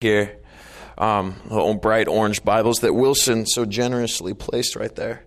here. 0.00 0.38
Um, 0.96 1.34
little 1.50 1.74
bright 1.74 2.06
orange 2.06 2.44
Bibles 2.44 2.78
that 2.80 2.94
Wilson 2.94 3.46
so 3.46 3.64
generously 3.64 4.32
placed 4.32 4.76
right 4.76 4.94
there. 4.94 5.24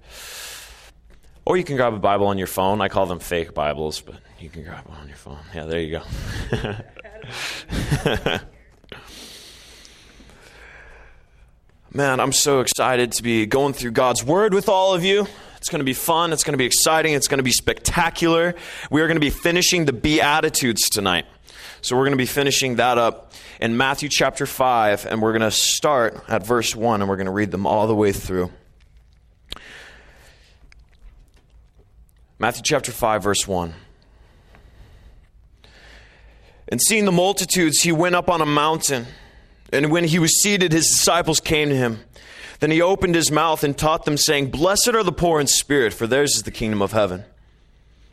Or 1.44 1.58
you 1.58 1.66
can 1.66 1.76
grab 1.76 1.94
a 1.94 2.00
Bible 2.00 2.28
on 2.28 2.38
your 2.38 2.48
phone. 2.48 2.80
I 2.80 2.88
call 2.88 3.06
them 3.06 3.20
fake 3.20 3.54
Bibles, 3.54 4.00
but 4.00 4.16
you 4.40 4.48
can 4.48 4.64
grab 4.64 4.88
one 4.88 4.98
on 5.00 5.10
your 5.10 5.18
phone. 5.18 5.40
Yeah, 5.54 5.66
there 5.66 5.82
you 5.82 6.00
go. 6.00 6.04
Man, 11.94 12.22
I'm 12.22 12.32
so 12.32 12.62
excited 12.62 13.12
to 13.14 13.24
be 13.24 13.46
going 13.46 13.74
through 13.74 13.92
God's 13.92 14.24
Word 14.24 14.54
with 14.54 14.70
all 14.70 14.94
of 14.94 15.04
you. 15.04 15.28
It's 15.58 15.68
going 15.68 15.80
to 15.80 15.86
be 15.86 15.94
fun. 15.94 16.32
It's 16.32 16.46
going 16.46 16.54
to 16.54 16.58
be 16.58 16.66
exciting. 16.66 17.14
It's 17.14 17.28
going 17.28 17.40
to 17.40 17.44
be 17.44 17.52
spectacular. 17.52 18.56
We 18.90 19.02
are 19.02 19.08
going 19.08 19.18
to 19.18 19.20
be 19.20 19.32
finishing 19.32 19.84
the 19.84 19.92
Beatitudes 19.92 20.90
tonight. 20.90 21.26
So 21.84 21.96
we're 21.96 22.04
going 22.04 22.12
to 22.12 22.18
be 22.18 22.28
finishing 22.28 22.76
that 22.76 23.00
up 23.00 23.34
in 23.60 23.76
Matthew 23.76 24.08
chapter 24.08 24.46
5, 24.46 25.08
and 25.08 25.20
we're 25.20 25.32
going 25.32 25.42
to 25.42 25.50
start 25.50 26.24
at 26.28 26.46
verse 26.46 26.76
1, 26.76 27.02
and 27.02 27.10
we're 27.10 27.16
going 27.16 27.26
to 27.26 27.32
read 27.32 27.50
them 27.50 27.66
all 27.66 27.88
the 27.88 27.96
way 27.96 28.12
through. 28.12 28.52
Matthew 32.38 32.62
chapter 32.64 32.92
5, 32.92 33.24
verse 33.24 33.48
1. 33.48 33.74
And 36.68 36.80
seeing 36.80 37.06
the 37.06 37.12
multitudes, 37.12 37.82
he 37.82 37.92
went 37.92 38.16
up 38.16 38.30
on 38.30 38.42
a 38.42 38.46
mountain. 38.46 39.08
And 39.74 39.92
when 39.92 40.04
he 40.04 40.20
was 40.20 40.40
seated, 40.42 40.72
his 40.72 40.88
disciples 40.88 41.40
came 41.40 41.70
to 41.70 41.76
him. 41.76 42.02
Then 42.60 42.70
he 42.70 42.82
opened 42.82 43.16
his 43.16 43.32
mouth 43.32 43.64
and 43.64 43.76
taught 43.76 44.06
them, 44.06 44.18
saying, 44.18 44.52
Blessed 44.52 44.90
are 44.90 45.04
the 45.04 45.12
poor 45.12 45.40
in 45.40 45.48
spirit, 45.48 45.94
for 45.94 46.06
theirs 46.06 46.36
is 46.36 46.44
the 46.44 46.52
kingdom 46.52 46.84
of 46.84 46.92
heaven. 46.92 47.26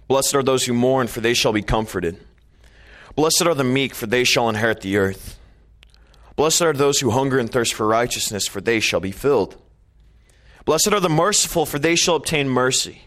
Blessed 0.09 0.35
are 0.35 0.43
those 0.43 0.65
who 0.65 0.73
mourn, 0.73 1.07
for 1.07 1.21
they 1.21 1.35
shall 1.35 1.53
be 1.53 1.61
comforted. 1.61 2.19
Blessed 3.15 3.47
are 3.47 3.55
the 3.55 3.65
meek, 3.65 3.95
for 3.95 4.07
they 4.07 4.25
shall 4.25 4.49
inherit 4.49 4.81
the 4.81 4.97
earth. 4.97 5.39
Blessed 6.37 6.63
are 6.63 6.73
those 6.73 7.01
who 7.01 7.11
hunger 7.11 7.39
and 7.39 7.51
thirst 7.51 7.75
for 7.75 7.87
righteousness, 7.87 8.47
for 8.47 8.61
they 8.61 8.81
shall 8.81 9.01
be 9.01 9.11
filled. 9.11 9.57
Blessed 10.65 10.93
are 10.93 11.01
the 11.01 11.09
merciful, 11.09 11.67
for 11.67 11.79
they 11.79 11.97
shall 11.97 12.17
obtain 12.17 12.49
mercy. 12.49 13.03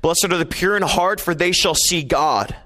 Blessed 0.00 0.26
are 0.30 0.38
the 0.38 0.46
pure 0.46 0.76
in 0.76 0.82
heart, 0.82 1.20
for 1.20 1.34
they 1.34 1.52
shall 1.52 1.74
see 1.74 2.02
God. 2.02 2.56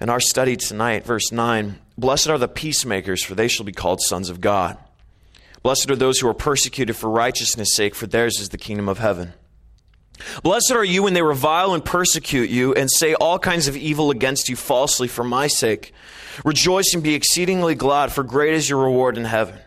In 0.00 0.08
our 0.08 0.20
study 0.20 0.56
tonight, 0.56 1.04
verse 1.04 1.32
9 1.32 1.78
Blessed 1.96 2.28
are 2.28 2.38
the 2.38 2.48
peacemakers, 2.48 3.22
for 3.22 3.34
they 3.34 3.48
shall 3.48 3.64
be 3.64 3.72
called 3.72 4.00
sons 4.00 4.28
of 4.28 4.40
God. 4.40 4.76
Blessed 5.62 5.90
are 5.90 5.96
those 5.96 6.18
who 6.18 6.28
are 6.28 6.34
persecuted 6.34 6.96
for 6.96 7.08
righteousness' 7.08 7.74
sake, 7.74 7.94
for 7.94 8.06
theirs 8.06 8.38
is 8.40 8.48
the 8.48 8.58
kingdom 8.58 8.88
of 8.88 8.98
heaven. 8.98 9.32
Blessed 10.42 10.72
are 10.72 10.84
you 10.84 11.02
when 11.02 11.14
they 11.14 11.22
revile 11.22 11.74
and 11.74 11.84
persecute 11.84 12.50
you 12.50 12.72
and 12.74 12.90
say 12.90 13.14
all 13.14 13.38
kinds 13.38 13.68
of 13.68 13.76
evil 13.76 14.10
against 14.10 14.48
you 14.48 14.56
falsely 14.56 15.08
for 15.08 15.24
my 15.24 15.46
sake. 15.46 15.92
Rejoice 16.44 16.92
and 16.94 17.02
be 17.02 17.14
exceedingly 17.14 17.74
glad, 17.74 18.12
for 18.12 18.22
great 18.22 18.54
is 18.54 18.68
your 18.68 18.82
reward 18.82 19.16
in 19.16 19.24
heaven. 19.24 19.58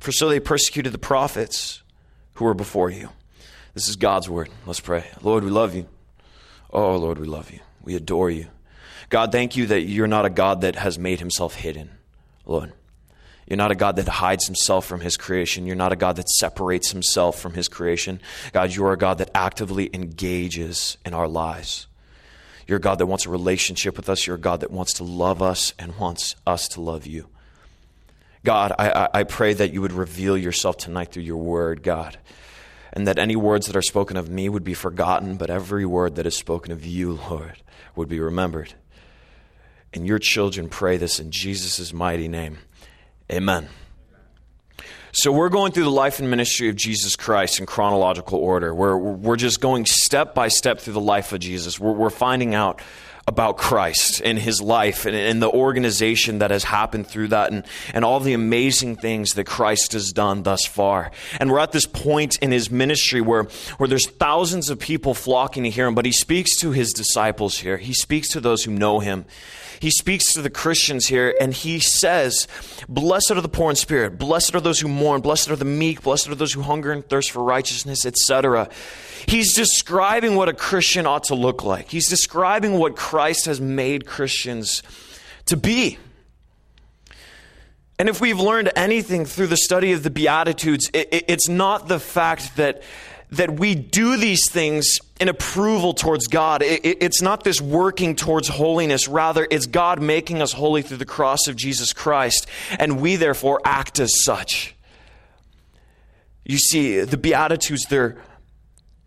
For 0.00 0.12
so 0.12 0.28
they 0.28 0.40
persecuted 0.40 0.92
the 0.92 0.98
prophets 0.98 1.82
who 2.34 2.44
were 2.44 2.54
before 2.54 2.90
you. 2.90 3.10
This 3.74 3.88
is 3.88 3.96
God's 3.96 4.28
word. 4.28 4.48
Let's 4.66 4.80
pray. 4.80 5.04
Lord, 5.22 5.44
we 5.44 5.50
love 5.50 5.74
you. 5.74 5.88
Oh, 6.70 6.96
Lord, 6.96 7.18
we 7.18 7.26
love 7.26 7.50
you. 7.50 7.60
We 7.82 7.94
adore 7.94 8.30
you. 8.30 8.46
God, 9.08 9.32
thank 9.32 9.56
you 9.56 9.66
that 9.66 9.82
you're 9.82 10.06
not 10.06 10.26
a 10.26 10.30
God 10.30 10.60
that 10.60 10.76
has 10.76 10.98
made 10.98 11.18
himself 11.18 11.54
hidden, 11.54 11.90
Lord. 12.44 12.72
You're 13.48 13.56
not 13.56 13.70
a 13.70 13.76
God 13.76 13.96
that 13.96 14.08
hides 14.08 14.46
himself 14.46 14.84
from 14.84 15.00
his 15.00 15.16
creation. 15.16 15.66
You're 15.66 15.74
not 15.74 15.92
a 15.92 15.96
God 15.96 16.16
that 16.16 16.28
separates 16.28 16.90
himself 16.90 17.40
from 17.40 17.54
his 17.54 17.66
creation. 17.66 18.20
God, 18.52 18.74
you 18.74 18.84
are 18.84 18.92
a 18.92 18.98
God 18.98 19.18
that 19.18 19.30
actively 19.34 19.88
engages 19.94 20.98
in 21.04 21.14
our 21.14 21.26
lives. 21.26 21.86
You're 22.66 22.76
a 22.76 22.80
God 22.80 22.98
that 22.98 23.06
wants 23.06 23.24
a 23.24 23.30
relationship 23.30 23.96
with 23.96 24.10
us. 24.10 24.26
You're 24.26 24.36
a 24.36 24.40
God 24.40 24.60
that 24.60 24.70
wants 24.70 24.92
to 24.94 25.04
love 25.04 25.40
us 25.40 25.72
and 25.78 25.96
wants 25.96 26.36
us 26.46 26.68
to 26.68 26.82
love 26.82 27.06
you. 27.06 27.28
God, 28.44 28.72
I, 28.78 29.08
I 29.14 29.22
pray 29.24 29.54
that 29.54 29.72
you 29.72 29.80
would 29.80 29.92
reveal 29.92 30.36
yourself 30.36 30.76
tonight 30.76 31.10
through 31.10 31.22
your 31.22 31.38
word, 31.38 31.82
God, 31.82 32.18
and 32.92 33.06
that 33.06 33.18
any 33.18 33.34
words 33.34 33.66
that 33.66 33.76
are 33.76 33.82
spoken 33.82 34.18
of 34.18 34.28
me 34.28 34.50
would 34.50 34.62
be 34.62 34.74
forgotten, 34.74 35.36
but 35.36 35.48
every 35.48 35.86
word 35.86 36.16
that 36.16 36.26
is 36.26 36.36
spoken 36.36 36.70
of 36.70 36.84
you, 36.84 37.18
Lord, 37.30 37.62
would 37.96 38.08
be 38.08 38.20
remembered. 38.20 38.74
And 39.94 40.06
your 40.06 40.18
children 40.18 40.68
pray 40.68 40.98
this 40.98 41.18
in 41.18 41.30
Jesus' 41.30 41.94
mighty 41.94 42.28
name. 42.28 42.58
Amen. 43.30 43.68
So, 45.12 45.32
we're 45.32 45.48
going 45.48 45.72
through 45.72 45.84
the 45.84 45.90
life 45.90 46.18
and 46.20 46.30
ministry 46.30 46.68
of 46.68 46.76
Jesus 46.76 47.16
Christ 47.16 47.60
in 47.60 47.66
chronological 47.66 48.38
order. 48.38 48.74
We're, 48.74 48.96
we're 48.96 49.36
just 49.36 49.60
going 49.60 49.86
step 49.86 50.34
by 50.34 50.48
step 50.48 50.80
through 50.80 50.92
the 50.92 51.00
life 51.00 51.32
of 51.32 51.40
Jesus. 51.40 51.80
We're, 51.80 51.92
we're 51.92 52.10
finding 52.10 52.54
out 52.54 52.80
about 53.28 53.58
Christ 53.58 54.22
and 54.24 54.38
his 54.38 54.62
life 54.62 55.04
and, 55.04 55.14
and, 55.14 55.42
the 55.42 55.50
organization 55.50 56.38
that 56.38 56.50
has 56.50 56.64
happened 56.64 57.06
through 57.06 57.28
that 57.28 57.52
and, 57.52 57.62
and 57.92 58.02
all 58.02 58.20
the 58.20 58.32
amazing 58.32 58.96
things 58.96 59.34
that 59.34 59.44
Christ 59.44 59.92
has 59.92 60.12
done 60.12 60.44
thus 60.44 60.64
far. 60.64 61.10
And 61.38 61.50
we're 61.50 61.58
at 61.58 61.72
this 61.72 61.84
point 61.84 62.38
in 62.38 62.50
his 62.50 62.70
ministry 62.70 63.20
where, 63.20 63.44
where 63.76 63.86
there's 63.86 64.08
thousands 64.08 64.70
of 64.70 64.78
people 64.78 65.12
flocking 65.12 65.64
to 65.64 65.70
hear 65.70 65.86
him, 65.86 65.94
but 65.94 66.06
he 66.06 66.12
speaks 66.12 66.56
to 66.60 66.70
his 66.70 66.94
disciples 66.94 67.58
here. 67.58 67.76
He 67.76 67.92
speaks 67.92 68.28
to 68.30 68.40
those 68.40 68.64
who 68.64 68.72
know 68.72 69.00
him 69.00 69.26
he 69.80 69.90
speaks 69.90 70.32
to 70.32 70.42
the 70.42 70.50
Christians 70.50 71.06
here 71.06 71.34
and 71.40 71.54
he 71.54 71.78
says, 71.78 72.48
Blessed 72.88 73.32
are 73.32 73.40
the 73.40 73.48
poor 73.48 73.70
in 73.70 73.76
spirit, 73.76 74.18
blessed 74.18 74.54
are 74.54 74.60
those 74.60 74.80
who 74.80 74.88
mourn, 74.88 75.20
blessed 75.20 75.50
are 75.50 75.56
the 75.56 75.64
meek, 75.64 76.02
blessed 76.02 76.28
are 76.28 76.34
those 76.34 76.52
who 76.52 76.62
hunger 76.62 76.92
and 76.92 77.08
thirst 77.08 77.30
for 77.30 77.42
righteousness, 77.42 78.04
etc. 78.04 78.68
He's 79.26 79.54
describing 79.54 80.36
what 80.36 80.48
a 80.48 80.52
Christian 80.52 81.06
ought 81.06 81.24
to 81.24 81.34
look 81.34 81.64
like. 81.64 81.90
He's 81.90 82.08
describing 82.08 82.74
what 82.74 82.96
Christ 82.96 83.17
has 83.46 83.60
made 83.60 84.06
Christians 84.06 84.82
to 85.46 85.56
be. 85.56 85.98
And 87.98 88.08
if 88.08 88.20
we've 88.20 88.38
learned 88.38 88.70
anything 88.76 89.24
through 89.24 89.48
the 89.48 89.56
study 89.56 89.92
of 89.92 90.02
the 90.02 90.10
Beatitudes, 90.10 90.88
it's 90.94 91.48
not 91.48 91.88
the 91.88 91.98
fact 91.98 92.56
that 92.56 92.82
that 93.30 93.58
we 93.58 93.74
do 93.74 94.16
these 94.16 94.50
things 94.50 94.98
in 95.20 95.28
approval 95.28 95.92
towards 95.92 96.26
God. 96.28 96.62
It, 96.62 96.84
it, 96.84 97.02
it's 97.02 97.20
not 97.20 97.44
this 97.44 97.60
working 97.60 98.16
towards 98.16 98.48
holiness. 98.48 99.06
Rather, 99.06 99.46
it's 99.50 99.66
God 99.66 100.00
making 100.00 100.40
us 100.40 100.52
holy 100.52 100.82
through 100.82 100.96
the 100.96 101.04
cross 101.04 101.46
of 101.46 101.56
Jesus 101.56 101.92
Christ, 101.92 102.46
and 102.78 103.00
we 103.00 103.16
therefore 103.16 103.60
act 103.64 104.00
as 104.00 104.24
such. 104.24 104.74
You 106.44 106.56
see, 106.56 107.00
the 107.00 107.18
Beatitudes, 107.18 107.84
they're 107.90 108.16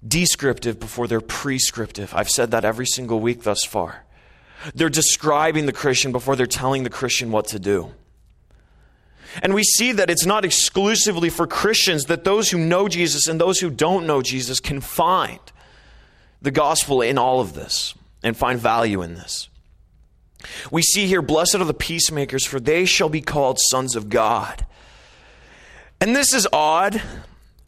descriptive 0.05 0.79
before 0.79 1.07
they're 1.07 1.21
prescriptive. 1.21 2.13
I've 2.13 2.29
said 2.29 2.51
that 2.51 2.65
every 2.65 2.85
single 2.85 3.19
week 3.19 3.43
thus 3.43 3.63
far. 3.63 4.05
They're 4.75 4.89
describing 4.89 5.65
the 5.65 5.73
Christian 5.73 6.11
before 6.11 6.35
they're 6.35 6.45
telling 6.45 6.83
the 6.83 6.89
Christian 6.89 7.31
what 7.31 7.47
to 7.47 7.59
do. 7.59 7.91
And 9.41 9.53
we 9.53 9.63
see 9.63 9.93
that 9.93 10.09
it's 10.09 10.25
not 10.25 10.43
exclusively 10.43 11.29
for 11.29 11.47
Christians, 11.47 12.05
that 12.05 12.23
those 12.23 12.51
who 12.51 12.57
know 12.57 12.87
Jesus 12.87 13.27
and 13.27 13.39
those 13.39 13.59
who 13.59 13.69
don't 13.69 14.05
know 14.05 14.21
Jesus 14.21 14.59
can 14.59 14.81
find 14.81 15.39
the 16.41 16.51
gospel 16.51 17.01
in 17.01 17.17
all 17.17 17.39
of 17.39 17.53
this 17.53 17.93
and 18.23 18.35
find 18.35 18.59
value 18.59 19.01
in 19.01 19.13
this. 19.13 19.47
We 20.69 20.81
see 20.81 21.07
here, 21.07 21.21
blessed 21.21 21.55
are 21.55 21.65
the 21.65 21.73
peacemakers, 21.73 22.45
for 22.45 22.59
they 22.59 22.85
shall 22.85 23.09
be 23.09 23.21
called 23.21 23.59
sons 23.59 23.95
of 23.95 24.09
God. 24.09 24.65
And 25.99 26.15
this 26.15 26.33
is 26.33 26.47
odd 26.51 27.01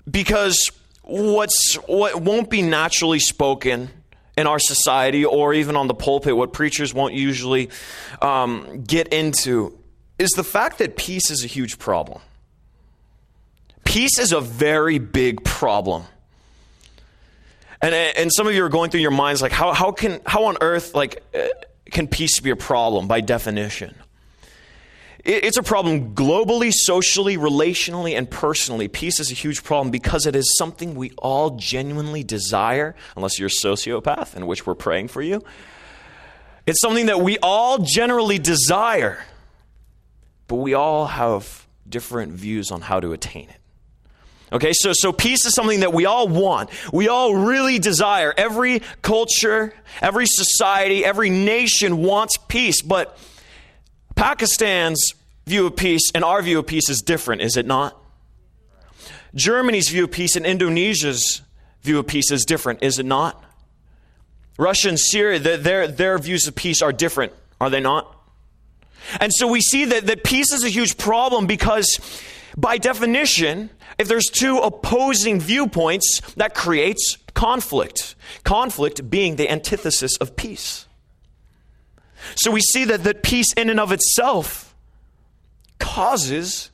because 0.10 0.70
what's 1.04 1.76
what 1.88 2.22
won't 2.22 2.50
be 2.50 2.62
naturally 2.62 3.20
spoken 3.20 3.90
in 4.38 4.48
our 4.48 4.60
society 4.60 5.26
or 5.26 5.54
even 5.54 5.76
on 5.76 5.88
the 5.88 5.94
pulpit, 5.94 6.36
what 6.36 6.54
preachers 6.54 6.94
won't 6.94 7.14
usually 7.14 7.70
um, 8.22 8.84
get 8.84 9.10
into, 9.10 9.78
is 10.18 10.32
the 10.32 10.44
fact 10.44 10.80
that 10.80 10.98
peace 10.98 11.30
is 11.30 11.44
a 11.44 11.48
huge 11.48 11.78
problem. 11.78 12.22
Peace 13.84 14.18
is 14.18 14.32
a 14.32 14.42
very 14.42 14.98
big 14.98 15.44
problem. 15.44 16.04
And, 17.82 17.94
and 17.94 18.34
some 18.34 18.48
of 18.48 18.56
you 18.56 18.64
are 18.64 18.70
going 18.70 18.90
through 18.90 19.02
your 19.02 19.12
minds 19.12 19.42
like, 19.42 19.52
how, 19.52 19.74
how, 19.74 19.92
can, 19.92 20.22
how 20.26 20.46
on 20.46 20.58
earth 20.62 20.96
like, 20.96 21.22
uh, 21.36 21.48
can 21.92 22.08
peace 22.08 22.40
be 22.40 22.50
a 22.50 22.56
problem 22.56 23.08
by 23.08 23.20
definition? 23.22 23.94
It's 25.24 25.58
a 25.58 25.64
problem 25.64 26.14
globally, 26.14 26.74
socially, 26.74 27.38
relationally, 27.38 28.18
and 28.18 28.30
personally. 28.30 28.90
Peace 28.90 29.22
is 29.22 29.32
a 29.32 29.34
huge 29.34 29.64
problem 29.64 29.90
because 29.90 30.26
it 30.26 30.36
is 30.36 30.58
something 30.58 30.96
we 30.96 31.12
all 31.18 31.52
genuinely 31.52 32.24
desire, 32.24 32.94
unless 33.16 33.40
you're 33.40 33.48
a 33.48 33.50
sociopath, 33.50 34.36
in 34.36 34.48
which 34.48 34.68
we're 34.68 34.76
praying 34.76 35.08
for 35.08 35.22
you. 35.22 35.42
It's 36.66 36.82
something 36.82 37.06
that 37.06 37.22
we 37.22 37.38
all 37.42 37.78
generally 37.80 38.38
desire 38.38 39.24
but 40.48 40.60
we 40.60 40.74
all 40.74 41.08
have 41.08 41.66
different 41.88 42.34
views 42.34 42.72
on 42.72 42.82
how 42.82 43.00
to 43.00 43.12
attain 43.14 43.50
it. 43.50 43.60
Okay, 44.52 44.72
so, 44.72 44.92
so 44.94 45.12
peace 45.12 45.46
is 45.46 45.56
something 45.56 45.80
that 45.80 45.94
we 45.94 46.06
all 46.06 46.28
want. 46.28 46.70
We 46.94 47.08
all 47.08 47.36
really 47.36 47.80
desire. 47.80 48.32
Every 48.38 48.84
culture, 49.02 49.74
every 50.00 50.28
society, 50.28 51.04
every 51.04 51.32
nation 51.32 52.04
wants 52.04 52.38
peace, 52.38 52.84
but 52.84 53.18
Pakistan's 54.16 55.14
view 55.46 55.66
of 55.68 55.76
peace 55.76 56.12
and 56.14 56.24
our 56.24 56.42
view 56.42 56.60
of 56.60 56.68
peace 56.68 56.90
is 56.90 57.02
different, 57.02 57.42
is 57.42 57.58
it 57.58 57.66
not? 57.66 57.98
Germany's 59.36 59.90
view 59.90 60.06
of 60.06 60.12
peace 60.12 60.36
and 60.36 60.46
Indonesia's 60.46 61.42
view 61.82 62.00
of 62.00 62.08
peace 62.08 62.32
is 62.32 62.46
different, 62.46 62.84
is 62.84 63.00
it 63.00 63.06
not? 63.06 63.44
Russia 64.58 64.90
and 64.90 65.00
Syria, 65.00 65.40
their, 65.40 65.88
their 65.88 66.18
views 66.20 66.48
of 66.48 66.56
peace 66.56 66.82
are 66.82 66.94
different, 66.94 67.34
are 67.60 67.70
they 67.70 67.80
not? 67.80 68.16
And 69.20 69.34
so 69.34 69.48
we 69.48 69.62
see 69.62 69.86
that, 69.86 70.06
that 70.08 70.24
peace 70.24 70.54
is 70.54 70.64
a 70.64 70.70
huge 70.70 70.98
problem 70.98 71.48
because, 71.48 72.00
by 72.56 72.78
definition, 72.78 73.70
if 73.98 74.08
there's 74.08 74.28
two 74.28 74.60
opposing 74.60 75.40
viewpoints, 75.40 76.22
that 76.36 76.56
creates 76.56 77.18
conflict. 77.34 78.16
Conflict 78.44 79.10
being 79.10 79.36
the 79.36 79.50
antithesis 79.50 80.16
of 80.18 80.36
peace. 80.36 80.88
So 82.36 82.52
we 82.52 82.62
see 82.62 82.86
that, 82.86 83.04
that 83.04 83.24
peace, 83.24 83.54
in 83.54 83.70
and 83.70 83.80
of 83.80 83.92
itself, 83.92 84.76
causes 85.80 86.72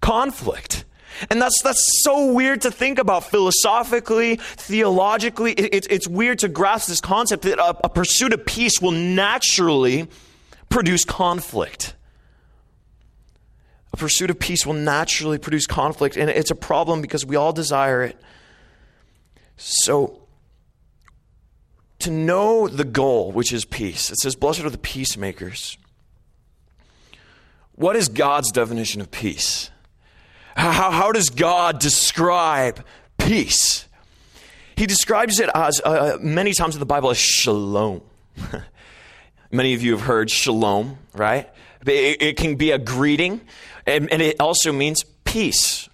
conflict. 0.00 0.84
And 1.30 1.40
that's, 1.40 1.60
that's 1.62 1.82
so 2.02 2.32
weird 2.32 2.62
to 2.62 2.70
think 2.70 2.98
about 2.98 3.24
philosophically, 3.24 4.36
theologically. 4.36 5.52
It, 5.52 5.74
it, 5.74 5.86
it's 5.90 6.06
weird 6.08 6.40
to 6.40 6.48
grasp 6.48 6.88
this 6.88 7.00
concept 7.00 7.44
that 7.44 7.58
a, 7.58 7.76
a 7.84 7.88
pursuit 7.88 8.32
of 8.32 8.44
peace 8.44 8.80
will 8.80 8.92
naturally 8.92 10.08
produce 10.68 11.04
conflict. 11.04 11.94
A 13.92 13.96
pursuit 13.96 14.30
of 14.30 14.38
peace 14.38 14.66
will 14.66 14.74
naturally 14.74 15.38
produce 15.38 15.66
conflict, 15.66 16.16
and 16.18 16.28
it's 16.28 16.50
a 16.50 16.54
problem 16.54 17.00
because 17.00 17.24
we 17.24 17.36
all 17.36 17.52
desire 17.52 18.02
it. 18.02 18.20
So, 19.56 20.25
to 22.00 22.10
know 22.10 22.68
the 22.68 22.84
goal, 22.84 23.32
which 23.32 23.52
is 23.52 23.64
peace, 23.64 24.10
it 24.10 24.18
says, 24.18 24.36
Blessed 24.36 24.60
are 24.60 24.70
the 24.70 24.78
peacemakers. 24.78 25.78
What 27.74 27.96
is 27.96 28.08
God's 28.08 28.50
definition 28.52 29.00
of 29.00 29.10
peace? 29.10 29.70
How, 30.56 30.90
how 30.90 31.12
does 31.12 31.28
God 31.28 31.78
describe 31.78 32.84
peace? 33.18 33.86
He 34.76 34.86
describes 34.86 35.40
it 35.40 35.50
as 35.54 35.80
uh, 35.84 36.16
many 36.20 36.52
times 36.52 36.74
in 36.74 36.80
the 36.80 36.86
Bible 36.86 37.10
as 37.10 37.18
shalom. 37.18 38.00
many 39.50 39.74
of 39.74 39.82
you 39.82 39.92
have 39.92 40.02
heard 40.02 40.30
shalom, 40.30 40.98
right? 41.14 41.48
It, 41.86 42.22
it 42.22 42.36
can 42.36 42.56
be 42.56 42.70
a 42.70 42.78
greeting, 42.78 43.40
and, 43.86 44.10
and, 44.12 44.20
it 44.20 44.40
also 44.40 44.72
means 44.72 45.04
peace. 45.24 45.88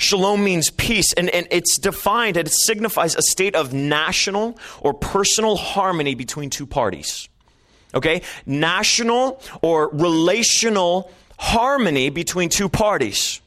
Shalom 0.00 0.42
means 0.42 0.70
peace, 0.70 1.12
and, 1.12 1.28
and 1.28 1.46
it's 1.50 1.78
defined 1.78 2.38
and 2.38 2.48
it 2.48 2.54
signifies 2.54 3.14
a 3.16 3.20
state 3.20 3.54
of 3.54 3.74
national 3.74 4.58
or 4.80 4.94
personal 4.94 5.56
harmony 5.56 6.14
between 6.14 6.48
two 6.48 6.64
parties. 6.64 7.28
Okay? 7.94 8.22
National 8.46 9.42
or 9.60 9.90
relational 9.90 11.12
harmony 11.38 12.08
between 12.08 12.48
two 12.48 12.70
parties 12.70 13.42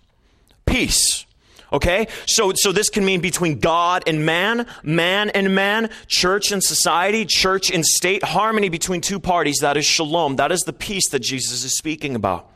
peace. 0.67 1.25
Okay? 1.71 2.07
So, 2.27 2.53
so 2.56 2.71
this 2.71 2.89
can 2.89 3.03
mean 3.03 3.19
between 3.19 3.57
God 3.57 4.03
and 4.06 4.23
man, 4.23 4.67
man 4.83 5.31
and 5.31 5.56
man, 5.56 5.89
church 6.06 6.51
and 6.51 6.63
society, 6.63 7.25
church 7.25 7.71
and 7.71 7.83
state, 7.83 8.23
harmony 8.23 8.69
between 8.69 9.01
two 9.01 9.19
parties. 9.19 9.57
That 9.61 9.75
is 9.75 9.85
shalom. 9.85 10.35
That 10.35 10.51
is 10.51 10.61
the 10.61 10.73
peace 10.73 11.09
that 11.09 11.23
Jesus 11.23 11.63
is 11.63 11.75
speaking 11.75 12.15
about. 12.15 12.52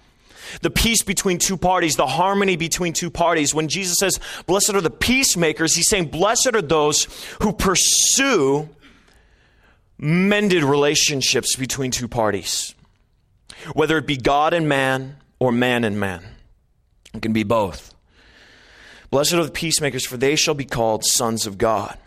The 0.62 0.70
peace 0.70 1.04
between 1.04 1.38
two 1.38 1.58
parties, 1.58 1.96
the 1.96 2.08
harmony 2.08 2.56
between 2.56 2.94
two 2.94 3.10
parties. 3.10 3.54
When 3.54 3.68
Jesus 3.68 3.98
says, 4.00 4.20
Blessed 4.46 4.74
are 4.74 4.82
the 4.82 4.90
peacemakers, 4.90 5.76
he's 5.76 5.90
saying, 5.90 6.08
Blessed 6.08 6.52
are 6.54 6.62
those 6.62 7.08
who 7.42 7.54
pursue 7.54 8.70
mended 9.98 10.64
relationships 10.64 11.56
between 11.56 11.92
two 11.92 12.08
parties. 12.08 12.76
Whether 13.74 13.98
it 13.98 14.08
be 14.08 14.18
God 14.18 14.54
and 14.54 14.70
man 14.70 15.18
or 15.40 15.52
man 15.52 15.84
and 15.84 16.00
man, 16.00 16.24
it 17.14 17.22
can 17.22 17.34
be 17.34 17.44
both. 17.44 17.94
Blessed 19.10 19.34
are 19.34 19.46
the 19.46 19.52
peacemakers, 19.52 20.06
for 20.06 20.18
they 20.18 20.36
shall 20.36 20.54
be 20.54 20.66
called 20.66 21.06
sons 21.06 21.48
of 21.48 21.58
God. 21.58 21.98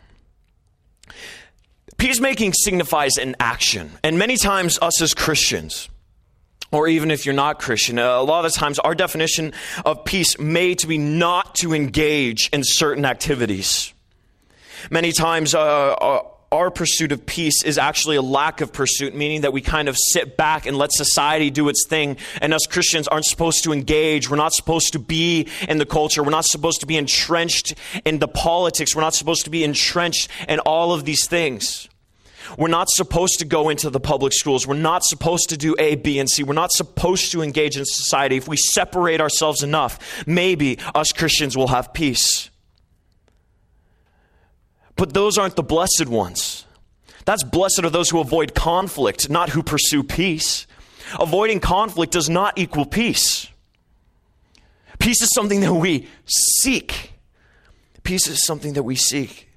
Peacemaking 1.97 2.53
signifies 2.55 3.17
an 3.19 3.37
action. 3.41 3.91
And 4.03 4.19
many 4.19 4.37
times, 4.37 4.79
us 4.81 5.03
as 5.03 5.13
Christians, 5.13 5.89
or 6.73 6.89
even 6.89 7.11
if 7.11 7.27
you're 7.27 7.35
not 7.35 7.59
Christian, 7.59 7.99
a 7.99 8.23
lot 8.23 8.45
of 8.45 8.53
times 8.53 8.79
our 8.79 8.95
definition 8.95 9.53
of 9.85 10.05
peace 10.05 10.39
may 10.39 10.75
to 10.77 10.87
be 10.87 10.99
not 10.99 11.55
to 11.57 11.75
engage 11.75 12.49
in 12.53 12.63
certain 12.65 13.05
activities. 13.05 13.93
Many 14.91 15.13
times, 15.13 15.55
uh, 15.55 15.61
uh 15.61 16.23
our 16.53 16.71
pursuit 16.71 17.13
of 17.13 17.25
peace 17.27 17.63
is 17.63 17.79
actually 17.79 18.17
a 18.17 18.23
lack 18.23 18.61
of 18.61 18.73
pursuit, 18.73 19.15
meaning 19.15 19.43
that 19.43 19.53
we 19.53 19.61
kind 19.61 19.89
of 19.89 19.97
sit 19.97 20.37
back 20.37 20.67
and 20.67 20.77
let 20.77 20.93
society 20.93 21.49
do 21.49 21.69
its 21.69 21.87
thing. 21.87 22.17
And 22.41 22.53
us 22.53 22.67
Christians 22.67 23.07
aren't 23.07 23.27
supposed 23.27 23.63
to 23.65 23.73
engage. 23.73 24.29
We're 24.29 24.37
not 24.37 24.53
supposed 24.53 24.95
to 24.95 24.99
be 24.99 25.47
in 25.69 25.79
the 25.79 25.87
culture. 25.87 26.25
We're 26.25 26.31
not 26.31 26.45
supposed 26.45 26.81
to 26.81 26.87
be 26.87 26.97
entrenched 26.97 27.75
in 28.05 28.19
the 28.19 28.27
politics. 28.27 28.97
We're 28.97 29.03
not 29.03 29.15
supposed 29.15 29.45
to 29.45 29.51
be 29.51 29.63
entrenched 29.63 30.29
in 30.49 30.59
all 30.61 30.93
of 30.93 31.05
these 31.05 31.29
things. 31.29 31.89
We're 32.59 32.69
not 32.69 32.89
supposed 32.91 33.39
to 33.39 33.45
go 33.45 33.69
into 33.69 33.91
the 33.91 34.01
public 34.01 34.33
schools. 34.33 34.67
We're 34.67 34.75
not 34.75 35.05
supposed 35.05 35.49
to 35.51 35.57
do 35.57 35.75
A, 35.79 35.97
B, 35.97 36.19
and 36.19 36.29
C. 36.29 36.43
We're 36.43 36.55
not 36.55 36.73
supposed 36.73 37.33
to 37.33 37.43
engage 37.43 37.77
in 37.77 37.85
society. 37.85 38.37
If 38.37 38.49
we 38.49 38.57
separate 38.57 39.21
ourselves 39.21 39.63
enough, 39.63 40.25
maybe 40.27 40.79
us 40.95 41.13
Christians 41.13 41.57
will 41.57 41.69
have 41.69 41.93
peace. 41.93 42.51
But 44.97 45.15
those 45.15 45.39
aren't 45.39 45.57
the 45.57 45.63
blessed 45.63 46.07
ones. 46.07 46.67
That's 47.25 47.45
blessed 47.45 47.85
are 47.85 47.91
those 47.91 48.11
who 48.11 48.21
avoid 48.21 48.55
conflict, 48.55 49.31
not 49.31 49.51
who 49.51 49.63
pursue 49.63 50.03
peace. 50.03 50.67
Avoiding 51.19 51.61
conflict 51.61 52.13
does 52.13 52.29
not 52.29 52.59
equal 52.59 52.87
peace. 52.87 53.49
Peace 54.99 55.23
is 55.23 55.31
something 55.35 55.61
that 55.61 55.73
we 55.73 56.09
seek. 56.27 57.13
Peace 58.03 58.27
is 58.27 58.45
something 58.45 58.75
that 58.75 58.83
we 58.83 58.97
seek. 58.97 59.50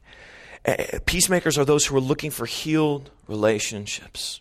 Eh, 0.65 0.99
peacemakers 1.05 1.57
are 1.57 1.65
those 1.65 1.85
who 1.85 1.95
are 1.97 2.01
looking 2.01 2.31
for 2.31 2.45
healed 2.45 3.11
relationships. 3.27 4.39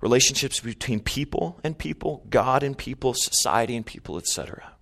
Relationships 0.00 0.58
between 0.58 0.98
people 0.98 1.60
and 1.62 1.78
people, 1.78 2.24
God 2.28 2.64
and 2.64 2.76
people, 2.76 3.14
society 3.14 3.76
and 3.76 3.86
people, 3.86 4.18
etc. 4.18 4.72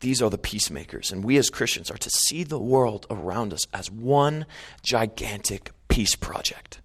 These 0.00 0.22
are 0.22 0.30
the 0.30 0.38
peacemakers. 0.38 1.12
And 1.12 1.22
we 1.22 1.36
as 1.36 1.50
Christians 1.50 1.90
are 1.90 1.98
to 1.98 2.10
see 2.10 2.42
the 2.42 2.58
world 2.58 3.06
around 3.10 3.52
us 3.52 3.66
as 3.74 3.90
one 3.90 4.46
gigantic 4.82 5.70
peace 5.88 6.16
project. 6.16 6.80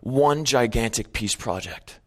One 0.00 0.44
gigantic 0.44 1.12
peace 1.12 1.36
project. 1.36 2.00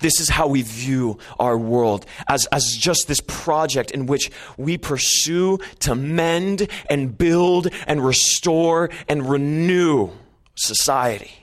This 0.00 0.20
is 0.20 0.28
how 0.28 0.46
we 0.46 0.62
view 0.62 1.18
our 1.38 1.56
world 1.56 2.06
as, 2.28 2.46
as 2.46 2.76
just 2.78 3.08
this 3.08 3.20
project 3.20 3.90
in 3.90 4.06
which 4.06 4.30
we 4.56 4.78
pursue 4.78 5.58
to 5.80 5.94
mend 5.94 6.68
and 6.88 7.16
build 7.16 7.68
and 7.86 8.04
restore 8.04 8.90
and 9.08 9.28
renew 9.28 10.10
society. 10.54 11.42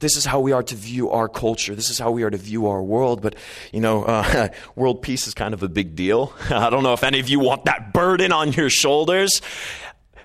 This 0.00 0.16
is 0.16 0.24
how 0.24 0.38
we 0.38 0.52
are 0.52 0.62
to 0.62 0.74
view 0.76 1.10
our 1.10 1.28
culture. 1.28 1.74
This 1.74 1.90
is 1.90 1.98
how 1.98 2.12
we 2.12 2.22
are 2.22 2.30
to 2.30 2.36
view 2.36 2.68
our 2.68 2.82
world. 2.82 3.20
But, 3.20 3.34
you 3.72 3.80
know, 3.80 4.04
uh, 4.04 4.48
world 4.76 5.02
peace 5.02 5.26
is 5.26 5.34
kind 5.34 5.54
of 5.54 5.62
a 5.62 5.68
big 5.68 5.96
deal. 5.96 6.32
I 6.50 6.70
don't 6.70 6.84
know 6.84 6.92
if 6.92 7.02
any 7.02 7.18
of 7.18 7.28
you 7.28 7.40
want 7.40 7.64
that 7.64 7.92
burden 7.92 8.30
on 8.30 8.52
your 8.52 8.70
shoulders. 8.70 9.42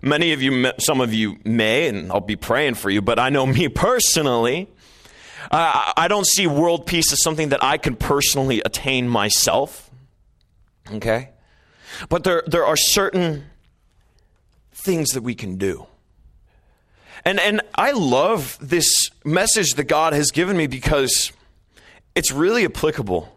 Many 0.01 0.33
of 0.33 0.41
you, 0.41 0.71
some 0.79 1.01
of 1.01 1.13
you 1.13 1.37
may, 1.43 1.87
and 1.87 2.11
I'll 2.11 2.19
be 2.19 2.35
praying 2.35 2.75
for 2.75 2.89
you, 2.89 3.01
but 3.01 3.19
I 3.19 3.29
know 3.29 3.45
me 3.45 3.67
personally, 3.69 4.69
uh, 5.51 5.93
I 5.95 6.07
don't 6.07 6.25
see 6.25 6.47
world 6.47 6.85
peace 6.85 7.11
as 7.11 7.21
something 7.23 7.49
that 7.49 7.63
I 7.63 7.77
can 7.77 7.95
personally 7.95 8.61
attain 8.65 9.07
myself. 9.07 9.89
Okay? 10.91 11.29
But 12.09 12.23
there, 12.23 12.43
there 12.47 12.65
are 12.65 12.77
certain 12.77 13.45
things 14.73 15.11
that 15.11 15.21
we 15.21 15.35
can 15.35 15.57
do. 15.57 15.87
And, 17.25 17.39
and 17.39 17.61
I 17.75 17.91
love 17.91 18.57
this 18.61 19.09
message 19.23 19.75
that 19.75 19.85
God 19.85 20.13
has 20.13 20.31
given 20.31 20.57
me 20.57 20.67
because 20.67 21.31
it's 22.15 22.31
really 22.31 22.65
applicable, 22.65 23.33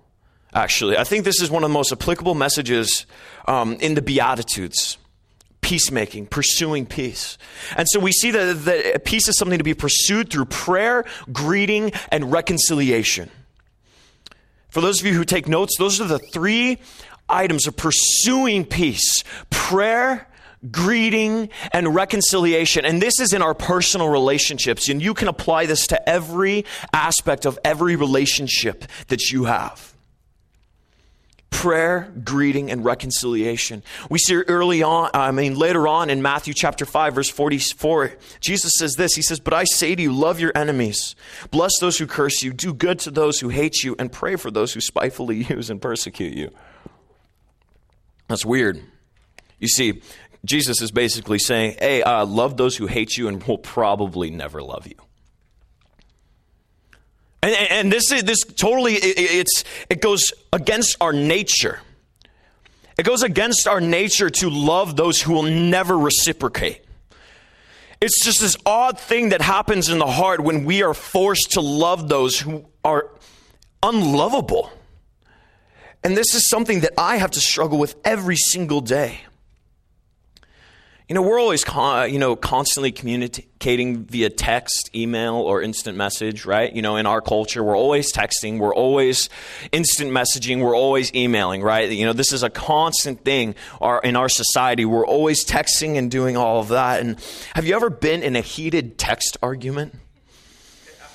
actually. 0.53 0.99
I 0.99 1.05
think 1.05 1.25
this 1.25 1.41
is 1.41 1.51
one 1.51 1.63
of 1.63 1.71
the 1.71 1.75
most 1.75 1.93
applicable 1.93 2.35
messages 2.35 3.07
um, 3.47 3.75
in 3.75 3.95
the 3.95 4.03
Beatitudes 4.03 4.99
peacemaking, 5.67 6.29
pursuing 6.29 6.87
peace. 6.87 7.37
And 7.77 7.89
so 7.91 7.99
we 7.99 8.13
see 8.13 8.31
that, 8.31 8.65
that 8.67 9.05
peace 9.05 9.27
is 9.27 9.37
something 9.37 9.59
to 9.59 9.65
be 9.65 9.75
pursued 9.75 10.31
through 10.31 10.45
prayer, 10.45 11.05
greeting, 11.33 11.91
and 12.13 12.31
reconciliation. 12.31 13.31
For 14.69 14.81
those 14.81 15.01
of 15.01 15.07
you 15.07 15.15
who 15.15 15.25
take 15.25 15.49
notes, 15.49 15.77
those 15.77 16.01
are 16.01 16.07
the 16.07 16.21
three 16.21 16.79
items 17.29 17.67
of 17.67 17.77
pursuing 17.77 18.65
peace 18.65 19.25
prayer, 19.51 20.29
greeting, 20.71 21.49
and 21.73 21.97
reconciliation. 21.97 22.85
And 22.85 23.03
this 23.03 23.19
is 23.19 23.33
in 23.33 23.43
our 23.43 23.55
personal 23.55 24.09
relationships. 24.09 24.89
And 24.89 25.03
you 25.03 25.15
can 25.15 25.27
apply 25.27 25.67
this 25.67 25.89
to 25.89 26.09
every 26.09 26.65
aspect 26.93 27.45
of 27.45 27.59
every 27.65 27.97
relationship 27.97 28.85
that 29.09 29.33
you 29.33 29.47
have. 29.47 29.96
Prayer, 31.51 32.13
greeting, 32.23 32.71
and 32.71 32.85
reconciliation. 32.85 33.83
We 34.11 34.19
see 34.19 34.35
early 34.35 34.83
on, 34.83 35.11
I 35.15 35.31
mean, 35.31 35.57
later 35.57 35.89
on 35.89 36.11
in 36.11 36.21
Matthew 36.21 36.53
chapter 36.55 36.85
5, 36.85 37.15
verse 37.15 37.31
44, 37.31 38.13
Jesus 38.41 38.73
says 38.79 38.95
this 38.95 39.15
He 39.15 39.23
says, 39.23 39.41
But 39.41 39.55
I 39.55 39.65
say 39.65 39.95
to 39.95 40.03
you, 40.03 40.13
love 40.13 40.39
your 40.39 40.53
enemies, 40.55 41.17
bless 41.51 41.73
those 41.81 41.99
who 41.99 42.07
curse 42.07 42.43
you, 42.43 42.53
do 42.53 42.75
good 42.75 42.99
to 43.01 43.11
those 43.11 43.41
who 43.41 43.49
hate 43.49 43.83
you, 43.83 43.97
and 43.99 44.13
pray 44.13 44.37
for 44.37 44.51
those 44.51 44.75
who 44.75 44.81
spitefully 44.81 45.45
use 45.51 45.71
and 45.71 45.81
persecute 45.81 46.35
you. 46.35 46.51
That's 48.29 48.45
weird. 48.45 48.83
You 49.59 49.69
see, 49.69 50.03
Jesus 50.45 50.81
is 50.81 50.91
basically 50.91 51.39
saying, 51.39 51.77
hey, 51.79 52.03
uh, 52.03 52.25
love 52.25 52.57
those 52.57 52.77
who 52.77 52.87
hate 52.87 53.17
you 53.17 53.29
and 53.29 53.43
will 53.43 53.59
probably 53.59 54.31
never 54.31 54.63
love 54.63 54.87
you. 54.87 54.95
And, 57.43 57.55
and 57.55 57.93
this 57.93 58.11
is 58.11 58.25
this 58.25 58.41
totally 58.41 58.95
it, 58.95 59.15
it's 59.17 59.65
it 59.89 60.01
goes 60.01 60.33
against 60.57 60.97
our 61.03 61.13
nature. 61.13 61.81
It 62.99 63.05
goes 63.05 63.23
against 63.23 63.69
our 63.69 63.81
nature 63.81 64.31
to 64.31 64.49
love 64.49 64.97
those 64.97 65.21
who 65.21 65.35
will 65.35 65.43
never 65.43 65.97
reciprocate. 65.99 66.81
It's 68.01 68.25
just 68.25 68.41
this 68.41 68.57
odd 68.65 68.99
thing 68.99 69.29
that 69.31 69.43
happens 69.43 69.91
in 69.91 69.99
the 69.99 70.07
heart 70.07 70.41
when 70.41 70.65
we 70.65 70.83
are 70.83 70.95
forced 70.95 71.53
to 71.53 71.61
love 71.61 72.09
those 72.09 72.41
who 72.41 72.65
are 72.83 73.11
unlovable. 73.83 74.71
And 76.03 76.17
this 76.17 76.35
is 76.35 76.49
something 76.49 76.81
that 76.81 76.93
I 76.97 77.17
have 77.17 77.33
to 77.33 77.41
struggle 77.41 77.79
with 77.79 77.97
every 78.03 78.37
single 78.37 78.81
day. 78.81 79.21
You 81.09 81.15
know, 81.15 81.23
we're 81.23 81.39
always, 81.39 81.63
con- 81.63 82.13
you 82.13 82.19
know, 82.19 82.35
constantly 82.35 82.91
communicating 82.91 84.07
via 84.07 84.29
text, 84.29 84.91
email, 84.93 85.35
or 85.35 85.63
instant 85.63 85.97
message, 85.97 86.45
right? 86.45 86.73
You 86.73 86.83
know, 86.83 86.97
in 86.97 87.07
our 87.07 87.21
culture, 87.21 87.63
we're 87.63 87.77
always 87.77 88.13
texting, 88.13 88.59
we're 88.59 88.75
always 88.75 89.31
instant 89.71 90.11
messaging, 90.11 90.61
we're 90.61 90.75
always 90.75 91.15
emailing, 91.15 91.63
right? 91.63 91.89
You 91.89 92.07
know, 92.07 92.13
this 92.13 92.33
is 92.33 92.43
a 92.43 92.51
constant 92.51 93.25
thing 93.25 93.55
in 94.03 94.17
our 94.17 94.29
society. 94.29 94.85
We're 94.85 95.07
always 95.07 95.45
texting 95.45 95.97
and 95.97 96.11
doing 96.11 96.37
all 96.37 96.59
of 96.59 96.69
that. 96.69 97.01
And 97.01 97.21
have 97.55 97.65
you 97.65 97.77
ever 97.77 97.89
been 97.89 98.25
in 98.25 98.35
a 98.35 98.41
heated 98.41 98.99
text 98.99 99.37
argument? 99.41 99.95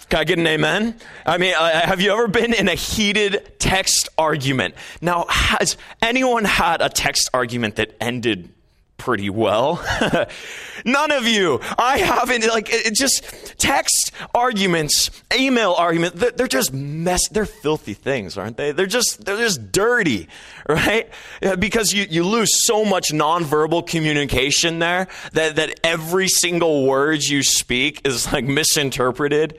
Can 0.08 0.22
I 0.22 0.24
get 0.24 0.40
an 0.40 0.48
amen? 0.48 0.96
I 1.26 1.38
mean, 1.38 1.54
uh, 1.58 1.86
have 1.86 2.00
you 2.00 2.14
ever 2.14 2.30
been 2.30 2.54
in 2.54 2.70
a 2.70 2.76
heated 2.76 3.60
text 3.60 4.08
argument? 4.18 4.76
Now, 5.02 5.26
has 5.28 5.76
anyone 6.02 6.46
had 6.46 6.82
a 6.82 6.88
text 6.88 7.30
argument 7.34 7.76
that 7.76 7.96
ended 8.00 8.54
pretty 9.02 9.32
well. 9.32 9.84
None 10.86 11.12
of 11.12 11.26
you. 11.26 11.60
I 11.78 11.98
haven't, 11.98 12.48
like, 12.48 12.70
it 12.72 12.94
just 12.94 13.58
text 13.58 14.12
arguments, 14.34 15.10
email 15.36 15.74
arguments, 15.74 16.24
they're 16.36 16.48
just 16.48 16.72
mess, 16.72 17.28
they're 17.30 17.48
filthy 17.48 17.96
things, 17.96 18.38
aren't 18.38 18.58
they? 18.58 18.72
They're 18.72 18.86
just, 18.86 19.26
they're 19.26 19.38
just 19.38 19.72
dirty, 19.72 20.30
right? 20.70 21.10
Because 21.58 21.94
you, 21.94 22.06
you 22.10 22.24
lose 22.24 22.52
so 22.68 22.86
much 22.86 23.08
nonverbal 23.12 23.88
communication 23.88 24.78
there 24.78 25.08
that, 25.34 25.56
that 25.56 25.80
every 25.84 26.28
single 26.28 26.86
word 26.86 27.24
you 27.24 27.42
speak 27.42 28.02
is 28.06 28.32
like 28.32 28.46
misinterpreted, 28.46 29.58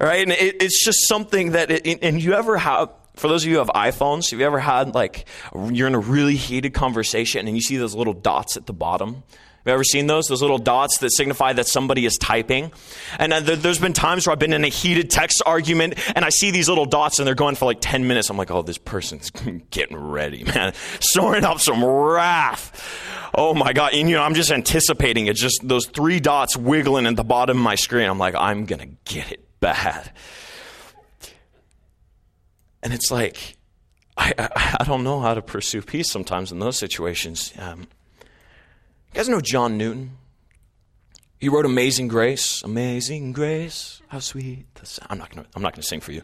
right? 0.00 0.22
And 0.22 0.30
it, 0.30 0.62
it's 0.62 0.84
just 0.84 1.08
something 1.08 1.52
that, 1.52 1.72
it, 1.72 1.98
and 2.00 2.22
you 2.22 2.34
ever 2.34 2.56
have, 2.56 2.90
for 3.16 3.28
those 3.28 3.44
of 3.44 3.48
you 3.48 3.54
who 3.54 3.58
have 3.58 3.68
iPhones, 3.68 4.30
have 4.30 4.40
you 4.40 4.46
ever 4.46 4.58
had 4.58 4.94
like 4.94 5.26
you're 5.54 5.88
in 5.88 5.94
a 5.94 6.00
really 6.00 6.36
heated 6.36 6.74
conversation 6.74 7.46
and 7.46 7.56
you 7.56 7.62
see 7.62 7.76
those 7.76 7.94
little 7.94 8.12
dots 8.12 8.56
at 8.56 8.66
the 8.66 8.72
bottom? 8.72 9.22
Have 9.64 9.70
you 9.70 9.74
ever 9.76 9.84
seen 9.84 10.08
those? 10.08 10.26
Those 10.26 10.42
little 10.42 10.58
dots 10.58 10.98
that 10.98 11.10
signify 11.10 11.54
that 11.54 11.66
somebody 11.66 12.04
is 12.04 12.18
typing. 12.18 12.70
And 13.18 13.32
uh, 13.32 13.40
there's 13.40 13.78
been 13.78 13.94
times 13.94 14.26
where 14.26 14.32
I've 14.32 14.38
been 14.38 14.52
in 14.52 14.62
a 14.62 14.68
heated 14.68 15.08
text 15.08 15.42
argument 15.46 15.94
and 16.14 16.22
I 16.22 16.28
see 16.28 16.50
these 16.50 16.68
little 16.68 16.84
dots 16.84 17.18
and 17.18 17.26
they're 17.26 17.34
going 17.34 17.54
for 17.54 17.64
like 17.64 17.78
10 17.80 18.06
minutes. 18.06 18.28
I'm 18.28 18.36
like, 18.36 18.50
oh, 18.50 18.60
this 18.60 18.76
person's 18.76 19.30
getting 19.70 19.96
ready, 19.96 20.44
man. 20.44 20.74
Storing 21.00 21.44
up 21.44 21.60
some 21.60 21.82
wrath. 21.82 23.30
Oh 23.34 23.54
my 23.54 23.72
God. 23.72 23.94
And 23.94 24.10
you 24.10 24.16
know, 24.16 24.22
I'm 24.22 24.34
just 24.34 24.50
anticipating 24.50 25.28
it. 25.28 25.36
Just 25.36 25.66
those 25.66 25.86
three 25.86 26.20
dots 26.20 26.58
wiggling 26.58 27.06
at 27.06 27.16
the 27.16 27.24
bottom 27.24 27.56
of 27.56 27.62
my 27.62 27.76
screen. 27.76 28.10
I'm 28.10 28.18
like, 28.18 28.34
I'm 28.34 28.66
going 28.66 28.80
to 28.80 29.12
get 29.14 29.32
it 29.32 29.48
bad. 29.60 30.12
And 32.84 32.92
it's 32.92 33.10
like, 33.10 33.56
I, 34.16 34.34
I, 34.38 34.76
I, 34.80 34.84
don't 34.84 35.02
know 35.02 35.18
how 35.20 35.32
to 35.32 35.40
pursue 35.40 35.80
peace 35.80 36.10
sometimes 36.10 36.52
in 36.52 36.58
those 36.58 36.76
situations. 36.78 37.52
Um, 37.58 37.80
you 37.80 39.14
guys 39.14 39.28
know 39.28 39.40
John 39.40 39.78
Newton? 39.78 40.18
He 41.40 41.48
wrote 41.48 41.64
Amazing 41.64 42.08
Grace. 42.08 42.62
Amazing 42.62 43.32
Grace, 43.32 44.02
how 44.08 44.18
sweet 44.18 44.66
the 44.74 44.84
sound. 44.84 45.08
I'm 45.10 45.18
not 45.18 45.30
gonna, 45.30 45.46
I'm 45.56 45.62
not 45.62 45.72
gonna 45.72 45.82
sing 45.82 46.00
for 46.00 46.12
you. 46.12 46.20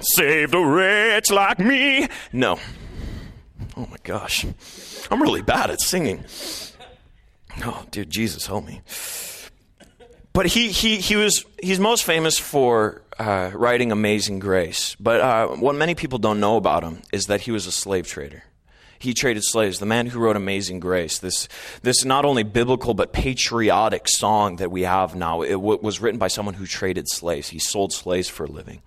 Save 0.00 0.50
the 0.50 0.58
wretch 0.58 1.30
like 1.30 1.60
me. 1.60 2.08
No. 2.32 2.58
Oh 3.76 3.86
my 3.86 3.96
gosh. 4.02 4.44
I'm 5.10 5.22
really 5.22 5.42
bad 5.42 5.70
at 5.70 5.80
singing. 5.80 6.24
Oh, 7.64 7.84
dear 7.90 8.04
Jesus, 8.04 8.46
help 8.46 8.66
me. 8.66 8.82
But 10.32 10.46
he, 10.46 10.70
he, 10.70 10.98
he 10.98 11.16
was, 11.16 11.44
he's 11.62 11.80
most 11.80 12.04
famous 12.04 12.38
for 12.38 13.02
uh, 13.18 13.50
writing 13.54 13.92
Amazing 13.92 14.38
Grace. 14.38 14.96
But 15.00 15.20
uh, 15.20 15.48
what 15.48 15.74
many 15.74 15.94
people 15.94 16.18
don't 16.18 16.40
know 16.40 16.56
about 16.56 16.82
him 16.82 17.02
is 17.12 17.26
that 17.26 17.42
he 17.42 17.50
was 17.50 17.66
a 17.66 17.72
slave 17.72 18.06
trader. 18.06 18.44
He 18.98 19.14
traded 19.14 19.44
slaves. 19.44 19.78
The 19.78 19.86
man 19.86 20.06
who 20.06 20.18
wrote 20.18 20.36
Amazing 20.36 20.80
Grace, 20.80 21.18
this, 21.18 21.48
this 21.82 22.04
not 22.04 22.24
only 22.24 22.42
biblical 22.42 22.94
but 22.94 23.12
patriotic 23.12 24.08
song 24.08 24.56
that 24.56 24.70
we 24.70 24.82
have 24.82 25.14
now, 25.14 25.42
it 25.42 25.52
w- 25.52 25.78
was 25.80 26.00
written 26.00 26.18
by 26.18 26.28
someone 26.28 26.54
who 26.54 26.66
traded 26.66 27.08
slaves. 27.08 27.48
He 27.48 27.60
sold 27.60 27.92
slaves 27.92 28.28
for 28.28 28.44
a 28.44 28.50
living. 28.50 28.82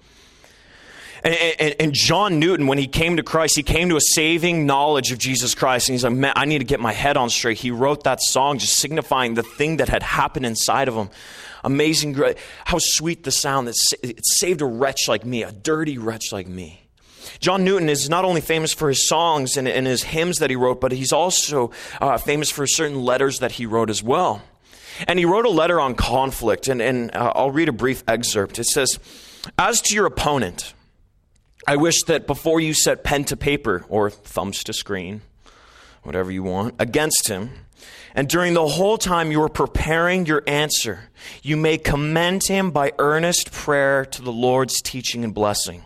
And, 1.24 1.36
and, 1.36 1.75
and, 1.80 1.94
John 1.94 2.40
Newton, 2.40 2.66
when 2.66 2.80
he 2.80 2.88
came 2.88 3.18
to 3.18 3.24
Christ, 3.24 3.56
he 3.56 3.62
came 3.63 3.90
to 3.90 3.96
a 3.96 4.01
saving 4.01 4.66
knowledge 4.66 5.12
of 5.12 5.20
Jesus 5.20 5.54
Christ. 5.54 5.88
And 5.88 5.94
he's 5.94 6.04
like, 6.04 6.13
man, 6.13 6.34
I 6.36 6.46
need 6.46 6.60
to 6.60 6.66
get 6.66 6.80
my 6.80 6.94
head 6.94 7.16
on 7.16 7.30
straight. 7.30 7.58
He 7.58 7.70
wrote 7.70 8.04
that 8.06 8.22
song 8.22 8.58
just 8.58 8.78
signifying 8.78 9.36
the 9.36 9.44
thing 9.44 9.78
that 9.78 9.90
had 9.90 10.01
happened 10.01 10.48
inside 10.48 10.88
of 10.88 10.96
him. 10.96 11.10
Amazing. 11.63 12.20
How 12.66 12.78
sweet 12.80 13.24
the 13.24 13.32
sound 13.32 13.68
that 13.68 13.75
it 14.01 14.25
saved 14.25 14.62
a 14.62 14.66
wretch 14.66 15.08
like 15.08 15.24
me, 15.24 15.44
a 15.44 15.51
dirty 15.51 16.00
wretch 16.00 16.32
like 16.32 16.48
me. 16.48 16.82
John 17.40 17.63
Newton 17.63 17.90
is 17.90 18.10
not 18.10 18.25
only 18.25 18.42
famous 18.42 18.74
for 18.74 18.90
his 18.90 19.08
songs 19.08 19.58
and, 19.58 19.68
and 19.68 19.86
his 19.86 20.04
hymns 20.04 20.40
that 20.40 20.50
he 20.50 20.56
wrote, 20.56 20.82
but 20.82 20.92
he's 20.92 21.13
also 21.13 21.72
uh, 22.00 22.18
famous 22.18 22.50
for 22.50 22.66
certain 22.68 23.04
letters 23.04 23.40
that 23.40 23.54
he 23.54 23.66
wrote 23.66 23.90
as 23.90 24.01
well. 24.04 24.42
And 25.08 25.18
he 25.18 25.25
wrote 25.25 25.46
a 25.46 25.50
letter 25.50 25.80
on 25.80 25.96
conflict, 25.96 26.68
and, 26.68 26.82
and 26.82 27.16
uh, 27.16 27.32
I'll 27.36 27.51
read 27.51 27.70
a 27.70 27.74
brief 27.74 28.04
excerpt. 28.08 28.60
It 28.60 28.66
says, 28.66 29.00
As 29.58 29.82
to 29.82 29.96
your 29.96 30.06
opponent, 30.06 30.74
I 31.68 31.75
wish 31.75 32.03
that 32.03 32.27
before 32.27 32.60
you 32.60 32.74
set 32.74 33.03
pen 33.03 33.24
to 33.25 33.38
paper 33.38 33.86
or 33.88 34.10
thumbs 34.10 34.63
to 34.63 34.74
screen, 34.74 35.22
whatever 36.03 36.32
you 36.32 36.44
want, 36.44 36.75
against 36.80 37.27
him, 37.27 37.51
and 38.13 38.27
during 38.27 38.53
the 38.53 38.68
whole 38.68 38.98
time 38.98 39.32
you 39.32 39.41
are 39.41 39.50
preparing 39.50 40.25
your 40.25 40.44
answer, 40.48 41.10
you 41.41 41.56
may 41.56 41.77
commend 41.77 42.41
him 42.48 42.72
by 42.72 42.91
earnest 43.00 43.51
prayer 43.51 44.06
to 44.06 44.22
the 44.22 44.32
Lord's 44.32 44.82
teaching 44.82 45.24
and 45.24 45.34
blessing. 45.34 45.86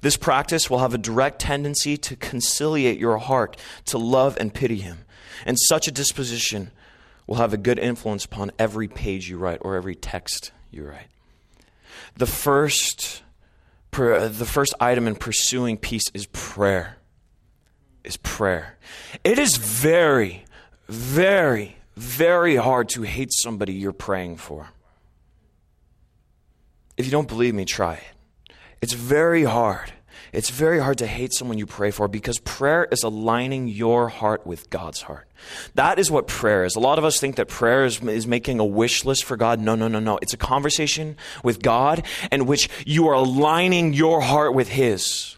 This 0.00 0.16
practice 0.16 0.70
will 0.70 0.78
have 0.78 0.94
a 0.94 0.98
direct 0.98 1.40
tendency 1.40 1.96
to 1.98 2.16
conciliate 2.16 2.98
your 2.98 3.18
heart 3.18 3.56
to 3.86 3.98
love 3.98 4.36
and 4.40 4.54
pity 4.54 4.78
him. 4.78 5.04
And 5.44 5.58
such 5.58 5.88
a 5.88 5.92
disposition 5.92 6.70
will 7.26 7.36
have 7.36 7.52
a 7.52 7.58
good 7.58 7.78
influence 7.78 8.24
upon 8.24 8.50
every 8.58 8.88
page 8.88 9.28
you 9.28 9.38
write 9.38 9.58
or 9.62 9.76
every 9.76 9.94
text 9.94 10.52
you 10.70 10.86
write. 10.86 11.08
The 12.16 12.26
first, 12.26 13.22
the 13.92 14.46
first 14.48 14.74
item 14.80 15.06
in 15.06 15.16
pursuing 15.16 15.76
peace 15.76 16.04
is 16.14 16.26
prayer. 16.26 16.96
Is 18.04 18.16
prayer. 18.16 18.78
It 19.24 19.38
is 19.38 19.56
very, 19.56 20.44
very, 20.88 21.76
very 21.96 22.56
hard 22.56 22.88
to 22.90 23.02
hate 23.02 23.30
somebody 23.32 23.74
you're 23.74 23.92
praying 23.92 24.38
for. 24.38 24.70
If 26.96 27.04
you 27.04 27.10
don't 27.10 27.28
believe 27.28 27.54
me, 27.54 27.64
try 27.64 27.94
it. 27.94 28.54
It's 28.80 28.94
very 28.94 29.44
hard. 29.44 29.92
It's 30.32 30.50
very 30.50 30.78
hard 30.78 30.98
to 30.98 31.06
hate 31.06 31.32
someone 31.32 31.58
you 31.58 31.66
pray 31.66 31.90
for 31.90 32.08
because 32.08 32.38
prayer 32.38 32.86
is 32.90 33.02
aligning 33.02 33.68
your 33.68 34.08
heart 34.08 34.46
with 34.46 34.70
God's 34.70 35.02
heart. 35.02 35.28
That 35.74 35.98
is 35.98 36.10
what 36.10 36.26
prayer 36.26 36.64
is. 36.64 36.76
A 36.76 36.80
lot 36.80 36.98
of 36.98 37.04
us 37.04 37.18
think 37.18 37.36
that 37.36 37.48
prayer 37.48 37.84
is, 37.84 38.00
is 38.02 38.26
making 38.26 38.60
a 38.60 38.64
wish 38.64 39.04
list 39.04 39.24
for 39.24 39.36
God. 39.36 39.58
No, 39.58 39.74
no, 39.74 39.88
no, 39.88 39.98
no. 39.98 40.18
It's 40.22 40.34
a 40.34 40.38
conversation 40.38 41.16
with 41.42 41.62
God 41.62 42.04
in 42.30 42.46
which 42.46 42.68
you 42.86 43.08
are 43.08 43.14
aligning 43.14 43.92
your 43.92 44.20
heart 44.20 44.54
with 44.54 44.68
His 44.68 45.36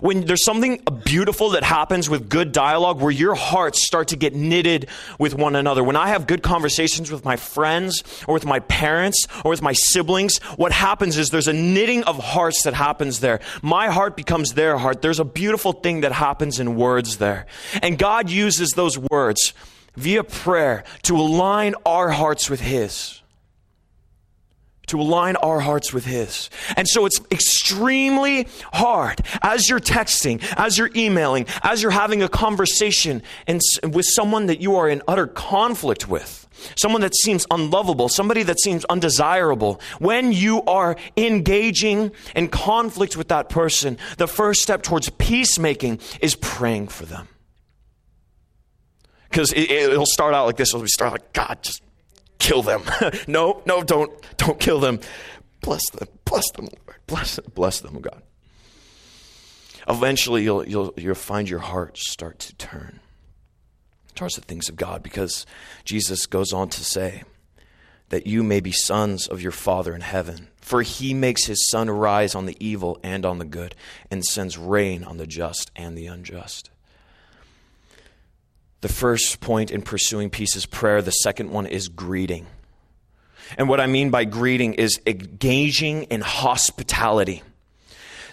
when 0.00 0.24
there's 0.24 0.44
something 0.44 0.80
beautiful 1.04 1.50
that 1.50 1.64
happens 1.64 2.08
with 2.08 2.28
good 2.28 2.52
dialogue 2.52 3.00
where 3.00 3.10
your 3.10 3.34
hearts 3.34 3.84
start 3.84 4.08
to 4.08 4.16
get 4.16 4.34
knitted 4.34 4.88
with 5.18 5.34
one 5.34 5.56
another. 5.56 5.82
When 5.82 5.96
I 5.96 6.08
have 6.08 6.26
good 6.26 6.42
conversations 6.42 7.10
with 7.10 7.24
my 7.24 7.36
friends 7.36 8.02
or 8.26 8.34
with 8.34 8.44
my 8.44 8.60
parents 8.60 9.26
or 9.44 9.50
with 9.50 9.62
my 9.62 9.72
siblings, 9.72 10.38
what 10.56 10.72
happens 10.72 11.16
is 11.16 11.30
there's 11.30 11.48
a 11.48 11.52
knitting 11.52 12.04
of 12.04 12.18
hearts 12.18 12.62
that 12.62 12.74
happens 12.74 13.20
there. 13.20 13.40
My 13.62 13.88
heart 13.88 14.16
becomes 14.16 14.54
their 14.54 14.78
heart. 14.78 15.02
There's 15.02 15.20
a 15.20 15.24
beautiful 15.24 15.72
thing 15.72 16.02
that 16.02 16.12
happens 16.12 16.60
in 16.60 16.76
words 16.76 17.18
there. 17.18 17.46
And 17.82 17.98
God 17.98 18.30
uses 18.30 18.70
those 18.70 18.98
words 18.98 19.52
via 19.96 20.24
prayer 20.24 20.84
to 21.02 21.16
align 21.16 21.74
our 21.84 22.10
hearts 22.10 22.48
with 22.48 22.60
His 22.60 23.19
to 24.90 25.00
align 25.00 25.36
our 25.36 25.60
hearts 25.60 25.92
with 25.92 26.04
His. 26.04 26.50
And 26.76 26.86
so 26.88 27.06
it's 27.06 27.20
extremely 27.30 28.46
hard 28.72 29.20
as 29.42 29.68
you're 29.68 29.80
texting, 29.80 30.42
as 30.56 30.76
you're 30.78 30.90
emailing, 30.94 31.46
as 31.62 31.82
you're 31.82 31.90
having 31.90 32.22
a 32.22 32.28
conversation 32.28 33.22
and 33.46 33.60
with 33.82 34.06
someone 34.06 34.46
that 34.46 34.60
you 34.60 34.76
are 34.76 34.88
in 34.88 35.02
utter 35.08 35.26
conflict 35.26 36.08
with. 36.08 36.46
Someone 36.76 37.00
that 37.00 37.14
seems 37.14 37.46
unlovable, 37.50 38.08
somebody 38.08 38.42
that 38.42 38.60
seems 38.60 38.84
undesirable. 38.86 39.80
When 39.98 40.32
you 40.32 40.62
are 40.64 40.96
engaging 41.16 42.12
in 42.36 42.48
conflict 42.48 43.16
with 43.16 43.28
that 43.28 43.48
person, 43.48 43.96
the 44.18 44.26
first 44.26 44.60
step 44.60 44.82
towards 44.82 45.08
peacemaking 45.10 46.00
is 46.20 46.34
praying 46.34 46.88
for 46.88 47.06
them. 47.06 47.28
Because 49.30 49.52
it, 49.56 49.96
will 49.96 50.04
start 50.06 50.34
out 50.34 50.46
like 50.46 50.56
this. 50.56 50.74
It'll 50.74 50.86
start 50.88 51.12
like, 51.12 51.32
God, 51.32 51.58
just 51.62 51.82
kill 52.40 52.62
them. 52.62 52.82
no, 53.28 53.62
no, 53.66 53.84
don't, 53.84 54.10
don't 54.36 54.58
kill 54.58 54.80
them. 54.80 54.98
Bless 55.60 55.88
them. 55.90 56.08
Bless 56.24 56.50
them, 56.52 56.64
Lord. 56.86 56.98
Bless 57.06 57.36
them. 57.36 57.44
Bless 57.54 57.80
them, 57.80 57.96
oh 57.96 58.00
God. 58.00 58.22
Eventually, 59.88 60.42
you'll, 60.42 60.66
you'll, 60.66 60.94
you'll 60.96 61.14
find 61.14 61.48
your 61.48 61.60
heart 61.60 61.96
start 61.96 62.38
to 62.40 62.54
turn 62.56 63.00
towards 64.14 64.34
the 64.34 64.40
things 64.42 64.68
of 64.68 64.76
God 64.76 65.02
because 65.02 65.46
Jesus 65.84 66.26
goes 66.26 66.52
on 66.52 66.68
to 66.70 66.84
say 66.84 67.22
that 68.10 68.26
you 68.26 68.42
may 68.42 68.60
be 68.60 68.72
sons 68.72 69.26
of 69.26 69.40
your 69.40 69.52
Father 69.52 69.94
in 69.94 70.00
heaven. 70.00 70.48
For 70.60 70.82
he 70.82 71.14
makes 71.14 71.46
his 71.46 71.68
sun 71.70 71.90
rise 71.90 72.34
on 72.34 72.46
the 72.46 72.56
evil 72.60 73.00
and 73.02 73.24
on 73.24 73.38
the 73.38 73.44
good, 73.44 73.74
and 74.10 74.24
sends 74.24 74.58
rain 74.58 75.02
on 75.02 75.16
the 75.16 75.26
just 75.26 75.70
and 75.74 75.96
the 75.96 76.06
unjust. 76.06 76.70
The 78.80 78.88
first 78.88 79.40
point 79.40 79.70
in 79.70 79.82
pursuing 79.82 80.30
peace 80.30 80.56
is 80.56 80.66
prayer. 80.66 81.02
The 81.02 81.10
second 81.10 81.50
one 81.50 81.66
is 81.66 81.88
greeting. 81.88 82.46
And 83.58 83.68
what 83.68 83.80
I 83.80 83.86
mean 83.86 84.10
by 84.10 84.24
greeting 84.24 84.74
is 84.74 85.00
engaging 85.06 86.04
in 86.04 86.20
hospitality. 86.20 87.42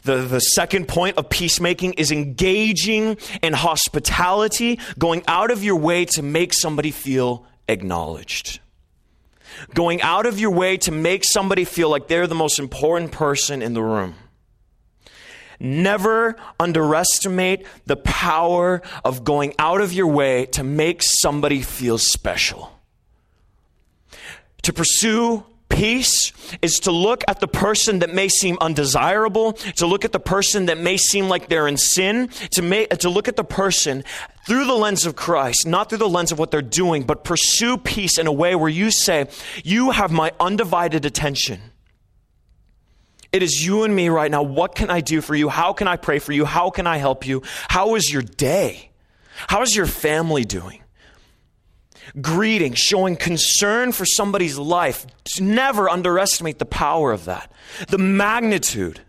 The, 0.03 0.17
the 0.17 0.39
second 0.39 0.87
point 0.87 1.17
of 1.17 1.29
peacemaking 1.29 1.93
is 1.93 2.11
engaging 2.11 3.17
in 3.41 3.53
hospitality, 3.53 4.79
going 4.97 5.23
out 5.27 5.51
of 5.51 5.63
your 5.63 5.75
way 5.75 6.05
to 6.05 6.21
make 6.21 6.53
somebody 6.53 6.91
feel 6.91 7.45
acknowledged. 7.67 8.59
Going 9.73 10.01
out 10.01 10.25
of 10.25 10.39
your 10.39 10.51
way 10.51 10.77
to 10.77 10.91
make 10.91 11.23
somebody 11.25 11.65
feel 11.65 11.89
like 11.89 12.07
they're 12.07 12.27
the 12.27 12.35
most 12.35 12.59
important 12.59 13.11
person 13.11 13.61
in 13.61 13.73
the 13.73 13.81
room. 13.81 14.15
Never 15.59 16.35
underestimate 16.59 17.65
the 17.85 17.97
power 17.97 18.81
of 19.03 19.23
going 19.23 19.53
out 19.57 19.81
of 19.81 19.93
your 19.93 20.07
way 20.07 20.45
to 20.47 20.63
make 20.63 21.01
somebody 21.03 21.61
feel 21.61 21.97
special. 21.97 22.71
To 24.63 24.73
pursue 24.73 25.45
peace 25.69 26.31
is 26.61 26.79
to 26.81 26.91
look 26.91 27.23
at 27.27 27.39
the 27.39 27.47
person 27.47 27.99
that 27.99 28.13
may 28.13 28.27
seem 28.27 28.57
undesirable, 28.59 29.53
to 29.53 29.85
look 29.85 30.05
at 30.05 30.11
the 30.11 30.19
person 30.19 30.67
that 30.67 30.77
may 30.77 30.97
seem 30.97 31.29
like 31.29 31.49
they're 31.49 31.67
in 31.67 31.77
sin, 31.77 32.29
to, 32.51 32.61
make, 32.61 32.89
to 32.89 33.09
look 33.09 33.27
at 33.27 33.35
the 33.35 33.43
person 33.43 34.03
through 34.47 34.65
the 34.65 34.73
lens 34.73 35.05
of 35.05 35.15
Christ, 35.15 35.65
not 35.67 35.89
through 35.89 35.99
the 35.99 36.09
lens 36.09 36.31
of 36.31 36.39
what 36.39 36.51
they're 36.51 36.61
doing, 36.61 37.03
but 37.03 37.23
pursue 37.23 37.77
peace 37.77 38.17
in 38.17 38.27
a 38.27 38.31
way 38.31 38.55
where 38.55 38.69
you 38.69 38.91
say, 38.91 39.27
You 39.63 39.91
have 39.91 40.11
my 40.11 40.31
undivided 40.39 41.05
attention. 41.05 41.61
It 43.37 43.43
is 43.43 43.63
you 43.63 43.83
and 43.83 43.95
me 43.95 44.09
right 44.09 44.31
now. 44.31 44.41
What 44.41 44.73
can 44.73 44.89
I 44.89 44.99
do 44.99 45.21
for 45.21 45.35
you? 45.35 45.47
How 45.47 45.71
can 45.71 45.87
I 45.87 45.95
pray 45.95 46.17
for 46.17 46.31
you? 46.31 46.43
How 46.43 46.71
can 46.71 46.87
I 46.87 46.97
help 46.97 47.27
you? 47.27 47.43
How 47.67 47.93
is 47.93 48.11
your 48.11 48.23
day? 48.23 48.89
How 49.45 49.61
is 49.61 49.75
your 49.75 49.85
family 49.85 50.43
doing? 50.43 50.81
Greeting, 52.19 52.73
showing 52.73 53.15
concern 53.15 53.91
for 53.91 54.07
somebody's 54.07 54.57
life. 54.57 55.05
Never 55.39 55.87
underestimate 55.87 56.57
the 56.57 56.65
power 56.65 57.11
of 57.11 57.25
that. 57.25 57.51
The 57.89 57.99
magnitude 57.99 59.01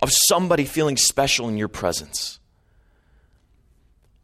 of 0.00 0.12
somebody 0.28 0.64
feeling 0.64 0.96
special 0.96 1.48
in 1.48 1.56
your 1.56 1.66
presence. 1.66 2.38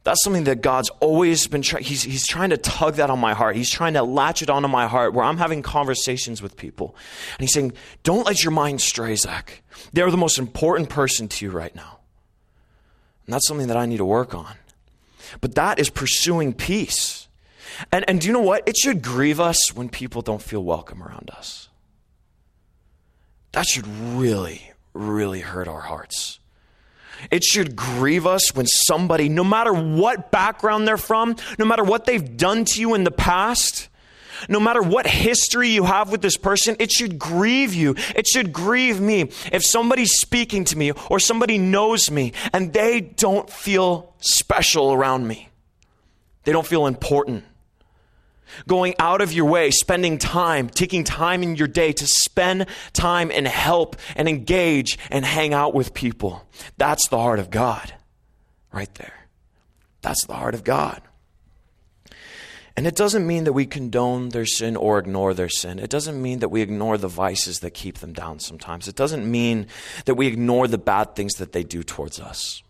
That's 0.05 0.23
something 0.25 0.45
that 0.45 0.63
God's 0.63 0.91
always 1.01 1.47
been 1.47 1.63
trying. 1.63 1.85
He's, 1.85 2.03
he's 2.03 2.27
trying 2.27 2.51
to 2.51 2.57
tug 2.57 2.95
that 2.95 3.09
on 3.09 3.21
my 3.21 3.35
heart. 3.35 3.55
He's 3.55 3.71
trying 3.71 3.95
to 3.95 4.03
latch 4.03 4.43
it 4.43 4.51
onto 4.51 4.67
my 4.67 4.89
heart 4.89 5.15
where 5.15 5.25
I'm 5.25 5.39
having 5.39 5.63
conversations 5.63 6.43
with 6.43 6.57
people. 6.57 6.97
And 7.39 7.41
he's 7.41 7.55
saying, 7.55 7.73
Don't 8.03 8.27
let 8.27 8.43
your 8.43 8.51
mind 8.51 8.81
stray, 8.81 9.15
Zach. 9.15 9.63
They're 9.93 10.11
the 10.11 10.17
most 10.17 10.39
important 10.39 10.89
person 10.89 11.29
to 11.29 11.45
you 11.45 11.53
right 11.53 11.75
now. 11.75 12.01
And 13.27 13.35
that's 13.35 13.47
something 13.47 13.69
that 13.69 13.77
I 13.77 13.87
need 13.87 13.99
to 13.99 14.05
work 14.05 14.35
on. 14.35 14.55
But 15.41 15.55
that 15.55 15.79
is 15.79 15.89
pursuing 15.89 16.53
peace. 16.53 17.29
And, 17.93 18.05
and 18.09 18.21
do 18.21 18.27
you 18.27 18.33
know 18.33 18.41
what? 18.41 18.67
It 18.69 18.77
should 18.77 19.03
grieve 19.03 19.39
us 19.39 19.73
when 19.73 19.89
people 19.89 20.21
don't 20.21 20.43
feel 20.43 20.65
welcome 20.65 21.03
around 21.03 21.31
us. 21.31 21.69
That 23.53 23.67
should 23.67 23.87
really, 23.87 24.73
really 24.93 25.41
hurt 25.41 25.69
our 25.69 25.81
hearts. 25.81 26.41
It 27.31 27.45
should 27.45 27.77
grieve 27.77 28.27
us 28.27 28.55
when 28.55 28.67
somebody, 28.67 29.29
no 29.29 29.45
matter 29.45 29.73
what 29.73 30.31
background 30.31 30.87
they're 30.87 30.97
from, 30.97 31.37
no 31.59 31.65
matter 31.65 31.85
what 31.85 32.05
they've 32.05 32.37
done 32.37 32.65
to 32.67 32.81
you 32.81 32.95
in 32.95 33.05
the 33.05 33.11
past, 33.11 33.89
no 34.49 34.59
matter 34.59 34.83
what 34.83 35.07
history 35.07 35.69
you 35.69 35.85
have 35.85 36.11
with 36.11 36.21
this 36.21 36.37
person, 36.37 36.77
it 36.81 36.91
should 36.91 37.19
grieve 37.19 37.75
you. 37.75 37.95
It 38.17 38.27
should 38.27 38.53
grieve 38.53 39.01
me. 39.01 39.31
If 39.53 39.65
somebody's 39.65 40.13
speaking 40.13 40.65
to 40.65 40.77
me 40.77 40.93
or 41.11 41.21
somebody 41.21 41.59
knows 41.59 42.11
me 42.11 42.33
and 42.53 42.73
they 42.73 43.01
don't 43.01 43.49
feel 43.49 44.15
special 44.19 44.93
around 44.93 45.27
me, 45.27 45.49
they 46.45 46.53
don't 46.53 46.67
feel 46.67 46.87
important 46.87 47.45
going 48.67 48.95
out 48.99 49.21
of 49.21 49.33
your 49.33 49.47
way, 49.47 49.71
spending 49.71 50.19
time, 50.19 50.69
taking 50.69 51.05
time 51.05 51.43
in 51.43 51.57
your 51.57 51.69
day 51.69 51.93
to 51.93 52.07
spend 52.07 52.67
time 52.93 53.31
and 53.31 53.47
help 53.47 53.97
and 54.17 54.29
engage 54.29 54.99
and 55.11 55.25
hang 55.25 55.55
out 55.55 55.75
with 55.75 55.95
people. 55.95 56.47
That's 56.77 57.09
the 57.09 57.19
heart 57.19 57.39
of 57.39 57.51
God 57.51 57.95
right 58.73 58.93
there. 58.95 59.27
That's 60.01 60.27
the 60.27 60.35
heart 60.35 60.55
of 60.55 60.65
God. 60.65 61.03
And 62.77 62.87
it 62.87 62.97
doesn't 62.97 63.27
mean 63.27 63.45
that 63.45 63.53
we 63.53 63.67
condone 63.67 64.31
their 64.31 64.47
sin 64.47 64.77
or 64.77 64.99
ignore 64.99 65.35
their 65.35 65.51
sin. 65.51 65.79
It 65.79 65.91
doesn't 65.91 66.21
mean 66.21 66.39
that 66.39 66.49
we 66.49 66.63
ignore 66.63 66.97
the 66.97 67.09
vices 67.09 67.59
that 67.61 67.73
keep 67.73 67.99
them 67.99 68.15
down 68.15 68.41
sometimes. 68.41 68.89
It 68.89 68.97
doesn't 68.97 69.31
mean 69.31 69.67
that 70.07 70.15
we 70.15 70.27
ignore 70.27 70.67
the 70.67 70.79
bad 70.79 71.15
things 71.15 71.35
that 71.35 71.53
they 71.53 71.65
do 71.65 71.83
towards 71.83 72.19
us. 72.19 72.63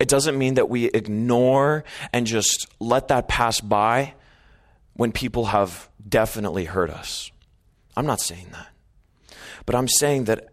It 0.00 0.08
doesn't 0.08 0.36
mean 0.36 0.54
that 0.54 0.68
we 0.68 0.86
ignore 0.86 1.84
and 2.12 2.26
just 2.26 2.66
let 2.80 3.08
that 3.08 3.28
pass 3.28 3.60
by 3.60 4.14
when 4.94 5.12
people 5.12 5.46
have 5.46 5.88
definitely 6.08 6.64
hurt 6.64 6.90
us. 6.90 7.30
I'm 7.96 8.06
not 8.06 8.20
saying 8.20 8.48
that. 8.52 8.68
But 9.66 9.74
I'm 9.74 9.88
saying 9.88 10.24
that 10.24 10.48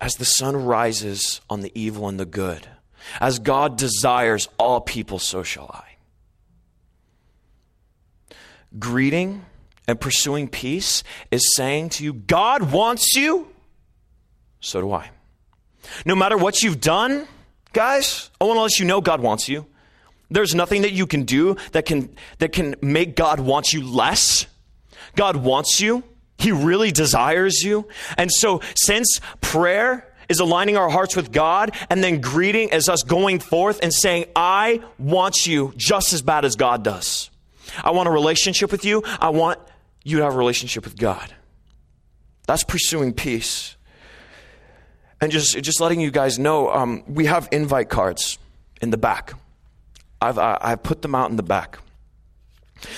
as 0.00 0.16
the 0.16 0.24
sun 0.24 0.64
rises 0.64 1.40
on 1.48 1.60
the 1.60 1.72
evil 1.74 2.08
and 2.08 2.18
the 2.18 2.26
good, 2.26 2.68
as 3.20 3.38
God 3.38 3.76
desires 3.76 4.48
all 4.58 4.80
people, 4.80 5.18
so 5.18 5.42
shall 5.42 5.70
I. 5.72 5.96
Greeting 8.78 9.44
and 9.86 10.00
pursuing 10.00 10.48
peace 10.48 11.04
is 11.30 11.54
saying 11.54 11.90
to 11.90 12.04
you, 12.04 12.12
God 12.12 12.72
wants 12.72 13.14
you, 13.14 13.48
so 14.60 14.80
do 14.80 14.92
I. 14.92 15.10
No 16.06 16.14
matter 16.14 16.36
what 16.36 16.62
you've 16.62 16.80
done, 16.80 17.28
guys, 17.72 18.30
I 18.40 18.44
want 18.44 18.56
to 18.56 18.62
let 18.62 18.78
you 18.78 18.84
know 18.86 19.00
God 19.00 19.20
wants 19.20 19.48
you. 19.48 19.66
There's 20.30 20.54
nothing 20.54 20.82
that 20.82 20.92
you 20.92 21.06
can 21.06 21.24
do 21.24 21.56
that 21.72 21.84
can, 21.84 22.14
that 22.38 22.52
can 22.52 22.76
make 22.80 23.16
God 23.16 23.40
want 23.40 23.72
you 23.72 23.86
less. 23.86 24.46
God 25.16 25.36
wants 25.36 25.80
you. 25.80 26.02
He 26.38 26.50
really 26.50 26.90
desires 26.90 27.62
you. 27.62 27.86
And 28.16 28.30
so, 28.30 28.60
since 28.74 29.20
prayer 29.40 30.10
is 30.28 30.40
aligning 30.40 30.76
our 30.76 30.88
hearts 30.88 31.16
with 31.16 31.32
God, 31.32 31.72
and 31.90 32.02
then 32.02 32.20
greeting 32.20 32.70
is 32.70 32.88
us 32.88 33.02
going 33.02 33.38
forth 33.38 33.80
and 33.82 33.92
saying, 33.92 34.26
I 34.34 34.82
want 34.98 35.46
you 35.46 35.72
just 35.76 36.12
as 36.12 36.22
bad 36.22 36.44
as 36.44 36.56
God 36.56 36.82
does. 36.82 37.30
I 37.82 37.90
want 37.90 38.08
a 38.08 38.12
relationship 38.12 38.72
with 38.72 38.84
you. 38.84 39.02
I 39.20 39.30
want 39.30 39.58
you 40.02 40.18
to 40.18 40.24
have 40.24 40.34
a 40.34 40.38
relationship 40.38 40.84
with 40.84 40.98
God. 40.98 41.34
That's 42.46 42.64
pursuing 42.64 43.12
peace. 43.12 43.76
And 45.20 45.32
just, 45.32 45.60
just 45.62 45.80
letting 45.80 46.00
you 46.00 46.10
guys 46.10 46.38
know, 46.38 46.70
um, 46.70 47.04
we 47.06 47.26
have 47.26 47.48
invite 47.52 47.88
cards 47.88 48.38
in 48.82 48.90
the 48.90 48.98
back. 48.98 49.34
I've, 50.24 50.38
I've 50.38 50.82
put 50.82 51.02
them 51.02 51.14
out 51.14 51.30
in 51.30 51.36
the 51.36 51.42
back. 51.42 51.78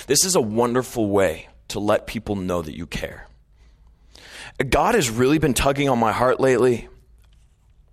This 0.06 0.24
is 0.24 0.34
a 0.34 0.40
wonderful 0.40 1.08
way 1.08 1.48
to 1.68 1.80
let 1.80 2.06
people 2.06 2.36
know 2.36 2.62
that 2.62 2.76
you 2.76 2.86
care. 2.86 3.26
God 4.68 4.94
has 4.94 5.10
really 5.10 5.38
been 5.38 5.54
tugging 5.54 5.88
on 5.88 5.98
my 5.98 6.12
heart 6.12 6.40
lately 6.40 6.88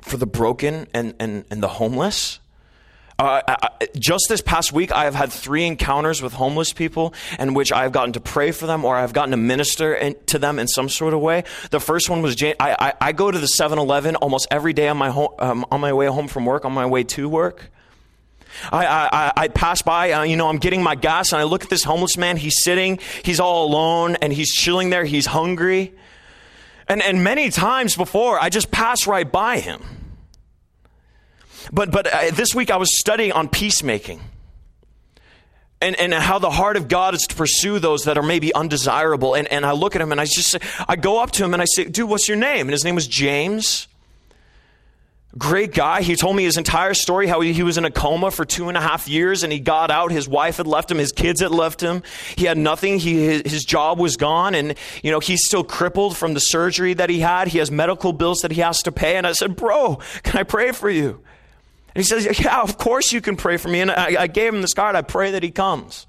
for 0.01 0.17
the 0.17 0.27
broken 0.27 0.87
and, 0.93 1.13
and, 1.19 1.45
and 1.49 1.61
the 1.61 1.67
homeless. 1.67 2.39
Uh, 3.19 3.41
I, 3.47 3.87
just 3.97 4.25
this 4.27 4.41
past 4.41 4.73
week, 4.73 4.91
I 4.91 5.03
have 5.03 5.13
had 5.13 5.31
three 5.31 5.65
encounters 5.65 6.21
with 6.21 6.33
homeless 6.33 6.73
people 6.73 7.13
in 7.37 7.53
which 7.53 7.71
I've 7.71 7.91
gotten 7.91 8.13
to 8.13 8.19
pray 8.19 8.51
for 8.51 8.65
them 8.65 8.85
or 8.85 8.95
I've 8.95 9.13
gotten 9.13 9.31
to 9.31 9.37
minister 9.37 9.93
in, 9.93 10.15
to 10.27 10.39
them 10.39 10.57
in 10.57 10.67
some 10.67 10.89
sort 10.89 11.13
of 11.13 11.19
way. 11.19 11.43
The 11.69 11.79
first 11.79 12.09
one 12.09 12.21
was 12.21 12.41
I, 12.41 12.55
I, 12.59 12.93
I 12.99 13.11
go 13.11 13.29
to 13.29 13.37
the 13.37 13.47
7 13.47 13.77
Eleven 13.77 14.15
almost 14.15 14.47
every 14.49 14.73
day 14.73 14.87
on 14.87 14.97
my, 14.97 15.09
home, 15.09 15.29
um, 15.39 15.65
on 15.71 15.79
my 15.79 15.93
way 15.93 16.07
home 16.07 16.27
from 16.27 16.45
work, 16.45 16.65
on 16.65 16.71
my 16.71 16.85
way 16.85 17.03
to 17.03 17.29
work. 17.29 17.69
I, 18.71 18.85
I, 18.85 19.33
I 19.43 19.47
pass 19.47 19.81
by, 19.81 20.11
uh, 20.11 20.23
you 20.23 20.35
know, 20.35 20.47
I'm 20.49 20.57
getting 20.57 20.83
my 20.83 20.95
gas, 20.95 21.31
and 21.31 21.41
I 21.41 21.43
look 21.43 21.63
at 21.63 21.69
this 21.69 21.83
homeless 21.83 22.17
man. 22.17 22.37
He's 22.37 22.55
sitting, 22.63 22.99
he's 23.23 23.39
all 23.39 23.65
alone, 23.67 24.15
and 24.21 24.31
he's 24.31 24.53
chilling 24.53 24.89
there. 24.89 25.05
He's 25.05 25.25
hungry. 25.25 25.93
And, 26.87 27.01
and 27.01 27.23
many 27.23 27.49
times 27.49 27.95
before, 27.95 28.39
I 28.39 28.49
just 28.49 28.71
pass 28.71 29.07
right 29.07 29.29
by 29.29 29.59
him. 29.59 29.81
But, 31.71 31.91
but 31.91 32.07
uh, 32.07 32.31
this 32.33 32.53
week 32.53 32.69
I 32.71 32.77
was 32.77 32.99
studying 32.99 33.31
on 33.31 33.47
peacemaking 33.47 34.21
and, 35.81 35.97
and 35.97 36.13
how 36.13 36.39
the 36.39 36.49
heart 36.49 36.77
of 36.77 36.87
God 36.87 37.13
is 37.13 37.21
to 37.27 37.35
pursue 37.35 37.79
those 37.79 38.03
that 38.03 38.17
are 38.17 38.23
maybe 38.23 38.53
undesirable. 38.53 39.33
And, 39.33 39.47
and 39.47 39.65
I 39.65 39.71
look 39.71 39.95
at 39.95 40.01
him 40.01 40.11
and 40.11 40.19
I 40.19 40.25
just 40.25 40.51
say, 40.51 40.59
I 40.87 40.95
go 40.95 41.21
up 41.21 41.31
to 41.31 41.43
him 41.43 41.53
and 41.53 41.61
I 41.61 41.65
say, 41.65 41.85
dude, 41.85 42.09
what's 42.09 42.27
your 42.27 42.37
name? 42.37 42.67
And 42.67 42.71
his 42.71 42.83
name 42.83 42.95
was 42.95 43.07
James. 43.07 43.87
Great 45.35 45.73
guy. 45.73 46.03
He 46.03 46.15
told 46.15 46.35
me 46.35 46.43
his 46.43 46.57
entire 46.57 46.93
story 46.93 47.25
how 47.25 47.41
he, 47.41 47.63
was 47.63 47.79
in 47.79 47.85
a 47.85 47.91
coma 47.91 48.29
for 48.29 48.45
two 48.45 48.69
and 48.69 48.77
a 48.77 48.81
half 48.81 49.07
years 49.07 49.41
and 49.41 49.51
he 49.51 49.59
got 49.59 49.89
out. 49.89 50.11
His 50.11 50.27
wife 50.27 50.57
had 50.57 50.67
left 50.67 50.91
him. 50.91 50.99
His 50.99 51.11
kids 51.11 51.41
had 51.41 51.49
left 51.49 51.81
him. 51.81 52.03
He 52.35 52.45
had 52.45 52.55
nothing. 52.55 52.99
He, 52.99 53.25
his, 53.25 53.41
his 53.43 53.65
job 53.65 53.97
was 53.97 54.15
gone. 54.15 54.53
And, 54.53 54.75
you 55.01 55.09
know, 55.09 55.19
he's 55.19 55.43
still 55.43 55.63
crippled 55.63 56.15
from 56.15 56.35
the 56.35 56.39
surgery 56.39 56.93
that 56.93 57.09
he 57.09 57.19
had. 57.19 57.47
He 57.47 57.57
has 57.57 57.71
medical 57.71 58.13
bills 58.13 58.41
that 58.41 58.51
he 58.51 58.61
has 58.61 58.83
to 58.83 58.91
pay. 58.91 59.15
And 59.15 59.25
I 59.25 59.31
said, 59.31 59.55
Bro, 59.55 60.01
can 60.21 60.39
I 60.39 60.43
pray 60.43 60.71
for 60.71 60.89
you? 60.89 61.19
And 61.95 62.03
he 62.03 62.03
says, 62.03 62.39
Yeah, 62.39 62.61
of 62.61 62.77
course 62.77 63.11
you 63.11 63.19
can 63.19 63.35
pray 63.35 63.57
for 63.57 63.69
me. 63.69 63.81
And 63.81 63.89
I, 63.89 64.23
I 64.23 64.27
gave 64.27 64.53
him 64.53 64.61
this 64.61 64.73
card. 64.75 64.95
I 64.95 65.01
pray 65.01 65.31
that 65.31 65.41
he 65.41 65.49
comes. 65.49 66.05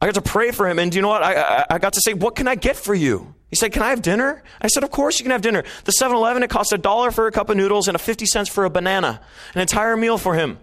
I 0.00 0.06
got 0.06 0.14
to 0.14 0.22
pray 0.22 0.52
for 0.52 0.68
him. 0.68 0.78
And 0.78 0.92
do 0.92 0.96
you 0.96 1.02
know 1.02 1.08
what? 1.08 1.24
I, 1.24 1.34
I, 1.34 1.66
I 1.70 1.78
got 1.78 1.94
to 1.94 2.00
say, 2.00 2.14
What 2.14 2.36
can 2.36 2.46
I 2.46 2.54
get 2.54 2.76
for 2.76 2.94
you? 2.94 3.34
He 3.56 3.58
said, 3.58 3.72
Can 3.72 3.82
I 3.82 3.88
have 3.88 4.02
dinner? 4.02 4.42
I 4.60 4.66
said, 4.66 4.84
Of 4.84 4.90
course 4.90 5.18
you 5.18 5.24
can 5.24 5.30
have 5.30 5.40
dinner. 5.40 5.64
The 5.84 5.92
7 5.92 6.14
Eleven, 6.14 6.42
it 6.42 6.50
cost 6.50 6.74
a 6.74 6.78
dollar 6.78 7.10
for 7.10 7.26
a 7.26 7.32
cup 7.32 7.48
of 7.48 7.56
noodles 7.56 7.88
and 7.88 7.94
a 7.94 7.98
50 7.98 8.26
cents 8.26 8.50
for 8.50 8.66
a 8.66 8.70
banana. 8.70 9.22
An 9.54 9.62
entire 9.62 9.96
meal 9.96 10.18
for 10.18 10.34
him. 10.34 10.58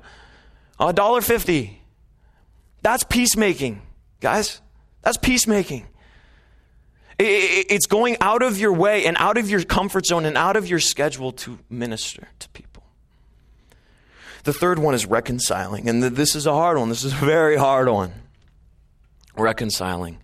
A 0.79 0.93
dollar 0.93 1.21
fifty. 1.21 1.81
That's 2.83 3.03
peacemaking, 3.03 3.81
guys. 4.19 4.61
That's 5.01 5.17
peacemaking. 5.17 5.87
It's 7.17 7.87
going 7.87 8.17
out 8.21 8.43
of 8.43 8.59
your 8.59 8.73
way 8.73 9.05
and 9.05 9.17
out 9.19 9.37
of 9.37 9.49
your 9.49 9.63
comfort 9.63 10.05
zone 10.05 10.25
and 10.25 10.37
out 10.37 10.55
of 10.55 10.67
your 10.67 10.79
schedule 10.79 11.31
to 11.31 11.57
minister 11.69 12.27
to 12.39 12.49
people. 12.49 12.83
The 14.43 14.53
third 14.53 14.77
one 14.77 14.93
is 14.93 15.05
reconciling. 15.07 15.89
And 15.89 16.03
this 16.03 16.35
is 16.35 16.45
a 16.45 16.53
hard 16.53 16.77
one. 16.77 16.89
This 16.89 17.03
is 17.03 17.13
a 17.13 17.25
very 17.25 17.55
hard 17.55 17.87
one. 17.87 18.13
Reconciling. 19.35 20.19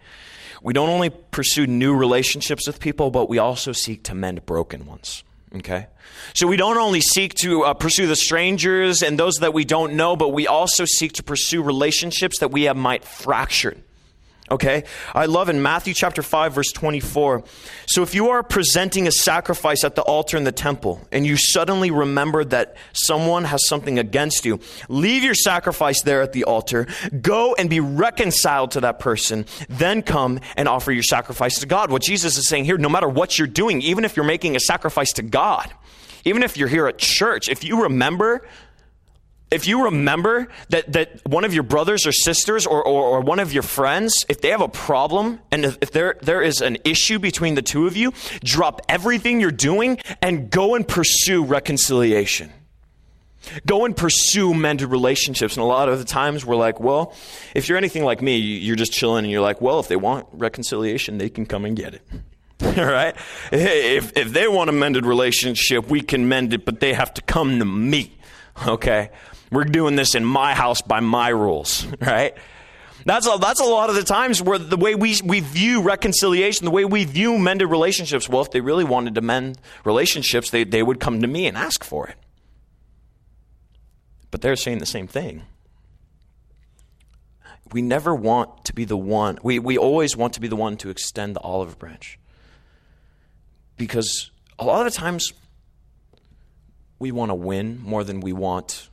We 0.62 0.74
don't 0.74 0.90
only 0.90 1.10
pursue 1.10 1.68
new 1.68 1.96
relationships 1.96 2.68
with 2.68 2.80
people, 2.80 3.12
but 3.12 3.30
we 3.30 3.38
also 3.38 3.72
seek 3.72 4.04
to 4.04 4.16
mend 4.16 4.46
broken 4.46 4.86
ones. 4.86 5.24
Okay? 5.56 5.88
So 6.36 6.48
we 6.48 6.58
don't 6.58 6.78
only 6.78 7.02
seek 7.02 7.34
to 7.36 7.64
uh, 7.64 7.74
pursue 7.74 8.08
the 8.08 8.16
strangers 8.16 9.02
and 9.02 9.18
those 9.18 9.36
that 9.36 9.54
we 9.54 9.66
don't 9.66 9.94
know, 9.94 10.16
but 10.16 10.30
we 10.30 10.48
also 10.48 10.86
seek 10.86 11.14
to 11.14 11.24
pursue 11.24 11.64
relationships 11.64 12.40
that 12.40 12.52
we 12.52 12.64
have 12.64 12.78
might 12.78 13.04
fractured. 13.04 13.82
Okay? 14.52 14.84
I 15.14 15.26
love 15.26 15.50
in 15.50 15.62
Matthew 15.62 15.94
chapter 15.94 16.22
5 16.22 16.54
verse 16.54 16.72
24. 16.72 17.44
So 17.88 18.04
if 18.04 18.16
you 18.16 18.30
are 18.30 18.44
presenting 18.44 19.08
a 19.08 19.12
sacrifice 19.12 19.84
at 19.84 19.96
the 19.96 20.02
altar 20.02 20.38
in 20.38 20.44
the 20.44 20.52
temple 20.52 21.06
and 21.12 21.26
you 21.26 21.38
suddenly 21.38 21.92
remember 21.92 22.44
that 22.46 22.76
someone 22.94 23.44
has 23.46 23.68
something 23.68 24.00
against 24.00 24.46
you, 24.46 24.60
leave 24.88 25.24
your 25.24 25.34
sacrifice 25.34 26.02
there 26.02 26.22
at 26.22 26.34
the 26.34 26.44
altar, 26.44 26.88
go 27.22 27.56
and 27.56 27.70
be 27.70 27.80
reconciled 27.80 28.72
to 28.72 28.82
that 28.82 29.00
person, 29.00 29.46
then 29.70 30.02
come 30.02 30.40
and 30.58 30.68
offer 30.68 30.92
your 30.92 31.04
sacrifice 31.04 31.60
to 31.60 31.66
God. 31.66 31.92
What 31.92 32.02
Jesus 32.02 32.38
is 32.38 32.48
saying 32.48 32.66
here, 32.66 32.78
no 32.78 32.90
matter 32.90 33.08
what 33.08 33.38
you're 33.38 33.48
doing, 33.48 33.82
even 33.82 34.06
if 34.06 34.16
you're 34.16 34.26
making 34.26 34.56
a 34.56 34.60
sacrifice 34.60 35.14
to 35.14 35.24
God, 35.24 35.72
even 36.26 36.44
if 36.44 36.58
you're 36.58 36.68
here 36.68 36.88
at 36.88 36.98
church, 36.98 37.50
if 37.50 37.64
you 37.64 37.84
remember 37.84 38.46
if 39.52 39.68
you 39.68 39.86
remember 39.86 40.48
that, 40.70 40.92
that 40.94 41.28
one 41.28 41.44
of 41.44 41.54
your 41.54 41.64
brothers 41.64 42.06
or 42.06 42.12
sisters 42.12 42.66
or, 42.66 42.84
or, 42.84 43.04
or, 43.04 43.22
one 43.22 43.40
of 43.40 43.52
your 43.52 43.64
friends, 43.64 44.26
if 44.30 44.42
they 44.42 44.50
have 44.50 44.62
a 44.62 44.68
problem 44.68 45.40
and 45.52 45.66
if, 45.66 45.78
if 45.82 45.92
there, 45.92 46.18
there 46.22 46.42
is 46.42 46.62
an 46.62 46.78
issue 46.84 47.20
between 47.20 47.56
the 47.56 47.62
two 47.62 47.88
of 47.88 47.98
you, 47.98 48.14
drop 48.44 48.82
everything 48.88 49.40
you're 49.40 49.52
doing 49.52 50.00
and 50.22 50.50
go 50.52 50.76
and 50.76 50.88
pursue 50.88 51.44
reconciliation. 51.44 52.52
Go 53.66 53.86
and 53.86 53.96
pursue 53.96 54.54
mended 54.54 54.90
relationships. 54.90 55.56
And 55.56 55.64
a 55.64 55.66
lot 55.66 55.90
of 55.90 55.98
the 55.98 56.06
times 56.06 56.46
we're 56.46 56.56
like, 56.56 56.80
well, 56.80 57.16
if 57.56 57.68
you're 57.68 57.78
anything 57.78 58.04
like 58.04 58.22
me, 58.22 58.38
you're 58.38 58.76
just 58.76 58.92
chilling 58.92 59.26
and 59.26 59.32
you're 59.32 59.42
like, 59.42 59.62
well, 59.62 59.80
if 59.80 59.88
they 59.88 59.96
want 59.96 60.28
reconciliation, 60.34 61.18
they 61.18 61.30
can 61.30 61.46
come 61.46 61.66
and 61.66 61.76
get 61.76 61.96
it. 61.96 62.02
All 62.78 62.86
right? 62.86 63.16
If, 63.52 64.16
if 64.18 64.34
they 64.34 64.48
want 64.48 64.70
a 64.70 64.74
mended 64.74 65.06
relationship, 65.06 65.90
we 65.90 66.02
can 66.02 66.28
mend 66.28 66.54
it, 66.54 66.66
but 66.66 66.80
they 66.82 66.94
have 66.94 67.14
to 67.16 67.22
come 67.22 67.60
to 67.60 67.66
me. 67.66 68.18
Okay? 68.68 69.10
We're 69.52 69.64
doing 69.64 69.96
this 69.96 70.16
in 70.16 70.24
my 70.24 70.54
house 70.54 70.82
by 70.82 71.00
my 71.00 71.30
rules, 71.30 71.86
right? 72.02 72.36
That's 73.06 73.28
a, 73.28 73.38
that's 73.40 73.60
a 73.60 73.66
lot 73.66 73.90
of 73.90 73.96
the 73.96 74.04
times 74.04 74.42
where 74.42 74.58
the 74.58 74.78
way 74.78 74.94
we, 74.96 75.16
we 75.24 75.40
view 75.40 75.82
reconciliation, 75.82 76.66
the 76.66 76.72
way 76.72 76.86
we 76.86 77.06
view 77.06 77.38
mended 77.38 77.70
relationships, 77.70 78.28
well, 78.28 78.42
if 78.42 78.52
they 78.52 78.62
really 78.62 78.84
wanted 78.84 79.16
to 79.16 79.22
mend 79.22 79.58
relationships, 79.86 80.50
they, 80.50 80.64
they 80.64 80.84
would 80.84 81.00
come 81.00 81.22
to 81.22 81.28
me 81.28 81.48
and 81.48 81.58
ask 81.58 81.84
for 81.84 82.08
it. 82.08 82.16
But 84.32 84.42
they're 84.42 84.56
saying 84.56 84.80
the 84.80 84.86
same 84.86 85.08
thing. 85.08 85.44
We 87.72 87.82
never 87.82 88.14
want 88.14 88.66
to 88.66 88.74
be 88.74 88.86
the 88.86 88.98
one, 88.98 89.40
we, 89.44 89.60
we 89.60 89.78
always 89.78 90.18
want 90.18 90.34
to 90.34 90.42
be 90.42 90.48
the 90.48 90.56
one 90.56 90.76
to 90.78 90.90
extend 90.90 91.36
the 91.36 91.42
olive 91.42 91.80
branch. 91.80 92.20
Because 93.78 94.32
a 94.58 94.66
lot 94.66 94.86
of 94.86 94.92
the 94.92 95.00
times, 95.00 95.32
we 96.98 97.12
want 97.12 97.30
to 97.30 97.36
win 97.36 97.80
more 97.82 98.04
than 98.04 98.20
we 98.20 98.34
want 98.34 98.90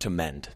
to 0.00 0.10
mend. 0.10 0.48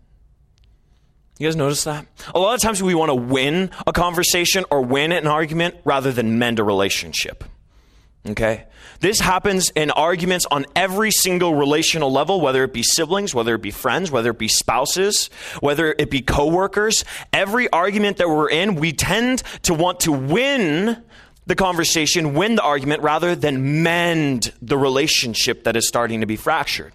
You 1.39 1.49
guys 1.49 1.57
notice 1.57 1.85
that? 1.85 2.07
A 2.35 2.39
lot 2.39 2.55
of 2.55 2.61
times 2.61 2.83
we 2.83 2.95
want 2.95 3.09
to 3.09 3.15
win 3.15 3.71
a 3.87 3.93
conversation 3.93 4.65
or 4.71 4.83
win 4.83 5.13
an 5.13 5.27
argument 5.27 5.77
rather 5.85 6.13
than 6.13 6.39
mend 6.39 6.61
a 6.61 6.65
relationship. 6.65 7.43
Okay? 8.25 8.67
This 9.01 9.19
happens 9.19 9.71
in 9.71 9.91
arguments 9.91 10.47
on 10.51 10.67
every 10.77 11.11
single 11.11 11.57
relational 11.57 12.13
level, 12.13 12.41
whether 12.41 12.63
it 12.63 12.73
be 12.73 12.85
siblings, 12.85 13.35
whether 13.35 13.57
it 13.57 13.63
be 13.63 13.73
friends, 13.73 14.13
whether 14.13 14.31
it 14.31 14.39
be 14.39 14.47
spouses, 14.47 15.29
whether 15.59 15.93
it 15.99 16.09
be 16.09 16.21
coworkers. 16.21 17.05
Every 17.33 17.69
argument 17.71 18.19
that 18.19 18.29
we're 18.29 18.51
in, 18.51 18.77
we 18.77 18.93
tend 18.93 19.43
to 19.63 19.75
want 19.75 20.01
to 20.01 20.13
win 20.13 21.03
the 21.47 21.57
conversation, 21.57 22.35
win 22.35 22.55
the 22.55 22.63
argument, 22.63 23.03
rather 23.03 23.35
than 23.35 23.83
mend 23.83 24.53
the 24.63 24.79
relationship 24.79 25.65
that 25.65 25.75
is 25.75 25.89
starting 25.89 26.21
to 26.21 26.27
be 26.27 26.37
fractured. 26.37 26.93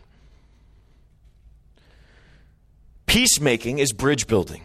Peacemaking 3.08 3.80
is 3.80 3.94
bridge 3.94 4.28
building. 4.28 4.62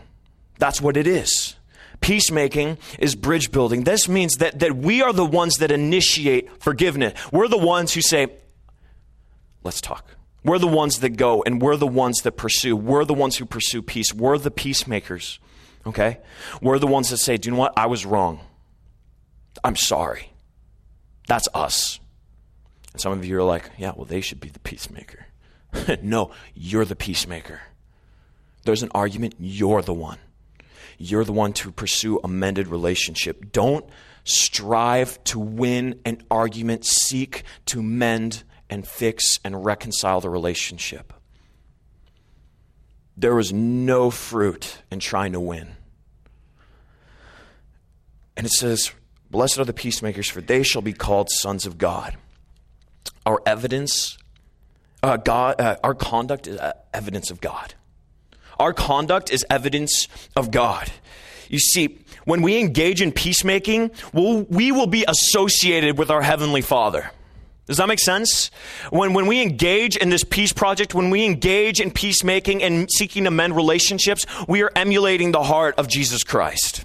That's 0.59 0.81
what 0.81 0.97
it 0.97 1.07
is. 1.07 1.55
Peacemaking 2.01 2.79
is 2.99 3.15
bridge 3.15 3.53
building. 3.53 3.85
This 3.85 4.09
means 4.09 4.35
that, 4.35 4.59
that 4.59 4.77
we 4.77 5.01
are 5.01 5.13
the 5.13 5.25
ones 5.25 5.55
that 5.59 5.71
initiate 5.71 6.51
forgiveness. 6.61 7.15
We're 7.33 7.49
the 7.49 7.57
ones 7.57 7.95
who 7.95 8.03
say, 8.03 8.27
let's 9.63 9.81
talk. 9.81 10.17
We're 10.45 10.59
the 10.59 10.67
ones 10.67 10.99
that 10.99 11.11
go 11.11 11.45
and 11.45 11.63
we're 11.63 11.77
the 11.77 11.87
ones 11.87 12.19
that 12.23 12.33
pursue. 12.33 12.77
We're 12.77 13.05
the 13.05 13.15
ones 13.15 13.37
who 13.37 13.47
pursue 13.47 13.81
peace. 13.81 14.13
We're 14.13 14.39
the 14.39 14.51
peacemakers. 14.51 15.39
Okay? 15.87 16.19
We're 16.61 16.81
the 16.81 16.89
ones 16.89 17.11
that 17.11 17.19
say, 17.19 17.37
do 17.37 17.49
you 17.49 17.53
know 17.53 17.61
what? 17.61 17.75
I 17.77 17.87
was 17.87 18.05
wrong. 18.05 18.41
I'm 19.63 19.77
sorry. 19.77 20.33
That's 21.29 21.49
us. 21.55 22.01
And 22.93 23.01
some 23.01 23.13
of 23.13 23.25
you 23.25 23.39
are 23.39 23.45
like, 23.45 23.71
yeah, 23.79 23.93
well, 23.95 24.05
they 24.05 24.21
should 24.21 24.41
be 24.41 24.49
the 24.49 24.59
peacemaker. 24.59 25.27
no, 26.03 26.33
you're 26.55 26.85
the 26.85 26.97
peacemaker 26.97 27.61
there's 28.65 28.83
an 28.83 28.91
argument, 28.95 29.35
you're 29.39 29.83
the 29.83 29.95
one. 29.95 30.19
You're 30.99 31.25
the 31.25 31.33
one 31.33 31.53
to 31.55 31.73
pursue 31.73 32.21
a 32.23 32.29
mended 32.29 32.69
relationship. 32.69 33.53
Don't 33.53 33.85
strive 34.25 35.23
to 35.25 35.39
win 35.39 36.01
an 36.05 36.23
argument, 36.31 36.85
seek 36.85 37.43
to 37.67 37.83
mend 37.83 38.45
and 38.71 38.87
fix 38.87 39.39
and 39.45 39.65
reconcile 39.65 40.21
the 40.21 40.31
relationship. 40.31 41.13
There 43.17 43.35
was 43.35 43.53
no 43.53 44.11
fruit 44.11 44.79
in 44.91 45.01
trying 45.01 45.33
to 45.33 45.41
win. 45.41 45.77
And 48.37 48.47
it 48.47 48.53
says, 48.53 48.93
Blessed 49.31 49.59
are 49.59 49.65
the 49.65 49.73
peacemakers, 49.73 50.29
for 50.29 50.41
they 50.41 50.63
shall 50.63 50.83
be 50.83 50.93
called 50.93 51.31
sons 51.31 51.67
of 51.67 51.79
God. 51.79 52.17
Our 53.25 53.43
evidence, 53.47 54.19
uh, 55.03 55.17
God, 55.17 55.61
uh, 55.61 55.77
our 55.83 55.95
conduct 55.95 56.47
is 56.47 56.59
uh, 56.59 56.73
evidence 56.93 57.31
of 57.31 57.41
God. 57.41 57.75
Our 58.59 58.73
conduct 58.73 59.33
is 59.33 59.45
evidence 59.51 60.09
of 60.37 60.51
God. 60.51 60.91
You 61.49 61.59
see, 61.59 61.99
when 62.25 62.43
we 62.43 62.59
engage 62.59 63.03
in 63.03 63.13
peacemaking, 63.13 63.91
we'll, 64.13 64.43
we 64.45 64.73
will 64.73 64.87
be 64.87 65.05
associated 65.07 65.99
with 65.99 66.11
our 66.11 66.23
Heavenly 66.23 66.63
Father. 66.63 67.11
Does 67.67 67.77
that 67.77 67.89
make 67.89 68.01
sense? 68.01 68.51
When, 68.91 69.15
when 69.15 69.27
we 69.27 69.41
engage 69.41 69.97
in 69.97 70.11
this 70.11 70.25
peace 70.25 70.53
project, 70.53 70.95
when 70.95 71.11
we 71.11 71.25
engage 71.25 71.81
in 71.81 71.91
peacemaking 71.91 72.63
and 72.63 72.91
seeking 72.91 73.25
to 73.25 73.31
mend 73.31 73.55
relationships, 73.55 74.27
we 74.49 74.63
are 74.63 74.71
emulating 74.75 75.33
the 75.33 75.43
heart 75.43 75.77
of 75.79 75.89
Jesus 75.89 76.25
Christ. 76.25 76.85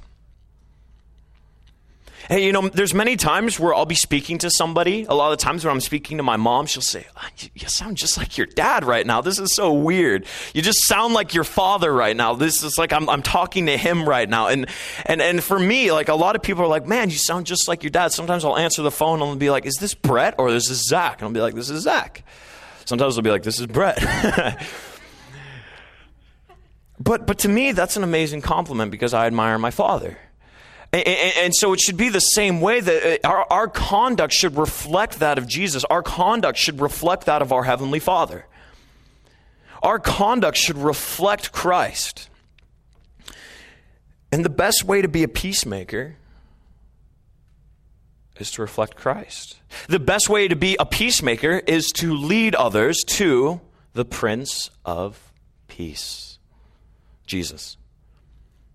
Hey, 2.29 2.45
you 2.45 2.51
know, 2.51 2.67
there's 2.67 2.93
many 2.93 3.15
times 3.15 3.57
where 3.57 3.73
I'll 3.73 3.85
be 3.85 3.95
speaking 3.95 4.37
to 4.39 4.49
somebody. 4.49 5.05
A 5.05 5.13
lot 5.13 5.31
of 5.31 5.37
times 5.37 5.63
when 5.63 5.73
I'm 5.73 5.79
speaking 5.79 6.17
to 6.17 6.23
my 6.23 6.35
mom, 6.35 6.65
she'll 6.65 6.81
say, 6.81 7.05
oh, 7.15 7.27
You 7.53 7.69
sound 7.69 7.95
just 7.95 8.17
like 8.17 8.37
your 8.37 8.47
dad 8.47 8.83
right 8.83 9.07
now. 9.07 9.21
This 9.21 9.39
is 9.39 9.55
so 9.55 9.71
weird. 9.71 10.25
You 10.53 10.61
just 10.61 10.85
sound 10.87 11.13
like 11.13 11.33
your 11.33 11.45
father 11.45 11.93
right 11.93 12.15
now. 12.15 12.33
This 12.33 12.63
is 12.63 12.77
like 12.77 12.91
I'm, 12.91 13.07
I'm 13.07 13.21
talking 13.21 13.67
to 13.67 13.77
him 13.77 14.07
right 14.07 14.27
now. 14.27 14.47
And, 14.47 14.67
and, 15.05 15.21
and 15.21 15.41
for 15.41 15.57
me, 15.57 15.93
like 15.93 16.09
a 16.09 16.15
lot 16.15 16.35
of 16.35 16.41
people 16.41 16.63
are 16.63 16.67
like, 16.67 16.85
Man, 16.85 17.09
you 17.09 17.15
sound 17.15 17.45
just 17.45 17.69
like 17.69 17.81
your 17.81 17.91
dad. 17.91 18.11
Sometimes 18.11 18.43
I'll 18.43 18.57
answer 18.57 18.81
the 18.81 18.91
phone 18.91 19.21
and 19.21 19.29
I'll 19.29 19.35
be 19.37 19.49
like, 19.49 19.65
Is 19.65 19.75
this 19.75 19.93
Brett 19.93 20.35
or 20.37 20.49
is 20.49 20.67
this 20.67 20.79
is 20.79 20.85
Zach? 20.85 21.19
And 21.19 21.27
I'll 21.27 21.33
be 21.33 21.39
like, 21.39 21.55
This 21.55 21.69
is 21.69 21.83
Zach. 21.83 22.23
Sometimes 22.83 23.17
I'll 23.17 23.23
be 23.23 23.31
like, 23.31 23.43
This 23.43 23.61
is 23.61 23.67
Brett. 23.67 23.99
but, 26.99 27.25
but 27.25 27.37
to 27.39 27.47
me, 27.47 27.71
that's 27.71 27.95
an 27.95 28.03
amazing 28.03 28.41
compliment 28.41 28.91
because 28.91 29.13
I 29.13 29.27
admire 29.27 29.57
my 29.57 29.71
father. 29.71 30.17
And, 31.05 31.37
and, 31.37 31.55
so 31.55 31.73
it 31.73 31.79
should 31.79 31.97
be 31.97 32.09
the 32.09 32.19
same 32.19 32.61
way 32.61 32.79
that 32.79 33.25
uh, 33.25 33.27
our, 33.27 33.47
our 33.49 33.67
conduct 33.67 34.33
should 34.33 34.57
reflect 34.57 35.19
that 35.19 35.37
of 35.37 35.47
Jesus. 35.47 35.83
Our 35.85 36.01
conduct 36.01 36.57
should 36.57 36.79
reflect 36.81 37.25
that 37.25 37.41
of 37.41 37.51
our 37.51 37.63
Heavenly 37.63 37.99
Father. 37.99 38.45
Our 39.83 39.99
conduct 39.99 40.57
should 40.57 40.77
reflect 40.77 41.51
Christ. 41.51 42.29
And 44.31 44.43
the 44.43 44.49
best 44.49 44.83
way 44.83 45.01
to 45.01 45.07
be 45.07 45.23
a 45.23 45.27
peacemaker 45.27 46.15
is 48.39 48.51
to 48.51 48.61
reflect 48.61 48.95
Christ. 48.95 49.57
The 49.87 49.99
best 49.99 50.29
way 50.29 50.47
to 50.47 50.55
be 50.55 50.75
a 50.79 50.85
peacemaker 50.85 51.61
is 51.67 51.91
to 51.93 52.13
lead 52.13 52.55
others 52.55 53.03
to 53.07 53.61
the 53.93 54.05
Prince 54.05 54.69
of 54.85 55.31
Peace, 55.67 56.39
Jesus. 57.25 57.77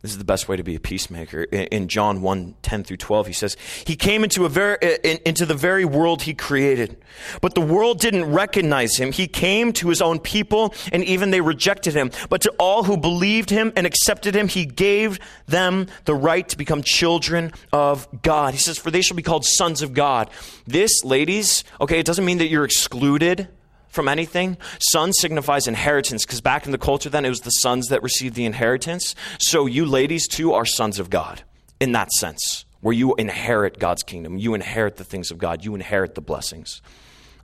This 0.03 0.11
is 0.11 0.19
the 0.19 0.25
best 0.25 0.49
way 0.49 0.57
to 0.57 0.65
be 0.65 0.75
a 0.75 0.81
peacemaker. 0.81 1.45
In 1.45 1.87
John 1.87 2.23
1 2.23 2.57
10 2.61 2.83
through 2.83 2.97
12, 2.97 3.29
he 3.29 3.33
says, 3.33 3.57
He 3.87 3.95
came 3.95 4.25
into, 4.25 4.45
a 4.45 4.49
very, 4.49 4.77
into 5.25 5.47
the 5.47 5.55
very 5.55 5.85
world 5.85 6.23
he 6.23 6.35
created, 6.35 6.97
but 7.41 7.55
the 7.55 7.61
world 7.61 8.01
didn't 8.01 8.25
recognize 8.33 8.97
him. 8.97 9.12
He 9.12 9.29
came 9.29 9.73
to 9.75 9.88
his 9.88 10.03
own 10.03 10.19
people, 10.19 10.75
and 10.93 11.05
even 11.05 11.31
they 11.31 11.41
rejected 11.41 11.95
him. 11.95 12.11
But 12.29 12.41
to 12.43 12.51
all 12.59 12.83
who 12.83 12.97
believed 12.97 13.51
him 13.51 13.73
and 13.77 13.87
accepted 13.87 14.35
him, 14.35 14.49
he 14.49 14.67
gave 14.67 15.21
them 15.47 15.87
the 16.05 16.17
right 16.17 16.49
to 16.49 16.59
become 16.59 16.83
children 16.83 17.53
of 17.73 18.09
God. 18.23 18.55
He 18.55 18.61
says, 18.61 18.79
For 18.79 18.91
they 18.91 19.03
shall 19.03 19.17
be 19.17 19.23
called 19.23 19.45
sons 19.45 19.83
of 19.83 19.95
God. 19.95 20.31
This, 20.67 21.05
ladies, 21.05 21.62
okay, 21.81 22.01
it 22.01 22.07
doesn't 22.07 22.25
mean 22.25 22.38
that 22.38 22.49
you're 22.49 22.65
excluded 22.65 23.49
from 23.92 24.09
anything. 24.09 24.57
Son 24.81 25.12
signifies 25.12 25.68
inheritance 25.68 26.24
because 26.24 26.40
back 26.40 26.66
in 26.66 26.72
the 26.72 26.78
culture 26.78 27.11
then 27.11 27.24
it 27.24 27.28
was 27.28 27.40
the 27.40 27.50
sons 27.50 27.88
that 27.88 28.02
received 28.02 28.35
the 28.35 28.46
inheritance. 28.46 29.14
So 29.38 29.66
you 29.66 29.87
ladies 29.87 30.26
too 30.26 30.52
are 30.55 30.66
sons 30.66 30.98
of 30.98 31.11
God 31.11 31.42
in 31.78 31.92
that 31.92 32.11
sense, 32.12 32.64
where 32.81 32.94
you 32.94 33.14
inherit 33.16 33.78
God's 33.78 34.02
kingdom. 34.02 34.38
You 34.38 34.55
inherit 34.55 34.96
the 34.96 35.05
things 35.05 35.31
of 35.31 35.38
God. 35.38 35.64
You 35.64 35.74
inherit 35.74 36.14
the 36.14 36.20
blessings. 36.20 36.81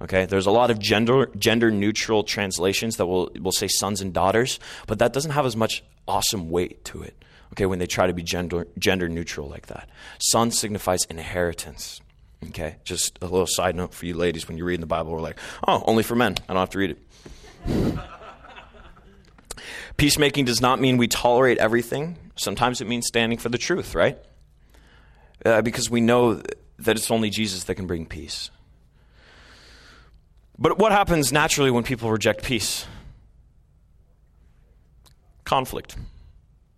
Okay, 0.01 0.27
there's 0.27 0.47
a 0.47 0.53
lot 0.53 0.71
of 0.71 0.79
gender 0.79 1.27
gender 1.37 1.71
neutral 1.71 2.23
translations 2.23 2.97
that 2.97 3.07
will 3.07 3.31
will 3.41 3.53
say 3.53 3.69
sons 3.69 4.01
and 4.01 4.15
daughters, 4.15 4.59
but 4.87 5.01
that 5.01 5.13
doesn't 5.13 5.33
have 5.33 5.45
as 5.45 5.57
much 5.57 5.83
awesome 6.07 6.51
weight 6.51 6.85
to 6.87 7.03
it. 7.03 7.25
Okay, 7.53 7.67
when 7.67 7.79
they 7.79 7.87
try 7.87 8.07
to 8.07 8.15
be 8.15 8.23
gender 8.23 8.69
gender 8.79 9.09
neutral 9.09 9.49
like 9.49 9.67
that. 9.67 9.89
Son 10.19 10.51
signifies 10.51 11.05
inheritance. 11.07 12.01
Okay, 12.47 12.77
just 12.85 13.19
a 13.21 13.27
little 13.27 13.47
side 13.47 13.75
note 13.75 13.93
for 13.93 14.07
you 14.07 14.15
ladies 14.15 14.47
when 14.47 14.57
you're 14.57 14.67
reading 14.67 14.81
the 14.81 14.87
Bible, 14.87 15.13
we're 15.13 15.21
like, 15.21 15.39
oh, 15.67 15.83
only 15.87 16.03
for 16.03 16.15
men. 16.15 16.37
I 16.49 16.53
don't 16.53 16.61
have 16.61 16.71
to 16.71 16.79
read 16.79 16.97
it. 17.67 17.99
Peacemaking 19.97 20.45
does 20.45 20.61
not 20.61 20.81
mean 20.81 20.97
we 20.97 21.09
tolerate 21.09 21.59
everything. 21.59 22.17
Sometimes 22.37 22.81
it 22.81 22.87
means 22.87 23.07
standing 23.07 23.39
for 23.39 23.49
the 23.49 23.59
truth, 23.59 23.97
right? 23.97 24.17
Uh, 25.45 25.63
because 25.63 25.91
we 25.91 26.01
know 26.01 26.41
that 26.79 26.97
it's 26.97 27.11
only 27.11 27.31
Jesus 27.31 27.65
that 27.65 27.75
can 27.75 27.89
bring 27.89 28.07
peace. 28.07 28.51
But 30.57 30.79
what 30.79 30.93
happens 30.93 31.33
naturally 31.33 31.71
when 31.73 31.83
people 31.83 32.11
reject 32.11 32.45
peace? 32.45 32.87
Conflict, 35.45 35.97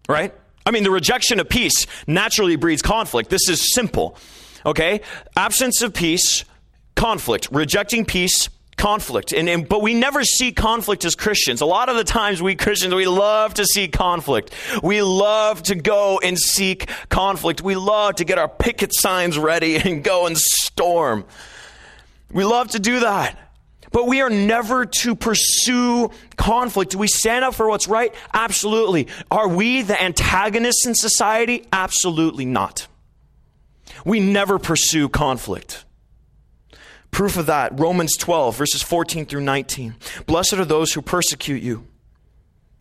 right? 0.09 0.35
I 0.65 0.71
mean, 0.71 0.85
the 0.85 0.91
rejection 0.91 1.41
of 1.41 1.49
peace 1.49 1.87
naturally 2.07 2.57
breeds 2.57 2.83
conflict. 2.83 3.29
This 3.29 3.49
is 3.49 3.75
simple. 3.75 4.17
Okay? 4.65 5.01
Absence 5.37 5.83
of 5.83 5.95
peace, 5.95 6.45
conflict. 6.97 7.49
Rejecting 7.51 8.05
peace, 8.05 8.49
conflict. 8.81 9.33
And, 9.33 9.49
and, 9.49 9.69
but 9.69 9.83
we 9.83 9.93
never 9.93 10.25
see 10.25 10.53
conflict 10.53 11.05
as 11.05 11.15
Christians. 11.15 11.61
A 11.61 11.67
lot 11.67 11.91
of 11.91 11.97
the 11.97 12.05
times 12.05 12.41
we 12.41 12.57
Christians, 12.57 12.95
we 12.95 13.07
love 13.07 13.55
to 13.55 13.67
see 13.67 13.89
conflict. 13.89 14.55
We 14.83 15.03
love 15.03 15.63
to 15.65 15.75
go 15.75 16.19
and 16.23 16.39
seek 16.39 16.89
conflict. 17.11 17.61
We 17.63 17.77
love 17.77 18.17
to 18.17 18.25
get 18.25 18.39
our 18.39 18.49
picket 18.49 18.95
signs 18.95 19.39
ready 19.39 19.77
and 19.85 20.03
go 20.03 20.27
and 20.27 20.37
storm. 20.37 21.27
We 22.33 22.45
love 22.45 22.69
to 22.69 22.79
do 22.79 23.01
that. 23.01 23.39
But 23.93 24.07
we 24.07 24.23
are 24.23 24.31
never 24.31 24.87
to 24.87 25.17
pursue 25.17 26.11
conflict. 26.37 26.93
Do 26.93 26.99
we 26.99 27.09
stand 27.09 27.45
up 27.45 27.55
for 27.55 27.69
what's 27.69 27.89
right? 27.89 28.15
Absolutely. 28.33 29.09
Are 29.31 29.49
we 29.49 29.83
the 29.83 30.01
antagonists 30.01 30.87
in 30.87 30.95
society? 30.95 31.67
Absolutely 31.73 32.45
not. 32.45 32.87
We 34.05 34.21
never 34.21 34.59
pursue 34.59 35.09
conflict. 35.09 35.85
Proof 37.11 37.37
of 37.37 37.47
that, 37.47 37.79
Romans 37.79 38.17
12, 38.17 38.57
verses 38.57 38.83
14 38.83 39.27
through 39.27 39.41
19. 39.41 39.97
Blessed 40.27 40.55
are 40.55 40.65
those 40.65 40.93
who 40.93 41.03
persecute 41.03 41.63
you. 41.63 41.87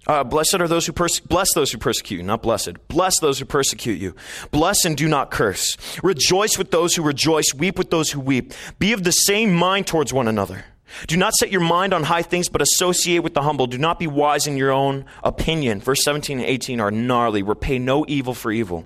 Uh, 0.08 0.24
blessed 0.24 0.56
are 0.56 0.68
those 0.68 0.86
who 0.86 0.94
perse- 0.94 1.20
bless 1.20 1.54
those 1.54 1.72
who 1.72 1.78
persecute 1.78 2.18
you, 2.18 2.24
not 2.24 2.42
blessed. 2.42 2.88
Bless 2.88 3.20
those 3.20 3.40
who 3.40 3.46
persecute 3.46 4.00
you. 4.00 4.16
Bless 4.50 4.86
and 4.86 4.96
do 4.96 5.08
not 5.08 5.30
curse. 5.30 5.78
Rejoice 6.02 6.58
with 6.58 6.72
those 6.72 6.96
who 6.96 7.04
rejoice. 7.04 7.54
Weep 7.56 7.78
with 7.78 7.90
those 7.92 8.12
who 8.12 8.20
weep. 8.20 8.54
Be 8.80 8.94
of 8.94 9.04
the 9.04 9.12
same 9.12 9.54
mind 9.54 9.88
towards 9.88 10.14
one 10.14 10.28
another. 10.28 10.66
Do 11.08 11.18
not 11.18 11.34
set 11.34 11.52
your 11.52 11.62
mind 11.62 11.94
on 11.94 12.04
high 12.04 12.24
things, 12.24 12.50
but 12.50 12.62
associate 12.62 13.20
with 13.20 13.34
the 13.34 13.44
humble. 13.44 13.68
Do 13.68 13.78
not 13.78 14.00
be 14.00 14.08
wise 14.08 14.48
in 14.48 14.58
your 14.58 14.72
own 14.72 15.06
opinion. 15.24 15.82
Verse 15.82 16.04
17 16.04 16.40
and 16.40 16.48
18 16.48 16.80
are 16.80 16.92
gnarly. 16.92 17.44
Repay 17.44 17.78
no 17.78 18.06
evil 18.08 18.34
for 18.34 18.52
evil. 18.52 18.86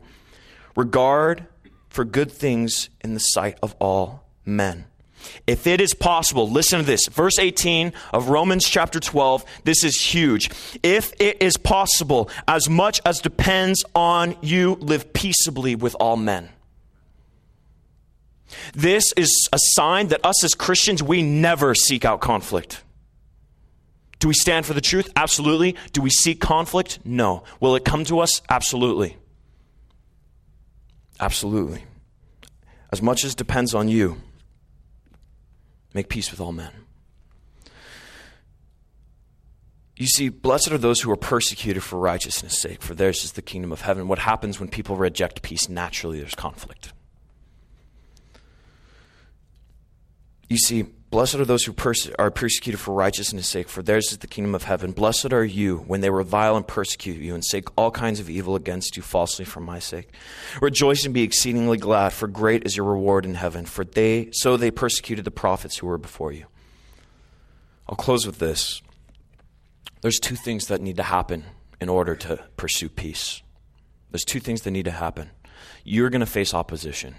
Regard 0.76 1.48
for 1.94 2.04
good 2.04 2.32
things 2.32 2.90
in 3.02 3.14
the 3.14 3.20
sight 3.20 3.56
of 3.62 3.76
all 3.80 4.24
men. 4.46 4.86
If 5.46 5.68
it 5.68 5.80
is 5.80 5.94
possible, 5.94 6.50
listen 6.50 6.80
to 6.80 6.86
this. 6.86 7.06
Verse 7.08 7.38
18 7.38 7.94
of 8.12 8.30
Romans 8.30 8.68
chapter 8.68 9.00
12, 9.00 9.46
this 9.64 9.84
is 9.84 10.02
huge. 10.02 10.50
If 10.82 11.14
it 11.20 11.40
is 11.40 11.56
possible, 11.56 12.32
as 12.48 12.68
much 12.68 13.00
as 13.06 13.20
depends 13.20 13.86
on 13.94 14.36
you, 14.42 14.74
live 14.82 15.14
peaceably 15.14 15.76
with 15.76 15.96
all 16.00 16.18
men. 16.18 16.50
This 18.74 19.14
is 19.16 19.48
a 19.54 19.60
sign 19.76 20.08
that 20.08 20.26
us 20.26 20.44
as 20.44 20.56
Christians, 20.56 21.04
we 21.04 21.22
never 21.22 21.76
seek 21.76 22.06
out 22.06 22.22
conflict. 22.22 22.82
Do 24.18 24.28
we 24.28 24.34
stand 24.34 24.66
for 24.66 24.74
the 24.74 24.82
truth? 24.82 25.12
Absolutely. 25.16 25.76
Do 25.92 26.02
we 26.02 26.10
seek 26.10 26.42
conflict? 26.42 26.98
No. 27.06 27.44
Will 27.60 27.76
it 27.76 27.86
come 27.86 28.04
to 28.06 28.20
us? 28.20 28.42
Absolutely. 28.50 29.18
Absolutely. 31.20 31.84
As 32.92 33.02
much 33.02 33.24
as 33.24 33.34
depends 33.36 33.74
on 33.74 33.88
you, 33.88 34.22
make 35.94 36.10
peace 36.10 36.32
with 36.32 36.40
all 36.40 36.52
men. 36.52 36.72
You 39.96 40.08
see, 40.08 40.30
blessed 40.30 40.72
are 40.72 40.78
those 40.78 41.02
who 41.02 41.12
are 41.12 41.18
persecuted 41.18 41.84
for 41.84 42.00
righteousness' 42.00 42.60
sake, 42.60 42.82
for 42.82 42.96
theirs 42.96 43.24
is 43.24 43.34
the 43.34 43.42
kingdom 43.42 43.72
of 43.72 43.82
heaven. 43.82 44.08
What 44.08 44.20
happens 44.20 44.60
when 44.60 44.70
people 44.70 44.96
reject 44.96 45.44
peace? 45.44 45.70
Naturally, 45.70 46.20
there's 46.20 46.36
conflict. 46.36 46.94
You 50.50 50.58
see, 50.58 50.86
Blessed 51.14 51.36
are 51.36 51.46
those 51.46 51.64
who 51.64 51.74
perse- 51.74 52.10
are 52.18 52.32
persecuted 52.32 52.80
for 52.80 52.92
righteousness' 52.92 53.48
sake, 53.48 53.70
for 53.70 53.84
theirs 53.84 54.12
is 54.12 54.18
the 54.18 54.26
kingdom 54.26 54.56
of 54.56 54.64
heaven. 54.64 54.94
Blessed 54.94 55.32
are 55.32 55.46
you 55.46 55.78
when 55.86 56.02
they 56.02 56.10
revile 56.10 56.58
and 56.58 56.68
persecute 56.68 57.22
you 57.22 57.36
and 57.36 57.46
say 57.46 57.62
all 57.76 57.92
kinds 57.92 58.20
of 58.20 58.32
evil 58.32 58.56
against 58.56 58.98
you 58.98 59.04
falsely 59.04 59.46
for 59.46 59.60
my 59.60 59.78
sake. 59.78 60.10
Rejoice 60.60 61.06
and 61.06 61.14
be 61.14 61.22
exceedingly 61.22 61.78
glad, 61.78 62.14
for 62.14 62.28
great 62.28 62.66
is 62.66 62.76
your 62.76 62.88
reward 62.88 63.28
in 63.28 63.36
heaven. 63.36 63.68
For 63.68 63.86
they 63.86 64.30
so 64.32 64.58
they 64.58 64.72
persecuted 64.72 65.24
the 65.24 65.30
prophets 65.30 65.78
who 65.78 65.86
were 65.86 66.00
before 66.00 66.32
you. 66.32 66.48
I'll 67.88 67.96
close 67.96 68.26
with 68.26 68.40
this. 68.40 68.82
There's 70.02 70.18
two 70.18 70.36
things 70.36 70.66
that 70.66 70.82
need 70.82 70.98
to 70.98 71.04
happen 71.04 71.44
in 71.80 71.90
order 71.90 72.16
to 72.16 72.44
pursue 72.58 72.90
peace. 72.90 73.44
There's 74.10 74.26
two 74.26 74.40
things 74.40 74.64
that 74.64 74.72
need 74.72 74.86
to 74.86 74.92
happen. 74.92 75.30
You're 75.84 76.10
going 76.10 76.22
to 76.22 76.26
face 76.26 76.56
opposition 76.56 77.18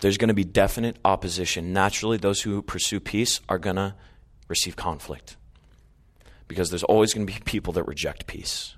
there's 0.00 0.18
going 0.18 0.28
to 0.28 0.34
be 0.34 0.44
definite 0.44 0.96
opposition. 1.04 1.72
Naturally, 1.72 2.16
those 2.16 2.42
who 2.42 2.62
pursue 2.62 3.00
peace 3.00 3.40
are 3.48 3.58
going 3.58 3.76
to 3.76 3.94
receive 4.48 4.76
conflict 4.76 5.36
because 6.48 6.70
there's 6.70 6.84
always 6.84 7.14
going 7.14 7.26
to 7.26 7.32
be 7.32 7.38
people 7.44 7.72
that 7.74 7.84
reject 7.84 8.26
peace. 8.26 8.76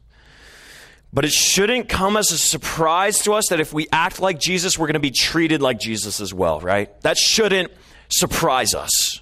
But 1.12 1.24
it 1.24 1.32
shouldn't 1.32 1.88
come 1.88 2.16
as 2.16 2.30
a 2.30 2.38
surprise 2.38 3.20
to 3.20 3.32
us 3.32 3.48
that 3.48 3.60
if 3.60 3.72
we 3.72 3.86
act 3.92 4.20
like 4.20 4.38
Jesus, 4.38 4.78
we're 4.78 4.86
going 4.86 4.94
to 4.94 5.00
be 5.00 5.10
treated 5.10 5.62
like 5.62 5.78
Jesus 5.78 6.20
as 6.20 6.34
well, 6.34 6.60
right? 6.60 7.00
That 7.02 7.16
shouldn't 7.16 7.72
surprise 8.08 8.74
us. 8.74 9.20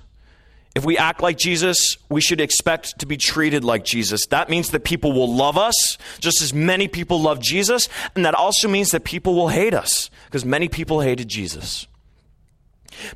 If 0.74 0.84
we 0.84 0.98
act 0.98 1.22
like 1.22 1.38
Jesus, 1.38 1.96
we 2.08 2.20
should 2.20 2.40
expect 2.40 2.98
to 2.98 3.06
be 3.06 3.16
treated 3.16 3.62
like 3.64 3.84
Jesus. 3.84 4.26
That 4.26 4.48
means 4.48 4.70
that 4.70 4.82
people 4.82 5.12
will 5.12 5.32
love 5.32 5.56
us 5.56 5.98
just 6.18 6.42
as 6.42 6.52
many 6.52 6.88
people 6.88 7.20
love 7.20 7.40
Jesus. 7.40 7.88
And 8.16 8.24
that 8.26 8.34
also 8.34 8.66
means 8.66 8.90
that 8.90 9.04
people 9.04 9.34
will 9.36 9.48
hate 9.48 9.72
us 9.72 10.10
because 10.26 10.44
many 10.44 10.68
people 10.68 11.00
hated 11.00 11.28
Jesus. 11.28 11.86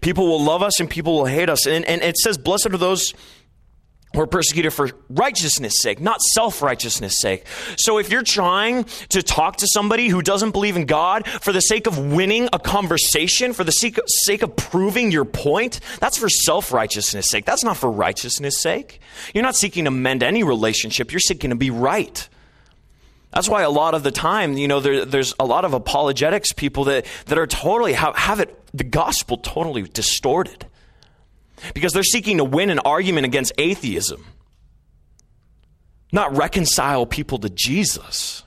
People 0.01 0.27
will 0.27 0.43
love 0.43 0.63
us 0.63 0.79
and 0.81 0.89
people 0.89 1.15
will 1.15 1.27
hate 1.27 1.49
us. 1.49 1.67
And, 1.67 1.85
and 1.85 2.03
it 2.03 2.17
says, 2.17 2.39
Blessed 2.39 2.67
are 2.67 2.77
those 2.77 3.13
who 4.15 4.21
are 4.21 4.27
persecuted 4.27 4.73
for 4.73 4.91
righteousness' 5.09 5.81
sake, 5.81 6.01
not 6.01 6.21
self 6.21 6.63
righteousness' 6.63 7.21
sake. 7.21 7.45
So 7.77 7.99
if 7.99 8.11
you're 8.11 8.23
trying 8.23 8.85
to 9.11 9.23
talk 9.23 9.57
to 9.57 9.67
somebody 9.67 10.09
who 10.09 10.23
doesn't 10.23 10.53
believe 10.53 10.77
in 10.77 10.87
God 10.87 11.27
for 11.27 11.53
the 11.53 11.61
sake 11.61 11.87
of 11.87 11.99
winning 11.99 12.49
a 12.53 12.59
conversation, 12.59 13.53
for 13.53 13.65
the 13.65 13.73
sake 13.73 13.99
of, 13.99 14.05
sake 14.07 14.43
of 14.43 14.57
proving 14.57 15.11
your 15.11 15.25
point, 15.25 15.81
that's 16.01 16.17
for 16.17 16.29
self 16.29 16.73
righteousness' 16.73 17.29
sake. 17.29 17.45
That's 17.45 17.65
not 17.65 17.77
for 17.77 17.91
righteousness' 17.91 18.61
sake. 18.61 19.01
You're 19.35 19.45
not 19.45 19.57
seeking 19.57 19.85
to 19.85 19.91
mend 19.91 20.23
any 20.23 20.43
relationship, 20.43 21.13
you're 21.13 21.21
seeking 21.21 21.51
to 21.51 21.57
be 21.57 21.71
right. 21.71 22.29
That's 23.33 23.49
why 23.49 23.63
a 23.63 23.71
lot 23.71 23.95
of 23.95 24.03
the 24.03 24.11
time, 24.11 24.57
you 24.57 24.69
know, 24.69 24.81
there, 24.81 25.05
there's 25.05 25.35
a 25.39 25.45
lot 25.45 25.67
of 25.67 25.75
apologetics 25.75 26.53
people 26.53 26.85
that, 26.85 27.05
that 27.27 27.37
are 27.37 27.47
totally, 27.47 27.93
have, 27.93 28.17
have 28.17 28.41
it, 28.41 28.59
the 28.73 28.85
gospel 28.85 29.37
totally 29.37 29.83
distorted. 29.83 30.67
Because 31.75 31.93
they're 31.93 32.03
seeking 32.03 32.39
to 32.39 32.45
win 32.45 32.71
an 32.71 32.79
argument 32.81 33.25
against 33.27 33.53
atheism, 33.59 34.25
not 36.13 36.37
reconcile 36.37 37.07
people 37.07 37.39
to 37.39 37.49
Jesus. 37.49 38.43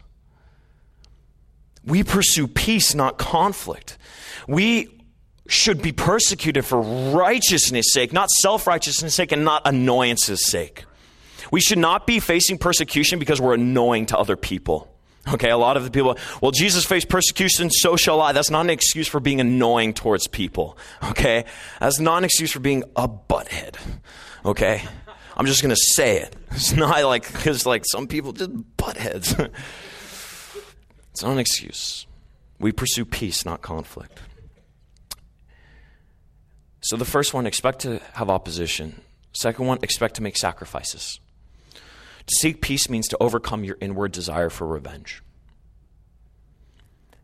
We 1.85 2.03
pursue 2.03 2.47
peace, 2.47 2.93
not 2.93 3.17
conflict. 3.17 3.97
We 4.47 5.01
should 5.47 5.81
be 5.81 5.91
persecuted 5.91 6.65
for 6.65 6.81
righteousness' 6.81 7.93
sake, 7.93 8.13
not 8.13 8.29
self 8.29 8.67
righteousness' 8.67 9.15
sake, 9.15 9.31
and 9.31 9.43
not 9.43 9.63
annoyance's 9.65 10.45
sake. 10.45 10.85
We 11.51 11.59
should 11.59 11.79
not 11.79 12.07
be 12.07 12.19
facing 12.19 12.57
persecution 12.57 13.19
because 13.19 13.41
we're 13.41 13.55
annoying 13.55 14.07
to 14.07 14.17
other 14.17 14.37
people. 14.37 14.90
Okay, 15.27 15.51
a 15.51 15.57
lot 15.57 15.77
of 15.77 15.83
the 15.83 15.91
people, 15.91 16.17
well, 16.41 16.51
Jesus 16.51 16.83
faced 16.83 17.07
persecution, 17.07 17.69
so 17.69 17.95
shall 17.95 18.21
I. 18.21 18.31
That's 18.31 18.49
not 18.49 18.61
an 18.61 18.71
excuse 18.71 19.07
for 19.07 19.19
being 19.19 19.39
annoying 19.39 19.93
towards 19.93 20.27
people. 20.27 20.77
Okay? 21.03 21.45
That's 21.79 21.99
not 21.99 22.17
an 22.19 22.23
excuse 22.23 22.51
for 22.51 22.59
being 22.59 22.83
a 22.95 23.07
butthead. 23.07 23.75
Okay? 24.43 24.81
I'm 25.37 25.45
just 25.45 25.61
going 25.61 25.73
to 25.73 25.81
say 25.95 26.17
it. 26.17 26.35
It's 26.51 26.73
not 26.73 27.01
like, 27.05 27.31
because 27.31 27.65
like 27.65 27.83
some 27.85 28.07
people 28.07 28.33
just 28.33 28.51
buttheads. 28.77 29.39
it's 31.11 31.23
not 31.23 31.31
an 31.31 31.39
excuse. 31.39 32.05
We 32.59 32.73
pursue 32.73 33.05
peace, 33.05 33.45
not 33.45 33.61
conflict. 33.61 34.19
So 36.81 36.97
the 36.97 37.05
first 37.05 37.33
one, 37.33 37.45
expect 37.45 37.79
to 37.81 38.01
have 38.13 38.29
opposition. 38.29 39.01
Second 39.33 39.65
one, 39.65 39.79
expect 39.81 40.15
to 40.15 40.23
make 40.23 40.35
sacrifices. 40.35 41.19
Seek 42.31 42.61
peace 42.61 42.89
means 42.89 43.07
to 43.09 43.17
overcome 43.19 43.63
your 43.63 43.77
inward 43.81 44.11
desire 44.11 44.49
for 44.49 44.65
revenge. 44.65 45.21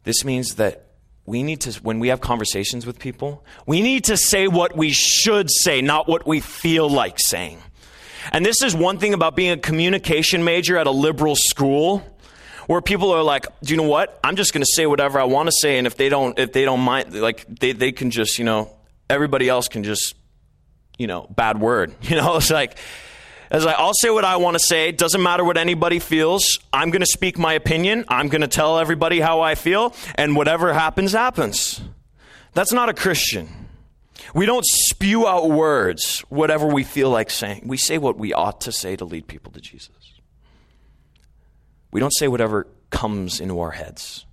This 0.04 0.24
means 0.24 0.56
that 0.56 0.86
we 1.26 1.44
need 1.44 1.62
to, 1.62 1.74
when 1.82 2.00
we 2.00 2.08
have 2.08 2.22
conversations 2.22 2.86
with 2.86 3.00
people, 3.00 3.44
we 3.66 3.82
need 3.82 4.06
to 4.06 4.16
say 4.16 4.48
what 4.48 4.76
we 4.76 4.92
should 4.92 5.50
say, 5.52 5.82
not 5.82 6.08
what 6.08 6.26
we 6.26 6.40
feel 6.40 6.90
like 6.90 7.18
saying. 7.20 7.62
And 8.32 8.46
this 8.46 8.62
is 8.62 8.76
one 8.76 8.98
thing 8.98 9.14
about 9.14 9.36
being 9.36 9.52
a 9.52 9.58
communication 9.58 10.44
major 10.44 10.78
at 10.78 10.88
a 10.88 10.92
liberal 10.92 11.36
school 11.36 12.04
where 12.68 12.82
people 12.82 13.12
are 13.12 13.24
like, 13.24 13.46
do 13.62 13.74
you 13.74 13.78
know 13.78 13.88
what? 13.88 14.20
I'm 14.24 14.36
just 14.36 14.54
going 14.54 14.62
to 14.64 14.72
say 14.74 14.86
whatever 14.86 15.20
I 15.20 15.24
want 15.24 15.48
to 15.48 15.54
say. 15.62 15.78
And 15.78 15.88
if 15.88 15.96
they 15.96 16.10
don't, 16.10 16.38
if 16.38 16.52
they 16.54 16.66
don't 16.66 16.82
mind, 16.82 17.14
like 17.14 17.46
they, 17.48 17.72
they 17.72 17.92
can 17.92 18.12
just, 18.12 18.38
you 18.38 18.46
know, 18.46 18.72
everybody 19.10 19.48
else 19.48 19.68
can 19.68 19.84
just, 19.84 20.16
you 20.98 21.08
know, 21.08 21.28
bad 21.30 21.60
word. 21.60 21.96
You 22.02 22.18
know, 22.18 22.38
it's 22.38 22.52
like, 22.52 22.78
it's 23.52 23.66
like 23.66 23.76
I'll 23.78 23.94
say 23.94 24.10
what 24.10 24.26
I 24.26 24.38
want 24.38 24.56
to 24.56 24.60
say. 24.60 24.90
It 24.90 24.98
doesn't 24.98 25.22
matter 25.22 25.44
what 25.44 25.58
anybody 25.58 26.00
feels. 26.00 26.60
I'm 26.74 26.90
going 26.90 27.02
to 27.02 27.06
speak 27.08 27.38
my 27.38 27.54
opinion. 27.54 28.06
I'm 28.08 28.28
going 28.28 28.42
to 28.42 28.48
tell 28.48 28.80
everybody 28.80 29.20
how 29.20 29.42
I 29.42 29.56
feel, 29.56 29.96
and 30.16 30.36
whatever 30.36 30.74
happens, 30.74 31.14
happens. 31.14 31.82
That's 32.54 32.74
not 32.74 32.90
a 32.90 32.94
Christian. 32.94 33.50
We 34.34 34.46
don't 34.46 34.66
spew 34.66 35.28
out 35.28 35.50
words, 35.50 36.22
whatever 36.30 36.68
we 36.68 36.84
feel 36.84 37.10
like 37.10 37.30
saying. 37.30 37.64
We 37.66 37.78
say 37.78 37.98
what 37.98 38.18
we 38.18 38.34
ought 38.34 38.62
to 38.62 38.72
say 38.72 38.96
to 38.96 39.06
lead 39.06 39.28
people 39.28 39.52
to 39.54 39.62
Jesus. 39.62 40.20
We 41.92 42.00
don't 42.00 42.14
say 42.14 42.28
whatever 42.28 42.68
comes 42.90 43.40
into 43.40 43.60
our 43.60 43.72
heads. 43.72 44.26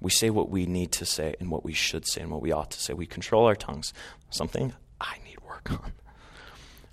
We 0.00 0.10
say 0.10 0.30
what 0.30 0.50
we 0.50 0.66
need 0.66 0.92
to 0.92 1.06
say 1.06 1.34
and 1.40 1.50
what 1.50 1.64
we 1.64 1.72
should 1.72 2.06
say 2.06 2.22
and 2.22 2.30
what 2.30 2.42
we 2.42 2.52
ought 2.52 2.70
to 2.72 2.80
say. 2.80 2.94
We 2.94 3.06
control 3.06 3.46
our 3.46 3.56
tongues. 3.56 3.92
Something 4.30 4.72
I 5.00 5.16
need 5.24 5.40
work 5.40 5.70
on. 5.70 5.92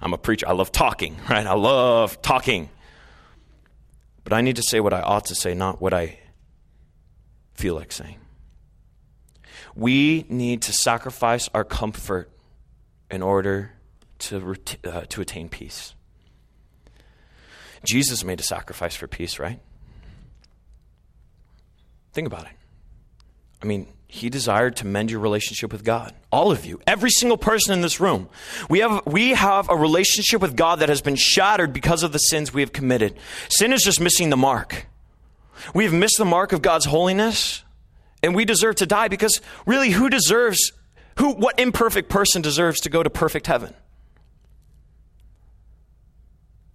I'm 0.02 0.14
a 0.14 0.18
preacher. 0.18 0.48
I 0.48 0.54
love 0.54 0.72
talking, 0.72 1.18
right? 1.30 1.46
I 1.46 1.54
love 1.54 2.22
talking. 2.22 2.70
But 4.24 4.34
I 4.34 4.42
need 4.42 4.56
to 4.58 4.64
say 4.64 4.80
what 4.80 4.94
I 4.94 5.02
ought 5.02 5.26
to 5.26 5.36
say, 5.36 5.54
not 5.54 5.82
what 5.82 5.94
I 5.94 6.20
feel 7.54 7.76
like 7.76 7.92
saying. 7.92 8.18
We 9.76 10.26
need 10.30 10.64
to 10.64 10.74
sacrifice 10.74 11.50
our 11.54 11.64
comfort 11.64 12.30
in 13.10 13.22
order 13.22 13.74
to, 14.20 14.56
uh, 14.84 15.02
to 15.10 15.22
attain 15.22 15.50
peace. 15.50 15.94
Jesus 17.84 18.24
made 18.24 18.40
a 18.40 18.44
sacrifice 18.44 18.96
for 18.96 19.08
peace, 19.08 19.40
right? 19.40 19.60
Think 22.14 22.28
about 22.28 22.44
it. 22.44 22.52
I 23.62 23.66
mean, 23.66 23.88
he 24.14 24.30
desired 24.30 24.76
to 24.76 24.86
mend 24.86 25.10
your 25.10 25.22
relationship 25.22 25.72
with 25.72 25.86
God. 25.86 26.14
All 26.34 26.52
of 26.52 26.66
you, 26.66 26.82
every 26.86 27.10
single 27.10 27.38
person 27.38 27.74
in 27.74 27.80
this 27.80 28.02
room. 28.02 28.28
We 28.70 28.80
have, 28.80 29.06
we 29.06 29.30
have 29.30 29.70
a 29.70 29.76
relationship 29.76 30.42
with 30.42 30.58
God 30.58 30.80
that 30.80 30.90
has 30.90 31.02
been 31.02 31.16
shattered 31.16 31.72
because 31.72 32.04
of 32.04 32.12
the 32.12 32.18
sins 32.18 32.54
we 32.54 32.60
have 32.60 32.74
committed. 32.74 33.16
Sin 33.48 33.72
is 33.72 33.84
just 33.84 34.02
missing 34.02 34.30
the 34.30 34.36
mark. 34.36 34.86
We 35.74 35.86
have 35.86 35.94
missed 35.94 36.18
the 36.18 36.26
mark 36.26 36.52
of 36.52 36.62
God's 36.62 36.84
holiness, 36.84 37.64
and 38.22 38.36
we 38.36 38.44
deserve 38.44 38.76
to 38.76 38.86
die 38.86 39.08
because 39.08 39.40
really, 39.66 39.92
who 39.92 40.10
deserves, 40.10 40.74
who, 41.18 41.32
what 41.32 41.58
imperfect 41.58 42.10
person 42.10 42.42
deserves 42.42 42.82
to 42.82 42.90
go 42.90 43.04
to 43.04 43.10
perfect 43.10 43.48
heaven? 43.48 43.74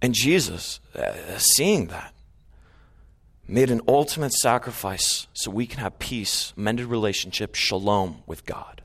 And 0.01 0.15
Jesus, 0.15 0.79
uh, 0.95 1.13
seeing 1.37 1.85
that, 1.87 2.15
made 3.47 3.69
an 3.69 3.81
ultimate 3.87 4.33
sacrifice 4.33 5.27
so 5.33 5.49
we 5.49 5.65
can 5.65 5.79
have 5.79 5.99
peace, 5.99 6.53
mended 6.55 6.85
relationship, 6.87 7.55
shalom 7.55 8.23
with 8.25 8.45
God. 8.45 8.81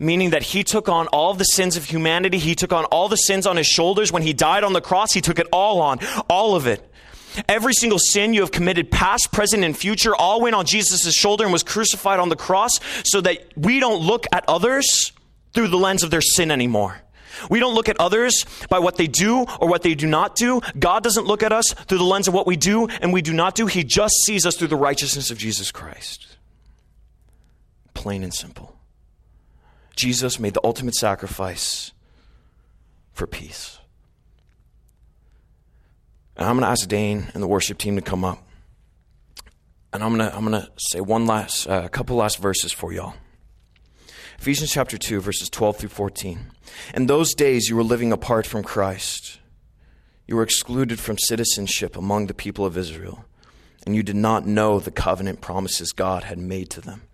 Meaning 0.00 0.30
that 0.30 0.42
he 0.42 0.64
took 0.64 0.88
on 0.88 1.08
all 1.08 1.34
the 1.34 1.44
sins 1.44 1.76
of 1.76 1.84
humanity. 1.84 2.38
He 2.38 2.54
took 2.54 2.72
on 2.72 2.84
all 2.86 3.08
the 3.08 3.16
sins 3.16 3.46
on 3.46 3.56
his 3.56 3.66
shoulders. 3.66 4.12
When 4.12 4.22
he 4.22 4.32
died 4.32 4.64
on 4.64 4.72
the 4.72 4.80
cross, 4.80 5.12
he 5.12 5.20
took 5.20 5.38
it 5.38 5.46
all 5.52 5.80
on, 5.80 5.98
all 6.28 6.56
of 6.56 6.66
it. 6.66 6.88
Every 7.48 7.74
single 7.74 7.98
sin 7.98 8.32
you 8.32 8.42
have 8.42 8.52
committed, 8.52 8.90
past, 8.90 9.32
present, 9.32 9.64
and 9.64 9.76
future, 9.76 10.14
all 10.14 10.40
went 10.40 10.54
on 10.54 10.66
Jesus' 10.66 11.12
shoulder 11.12 11.44
and 11.44 11.52
was 11.52 11.64
crucified 11.64 12.20
on 12.20 12.28
the 12.28 12.36
cross 12.36 12.78
so 13.04 13.20
that 13.20 13.44
we 13.56 13.80
don't 13.80 14.00
look 14.00 14.26
at 14.32 14.44
others 14.48 15.12
through 15.52 15.68
the 15.68 15.76
lens 15.76 16.02
of 16.02 16.10
their 16.10 16.20
sin 16.20 16.50
anymore. 16.50 17.00
We 17.50 17.60
don't 17.60 17.74
look 17.74 17.88
at 17.88 17.98
others 18.00 18.44
by 18.68 18.78
what 18.78 18.96
they 18.96 19.06
do 19.06 19.46
or 19.60 19.68
what 19.68 19.82
they 19.82 19.94
do 19.94 20.06
not 20.06 20.36
do. 20.36 20.60
God 20.78 21.02
doesn't 21.02 21.26
look 21.26 21.42
at 21.42 21.52
us 21.52 21.72
through 21.72 21.98
the 21.98 22.04
lens 22.04 22.28
of 22.28 22.34
what 22.34 22.46
we 22.46 22.56
do 22.56 22.86
and 22.86 23.12
we 23.12 23.22
do 23.22 23.32
not 23.32 23.54
do. 23.54 23.66
He 23.66 23.84
just 23.84 24.14
sees 24.24 24.46
us 24.46 24.56
through 24.56 24.68
the 24.68 24.76
righteousness 24.76 25.30
of 25.30 25.38
Jesus 25.38 25.70
Christ. 25.70 26.36
Plain 27.94 28.22
and 28.22 28.34
simple. 28.34 28.76
Jesus 29.96 30.40
made 30.40 30.54
the 30.54 30.60
ultimate 30.64 30.94
sacrifice 30.94 31.92
for 33.12 33.26
peace. 33.26 33.78
And 36.36 36.48
I'm 36.48 36.56
going 36.56 36.64
to 36.64 36.68
ask 36.68 36.88
Dane 36.88 37.30
and 37.32 37.42
the 37.42 37.46
worship 37.46 37.78
team 37.78 37.94
to 37.96 38.02
come 38.02 38.24
up. 38.24 38.38
And 39.92 40.02
I'm 40.02 40.16
going 40.16 40.28
to, 40.28 40.36
I'm 40.36 40.44
going 40.44 40.60
to 40.60 40.68
say 40.76 41.00
one 41.00 41.26
last, 41.26 41.66
a 41.66 41.72
uh, 41.84 41.88
couple 41.88 42.16
last 42.16 42.38
verses 42.38 42.72
for 42.72 42.92
y'all. 42.92 43.14
Ephesians 44.44 44.72
chapter 44.72 44.98
2, 44.98 45.22
verses 45.22 45.48
12 45.48 45.78
through 45.78 45.88
14. 45.88 46.50
In 46.92 47.06
those 47.06 47.32
days, 47.32 47.70
you 47.70 47.76
were 47.76 47.82
living 47.82 48.12
apart 48.12 48.46
from 48.46 48.62
Christ. 48.62 49.38
You 50.26 50.36
were 50.36 50.42
excluded 50.42 51.00
from 51.00 51.16
citizenship 51.16 51.96
among 51.96 52.26
the 52.26 52.34
people 52.34 52.66
of 52.66 52.76
Israel, 52.76 53.24
and 53.86 53.96
you 53.96 54.02
did 54.02 54.16
not 54.16 54.46
know 54.46 54.78
the 54.78 54.90
covenant 54.90 55.40
promises 55.40 55.92
God 55.92 56.24
had 56.24 56.36
made 56.36 56.68
to 56.72 56.82
them. 56.82 57.04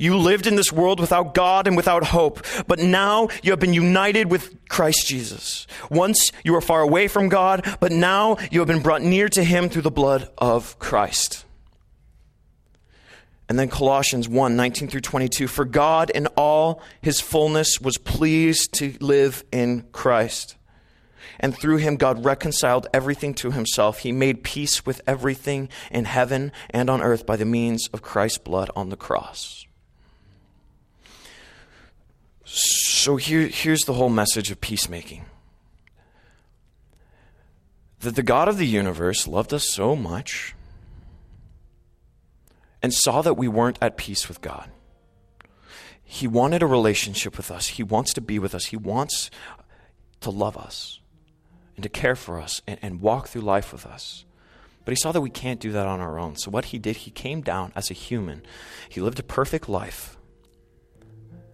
You 0.00 0.16
lived 0.16 0.48
in 0.48 0.56
this 0.56 0.72
world 0.72 0.98
without 0.98 1.32
God 1.32 1.68
and 1.68 1.76
without 1.76 2.06
hope, 2.06 2.44
but 2.66 2.80
now 2.80 3.28
you 3.44 3.52
have 3.52 3.60
been 3.60 3.72
united 3.72 4.28
with 4.28 4.68
Christ 4.68 5.06
Jesus. 5.06 5.68
Once 5.92 6.32
you 6.42 6.54
were 6.54 6.60
far 6.60 6.80
away 6.80 7.06
from 7.06 7.28
God, 7.28 7.64
but 7.78 7.92
now 7.92 8.36
you 8.50 8.58
have 8.58 8.66
been 8.66 8.82
brought 8.82 9.02
near 9.02 9.28
to 9.28 9.44
Him 9.44 9.68
through 9.68 9.82
the 9.82 9.92
blood 9.92 10.28
of 10.38 10.76
Christ. 10.80 11.44
And 13.54 13.58
then 13.60 13.68
Colossians 13.68 14.28
1 14.28 14.56
19 14.56 14.88
through 14.88 15.02
22. 15.02 15.46
For 15.46 15.64
God 15.64 16.10
in 16.10 16.26
all 16.36 16.82
his 17.00 17.20
fullness 17.20 17.80
was 17.80 17.98
pleased 17.98 18.72
to 18.80 18.96
live 18.98 19.44
in 19.52 19.82
Christ. 19.92 20.56
And 21.38 21.56
through 21.56 21.76
him, 21.76 21.94
God 21.94 22.24
reconciled 22.24 22.88
everything 22.92 23.32
to 23.34 23.52
himself. 23.52 24.00
He 24.00 24.10
made 24.10 24.42
peace 24.42 24.84
with 24.84 25.02
everything 25.06 25.68
in 25.92 26.04
heaven 26.04 26.50
and 26.70 26.90
on 26.90 27.00
earth 27.00 27.26
by 27.26 27.36
the 27.36 27.44
means 27.44 27.88
of 27.92 28.02
Christ's 28.02 28.38
blood 28.38 28.72
on 28.74 28.88
the 28.88 28.96
cross. 28.96 29.64
So 32.44 33.14
here, 33.14 33.46
here's 33.46 33.82
the 33.82 33.92
whole 33.92 34.10
message 34.10 34.50
of 34.50 34.60
peacemaking 34.60 35.26
that 38.00 38.16
the 38.16 38.24
God 38.24 38.48
of 38.48 38.58
the 38.58 38.66
universe 38.66 39.28
loved 39.28 39.54
us 39.54 39.70
so 39.70 39.94
much 39.94 40.56
and 42.84 42.92
saw 42.92 43.22
that 43.22 43.38
we 43.38 43.48
weren't 43.48 43.78
at 43.80 43.96
peace 43.96 44.28
with 44.28 44.42
God. 44.42 44.70
He 46.04 46.26
wanted 46.26 46.62
a 46.62 46.66
relationship 46.66 47.38
with 47.38 47.50
us. 47.50 47.68
He 47.68 47.82
wants 47.82 48.12
to 48.12 48.20
be 48.20 48.38
with 48.38 48.54
us. 48.54 48.66
He 48.66 48.76
wants 48.76 49.30
to 50.20 50.28
love 50.28 50.58
us 50.58 51.00
and 51.76 51.82
to 51.82 51.88
care 51.88 52.14
for 52.14 52.38
us 52.38 52.60
and, 52.66 52.78
and, 52.82 53.00
walk 53.00 53.28
through 53.28 53.40
life 53.40 53.72
with 53.72 53.86
us. 53.86 54.26
But 54.84 54.92
he 54.92 54.96
saw 54.96 55.12
that 55.12 55.22
we 55.22 55.30
can't 55.30 55.60
do 55.60 55.72
that 55.72 55.86
on 55.86 56.00
our 56.00 56.18
own. 56.18 56.36
So, 56.36 56.50
what 56.50 56.66
he 56.66 56.78
did, 56.78 56.96
he 56.96 57.10
came 57.10 57.40
down 57.40 57.72
as 57.74 57.90
a 57.90 57.94
human. 57.94 58.42
He 58.90 59.00
lived 59.00 59.18
a 59.18 59.22
perfect 59.22 59.66
life. 59.66 60.18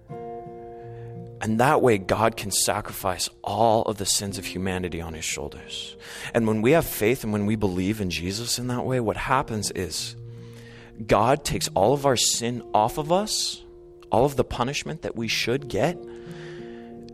And 0.09 1.61
that 1.61 1.80
way, 1.80 1.96
God 1.96 2.36
can 2.36 2.50
sacrifice 2.50 3.28
all 3.44 3.82
of 3.82 3.98
the 3.98 4.04
sins 4.04 4.36
of 4.36 4.46
humanity 4.46 5.00
on 5.00 5.14
his 5.14 5.24
shoulders. 5.24 5.96
And 6.34 6.48
when 6.48 6.61
we 6.61 6.72
have 6.72 6.86
faith 6.86 7.22
and 7.22 7.32
when 7.32 7.46
we 7.46 7.54
believe 7.54 8.00
in 8.00 8.11
Jesus 8.11 8.59
in 8.59 8.66
that 8.66 8.84
way, 8.84 8.98
what 8.98 9.16
happens 9.16 9.70
is 9.70 10.16
God 11.07 11.44
takes 11.44 11.68
all 11.68 11.92
of 11.92 12.07
our 12.07 12.16
sin 12.16 12.62
off 12.74 12.98
of 12.98 13.11
us, 13.12 13.62
all 14.11 14.24
of 14.24 14.36
the 14.36 14.44
punishment 14.44 15.03
that 15.03 15.16
we 15.16 15.28
should 15.28 15.68
get, 15.68 15.96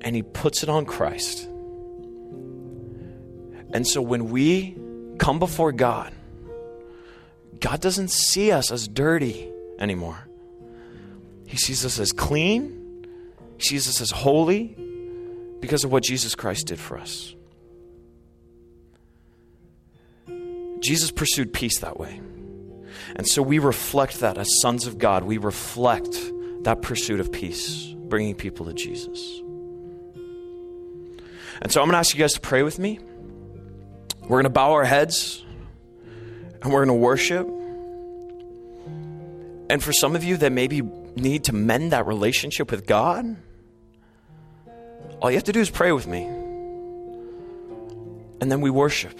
and 0.01 0.17
he 0.17 0.23
puts 0.23 0.63
it 0.63 0.69
on 0.69 0.87
Christ. 0.87 1.45
And 3.73 3.87
so 3.87 4.01
when 4.01 4.31
we 4.31 4.77
come 5.19 5.39
before 5.39 5.73
God, 5.73 6.13
God 7.61 7.81
doesn't 7.81 8.11
see 8.11 8.53
us 8.53 8.71
as 8.71 8.87
dirty 8.89 9.51
anymore. 9.79 10.27
He 11.47 11.57
sees 11.57 11.85
us 11.85 11.99
as 11.99 12.13
clean 12.13 12.77
he 13.59 13.63
sees 13.63 13.89
us 13.89 14.01
as 14.01 14.11
holy 14.11 14.77
because 15.61 15.85
of 15.85 15.93
what 15.93 16.03
Jesus 16.03 16.35
Christ 16.35 16.67
did 16.67 16.79
for 16.79 16.99
us. 16.99 17.35
Jesus 20.81 21.11
pursued 21.11 21.53
peace 21.53 21.81
that 21.81 21.99
way. 21.99 22.21
And 23.15 23.27
so 23.27 23.43
we 23.43 23.59
reflect 23.59 24.21
that 24.21 24.39
as 24.39 24.49
sons 24.61 24.87
of 24.87 24.99
God. 24.99 25.25
We 25.25 25.39
reflect 25.39 26.19
that 26.63 26.83
pursuit 26.83 27.21
of 27.21 27.31
peace, 27.33 27.95
bringing 27.97 28.35
people 28.35 28.67
to 28.67 28.73
Jesus. 28.73 29.41
And 31.63 31.73
so 31.73 31.81
I'm 31.81 31.87
going 31.87 31.93
to 31.95 31.99
ask 31.99 32.15
you 32.15 32.21
guys 32.21 32.35
to 32.35 32.41
pray 32.41 32.63
with 32.63 32.79
me. 32.79 33.01
We're 34.23 34.29
going 34.29 34.45
to 34.45 34.51
bow 34.51 34.73
our 34.73 34.85
heads 34.85 35.45
and 36.63 36.73
we're 36.73 36.85
going 36.85 36.97
to 36.99 37.03
worship. 37.03 37.47
And 39.69 39.83
for 39.83 39.93
some 39.93 40.15
of 40.17 40.25
you 40.25 40.37
that 40.39 40.53
maybe 40.53 40.83
need 41.17 41.45
to 41.45 41.53
mend 41.53 41.93
that 41.93 42.07
relationship 42.07 42.71
with 42.71 42.87
God, 42.87 43.37
all 45.21 45.31
you 45.31 45.37
have 45.37 45.45
to 45.45 45.53
do 45.53 45.61
is 45.61 45.71
pray 45.71 45.93
with 45.93 46.07
me. 46.07 46.25
And 48.41 48.53
then 48.53 48.61
we 48.61 48.71
worship. 48.71 49.19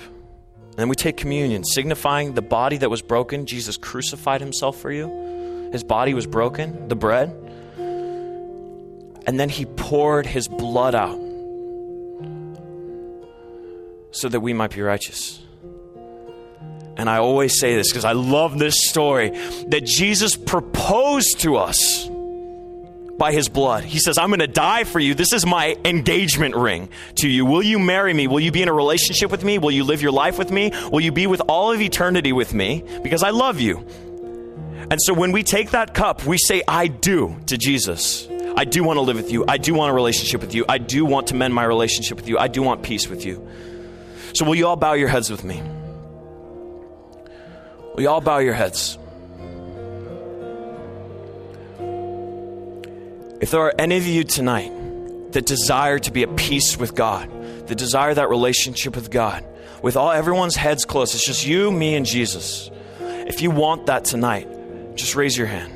And 0.77 0.83
then 0.83 0.89
we 0.91 0.95
take 0.95 1.17
communion, 1.17 1.65
signifying 1.65 2.35
the 2.35 2.43
body 2.43 2.77
that 2.77 2.91
was 2.91 3.01
broken. 3.01 3.47
Jesus 3.47 3.79
crucified 3.79 4.43
himself 4.43 4.79
for 4.79 4.93
you. 4.93 5.71
His 5.73 5.83
body 5.83 6.13
was 6.13 6.27
broken, 6.27 6.89
the 6.89 6.95
bread. 6.95 7.31
And 9.27 9.41
then 9.41 9.49
he 9.49 9.65
poured 9.65 10.27
his 10.27 10.49
blood 10.49 10.95
out 10.95 11.19
so 14.11 14.29
that 14.29 14.41
we 14.41 14.53
might 14.53 14.71
be 14.71 14.83
righteous. 14.83 15.41
And 16.99 17.09
I 17.09 17.19
always 17.19 17.59
say 17.59 17.75
this 17.75 17.91
because 17.91 18.05
I 18.05 18.13
love 18.13 18.59
this 18.59 18.87
story 18.87 19.31
that 19.69 19.85
Jesus 19.85 20.37
proposed 20.37 21.41
to 21.41 21.57
us 21.57 22.07
by 23.19 23.33
his 23.33 23.49
blood. 23.49 23.85
He 23.85 23.99
says, 23.99 24.19
I'm 24.19 24.29
going 24.29 24.41
to 24.41 24.47
die 24.47 24.85
for 24.85 25.01
you. 25.01 25.15
This 25.15 25.33
is 25.33 25.47
my 25.47 25.77
engagement 25.85 26.55
ring 26.55 26.89
to 27.17 27.29
you. 27.29 27.45
Will 27.45 27.63
you 27.63 27.79
marry 27.79 28.13
me? 28.13 28.27
Will 28.27 28.41
you 28.41 28.53
be 28.53 28.63
in 28.63 28.69
a 28.69 28.73
relationship 28.73 29.31
with 29.31 29.45
me? 29.45 29.59
Will 29.59 29.71
you 29.71 29.85
live 29.85 30.03
your 30.03 30.13
life 30.13 30.39
with 30.39 30.51
me? 30.51 30.73
Will 30.91 31.01
you 31.01 31.13
be 31.13 31.27
with 31.27 31.41
all 31.49 31.73
of 31.73 31.81
eternity 31.81 32.33
with 32.33 32.53
me? 32.53 32.85
Because 33.03 33.23
I 33.23 33.31
love 33.31 33.61
you. 33.61 33.87
And 34.89 35.01
so 35.03 35.15
when 35.15 35.33
we 35.33 35.43
take 35.43 35.71
that 35.71 35.95
cup, 35.95 36.25
we 36.27 36.39
say, 36.39 36.63
I 36.69 36.87
do 36.87 37.37
to 37.47 37.59
Jesus. 37.59 38.29
I 38.57 38.65
do 38.65 38.85
want 38.85 38.99
to 38.99 39.03
live 39.03 39.17
with 39.17 39.33
you. 39.33 39.45
I 39.49 39.59
do 39.59 39.75
want 39.75 39.91
a 39.91 39.95
relationship 39.95 40.41
with 40.41 40.55
you. 40.55 40.65
I 40.69 40.79
do 40.79 41.05
want 41.05 41.29
to 41.29 41.35
mend 41.35 41.55
my 41.55 41.65
relationship 41.65 42.17
with 42.17 42.29
you. 42.29 42.39
I 42.39 42.49
do 42.49 42.63
want 42.63 42.83
peace 42.83 43.09
with 43.09 43.25
you. 43.25 43.47
So 44.35 44.45
will 44.45 44.55
you 44.55 44.67
all 44.67 44.77
bow 44.77 44.93
your 44.93 45.09
heads 45.09 45.31
with 45.31 45.45
me? 45.45 45.63
Will 47.95 48.03
you 48.03 48.09
all 48.09 48.21
bow 48.21 48.39
your 48.39 48.55
heads? 48.55 48.99
If 53.41 53.51
there 53.51 53.61
are 53.61 53.75
any 53.79 53.97
of 53.97 54.07
you 54.07 54.25
tonight 54.25 54.73
that 55.33 55.45
desire 55.45 55.99
to 55.99 56.11
be 56.11 56.23
at 56.23 56.37
peace 56.37 56.79
with 56.79 56.95
God, 56.95 57.31
that 57.69 57.77
desire 57.77 58.15
that 58.15 58.29
relationship 58.31 58.97
with 58.97 59.11
God, 59.11 59.45
with 59.83 59.97
all 59.97 60.11
everyone's 60.11 60.57
heads 60.57 60.85
closed, 60.85 61.15
it's 61.15 61.27
just 61.27 61.47
you, 61.47 61.71
me, 61.71 61.95
and 61.95 62.07
Jesus. 62.07 62.71
If 63.01 63.43
you 63.43 63.51
want 63.51 63.87
that 63.87 64.05
tonight, 64.05 64.49
just 64.95 65.15
raise 65.15 65.37
your 65.37 65.47
hand. 65.47 65.73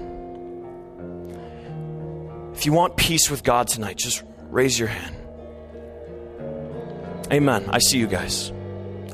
If 2.57 2.65
you 2.67 2.73
want 2.73 2.97
peace 2.97 3.31
with 3.31 3.43
God 3.43 3.69
tonight, 3.69 3.97
just 3.97 4.23
raise 4.49 4.79
your 4.79 4.89
hand. 4.89 5.17
Amen. 7.33 7.65
I 7.69 7.79
see 7.79 7.99
you 7.99 8.07
guys. 8.07 8.53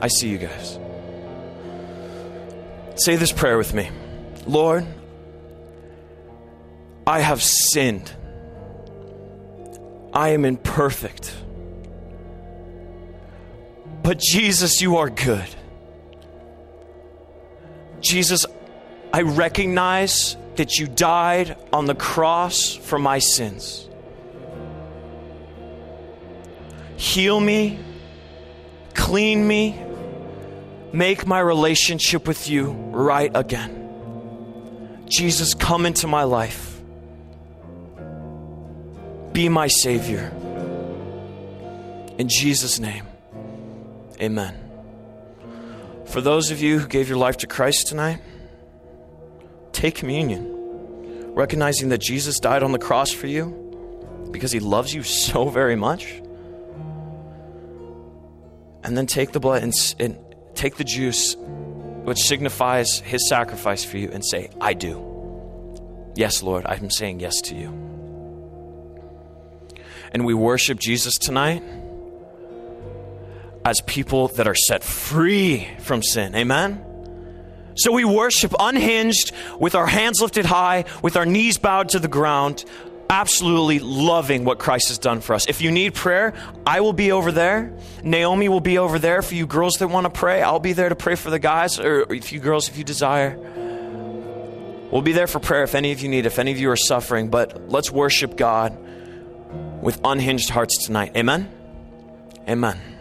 I 0.00 0.08
see 0.08 0.28
you 0.28 0.38
guys. 0.38 0.78
Say 2.96 3.16
this 3.16 3.32
prayer 3.32 3.58
with 3.58 3.74
me 3.74 3.90
Lord, 4.46 4.86
I 7.06 7.20
have 7.20 7.42
sinned. 7.42 8.12
I 10.16 10.30
am 10.30 10.46
imperfect. 10.46 11.36
But 14.02 14.18
Jesus, 14.18 14.80
you 14.80 14.96
are 14.96 15.10
good. 15.10 15.46
Jesus, 18.00 18.46
I 19.12 19.22
recognize 19.22 20.38
that 20.54 20.78
you 20.78 20.86
died 20.86 21.58
on 21.70 21.84
the 21.84 21.94
cross 21.94 22.74
for 22.74 22.98
my 22.98 23.18
sins. 23.18 23.90
Heal 26.96 27.38
me, 27.38 27.78
clean 28.94 29.46
me, 29.46 29.78
make 30.94 31.26
my 31.26 31.40
relationship 31.40 32.26
with 32.26 32.48
you 32.48 32.70
right 32.70 33.30
again. 33.34 35.04
Jesus, 35.10 35.52
come 35.52 35.84
into 35.84 36.06
my 36.06 36.22
life. 36.22 36.75
Be 39.36 39.50
my 39.50 39.66
Savior. 39.66 40.32
In 42.16 42.26
Jesus' 42.26 42.78
name, 42.78 43.06
amen. 44.18 44.58
For 46.06 46.22
those 46.22 46.50
of 46.50 46.62
you 46.62 46.78
who 46.78 46.88
gave 46.88 47.10
your 47.10 47.18
life 47.18 47.36
to 47.38 47.46
Christ 47.46 47.88
tonight, 47.88 48.22
take 49.72 49.94
communion, 49.94 51.34
recognizing 51.34 51.90
that 51.90 51.98
Jesus 51.98 52.40
died 52.40 52.62
on 52.62 52.72
the 52.72 52.78
cross 52.78 53.10
for 53.10 53.26
you 53.26 54.28
because 54.30 54.52
he 54.52 54.58
loves 54.58 54.94
you 54.94 55.02
so 55.02 55.50
very 55.50 55.76
much. 55.76 56.14
And 58.84 58.96
then 58.96 59.06
take 59.06 59.32
the 59.32 59.40
blood 59.40 59.62
and, 59.62 59.74
and 59.98 60.18
take 60.54 60.76
the 60.76 60.84
juice, 60.84 61.36
which 62.04 62.20
signifies 62.20 63.00
his 63.00 63.28
sacrifice 63.28 63.84
for 63.84 63.98
you, 63.98 64.08
and 64.10 64.24
say, 64.24 64.48
I 64.62 64.72
do. 64.72 66.14
Yes, 66.14 66.42
Lord, 66.42 66.64
I'm 66.64 66.88
saying 66.88 67.20
yes 67.20 67.42
to 67.42 67.54
you 67.54 67.95
and 70.12 70.24
we 70.24 70.34
worship 70.34 70.78
Jesus 70.78 71.14
tonight 71.14 71.62
as 73.64 73.80
people 73.80 74.28
that 74.28 74.46
are 74.46 74.54
set 74.54 74.84
free 74.84 75.66
from 75.80 76.02
sin. 76.02 76.34
Amen? 76.34 76.82
So 77.74 77.92
we 77.92 78.04
worship 78.04 78.54
unhinged, 78.58 79.32
with 79.58 79.74
our 79.74 79.86
hands 79.86 80.20
lifted 80.20 80.46
high, 80.46 80.84
with 81.02 81.16
our 81.16 81.26
knees 81.26 81.58
bowed 81.58 81.90
to 81.90 81.98
the 81.98 82.08
ground, 82.08 82.64
absolutely 83.10 83.80
loving 83.80 84.44
what 84.44 84.58
Christ 84.58 84.88
has 84.88 84.98
done 84.98 85.20
for 85.20 85.34
us. 85.34 85.46
If 85.46 85.60
you 85.60 85.70
need 85.70 85.94
prayer, 85.94 86.32
I 86.66 86.80
will 86.80 86.92
be 86.92 87.12
over 87.12 87.32
there. 87.32 87.76
Naomi 88.02 88.48
will 88.48 88.60
be 88.60 88.78
over 88.78 88.98
there 88.98 89.20
for 89.20 89.34
you 89.34 89.46
girls 89.46 89.74
that 89.74 89.88
want 89.88 90.04
to 90.04 90.10
pray. 90.10 90.42
I'll 90.42 90.60
be 90.60 90.72
there 90.72 90.88
to 90.88 90.96
pray 90.96 91.16
for 91.16 91.30
the 91.30 91.38
guys, 91.38 91.78
or 91.78 92.12
if 92.12 92.32
you 92.32 92.40
girls, 92.40 92.68
if 92.68 92.78
you 92.78 92.84
desire. 92.84 93.36
We'll 94.90 95.02
be 95.02 95.12
there 95.12 95.26
for 95.26 95.40
prayer 95.40 95.64
if 95.64 95.74
any 95.74 95.92
of 95.92 96.00
you 96.00 96.08
need, 96.08 96.24
if 96.24 96.38
any 96.38 96.52
of 96.52 96.58
you 96.58 96.70
are 96.70 96.76
suffering. 96.76 97.28
But 97.28 97.68
let's 97.68 97.90
worship 97.90 98.36
God 98.36 98.78
with 99.86 100.00
unhinged 100.02 100.50
hearts 100.50 100.84
tonight. 100.84 101.12
Amen? 101.16 101.48
Amen. 102.48 102.95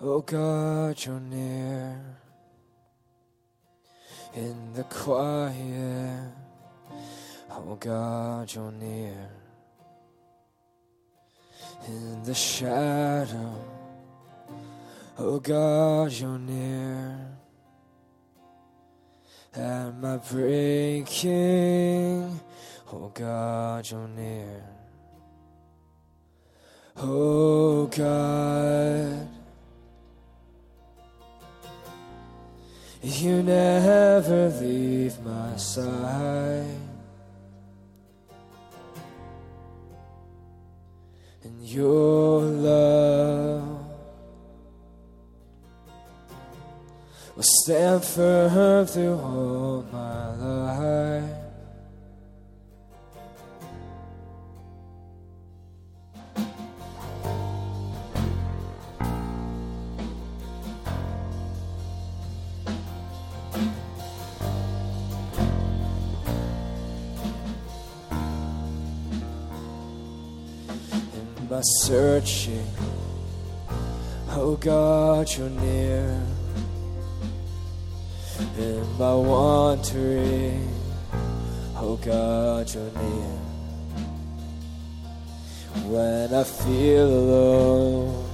Oh 0.00 0.20
God, 0.20 1.04
you're 1.04 1.20
near. 1.20 2.00
In 4.34 4.72
the 4.74 4.84
quiet, 4.84 6.32
oh 7.50 7.76
God, 7.80 8.52
you're 8.52 8.72
near. 8.72 9.30
In 11.88 12.22
the 12.24 12.34
shadow, 12.34 13.54
Oh 15.18 15.40
God, 15.40 16.12
you're 16.12 16.38
near. 16.38 17.18
At 19.54 19.98
my 19.98 20.18
breaking, 20.18 21.30
oh 22.92 23.10
God, 23.14 23.90
you're 23.90 24.08
near. 24.08 24.62
Oh 26.98 27.86
God, 27.86 29.26
you 33.06 33.40
never 33.40 34.48
leave 34.60 35.20
my 35.20 35.56
side. 35.56 36.66
And 41.44 41.62
your 41.62 42.40
love 42.40 43.86
will 47.36 47.42
stand 47.62 48.02
firm 48.02 48.86
through 48.86 49.14
all 49.14 49.86
my 49.92 50.34
life. 50.34 51.35
My 71.56 71.62
searching, 71.62 72.68
oh 74.28 74.56
God, 74.60 75.26
you're 75.34 75.48
near 75.48 76.20
in 78.58 78.98
my 78.98 79.14
wandering. 79.14 80.68
Oh 81.74 81.96
God, 81.96 82.74
you're 82.74 82.92
near. 82.92 83.38
When 85.88 86.34
I 86.34 86.44
feel 86.44 87.08
alone, 87.08 88.28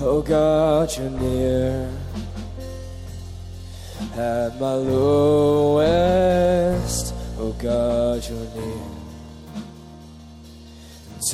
oh 0.00 0.20
God, 0.20 0.96
you're 0.98 1.10
near. 1.10 1.88
At 4.16 4.58
my 4.60 4.74
lowest, 4.74 5.94
oh 7.38 7.52
God, 7.52 8.28
you're 8.28 8.48
near. 8.56 8.91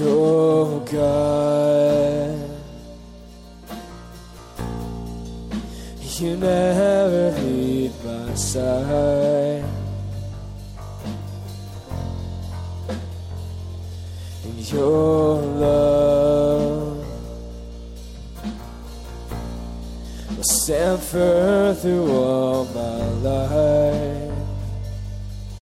Oh 0.01 0.79
God. 0.81 2.49
You 6.21 6.37
never 6.37 7.31
leave 7.43 8.05
my 8.05 8.35
side. 8.35 9.65
And 14.45 14.73
your 14.73 15.43
love 15.43 17.07
will 20.37 20.43
stand 20.43 21.01
firm 21.01 21.75
through 21.77 22.11
all 22.11 22.65
my 22.67 23.07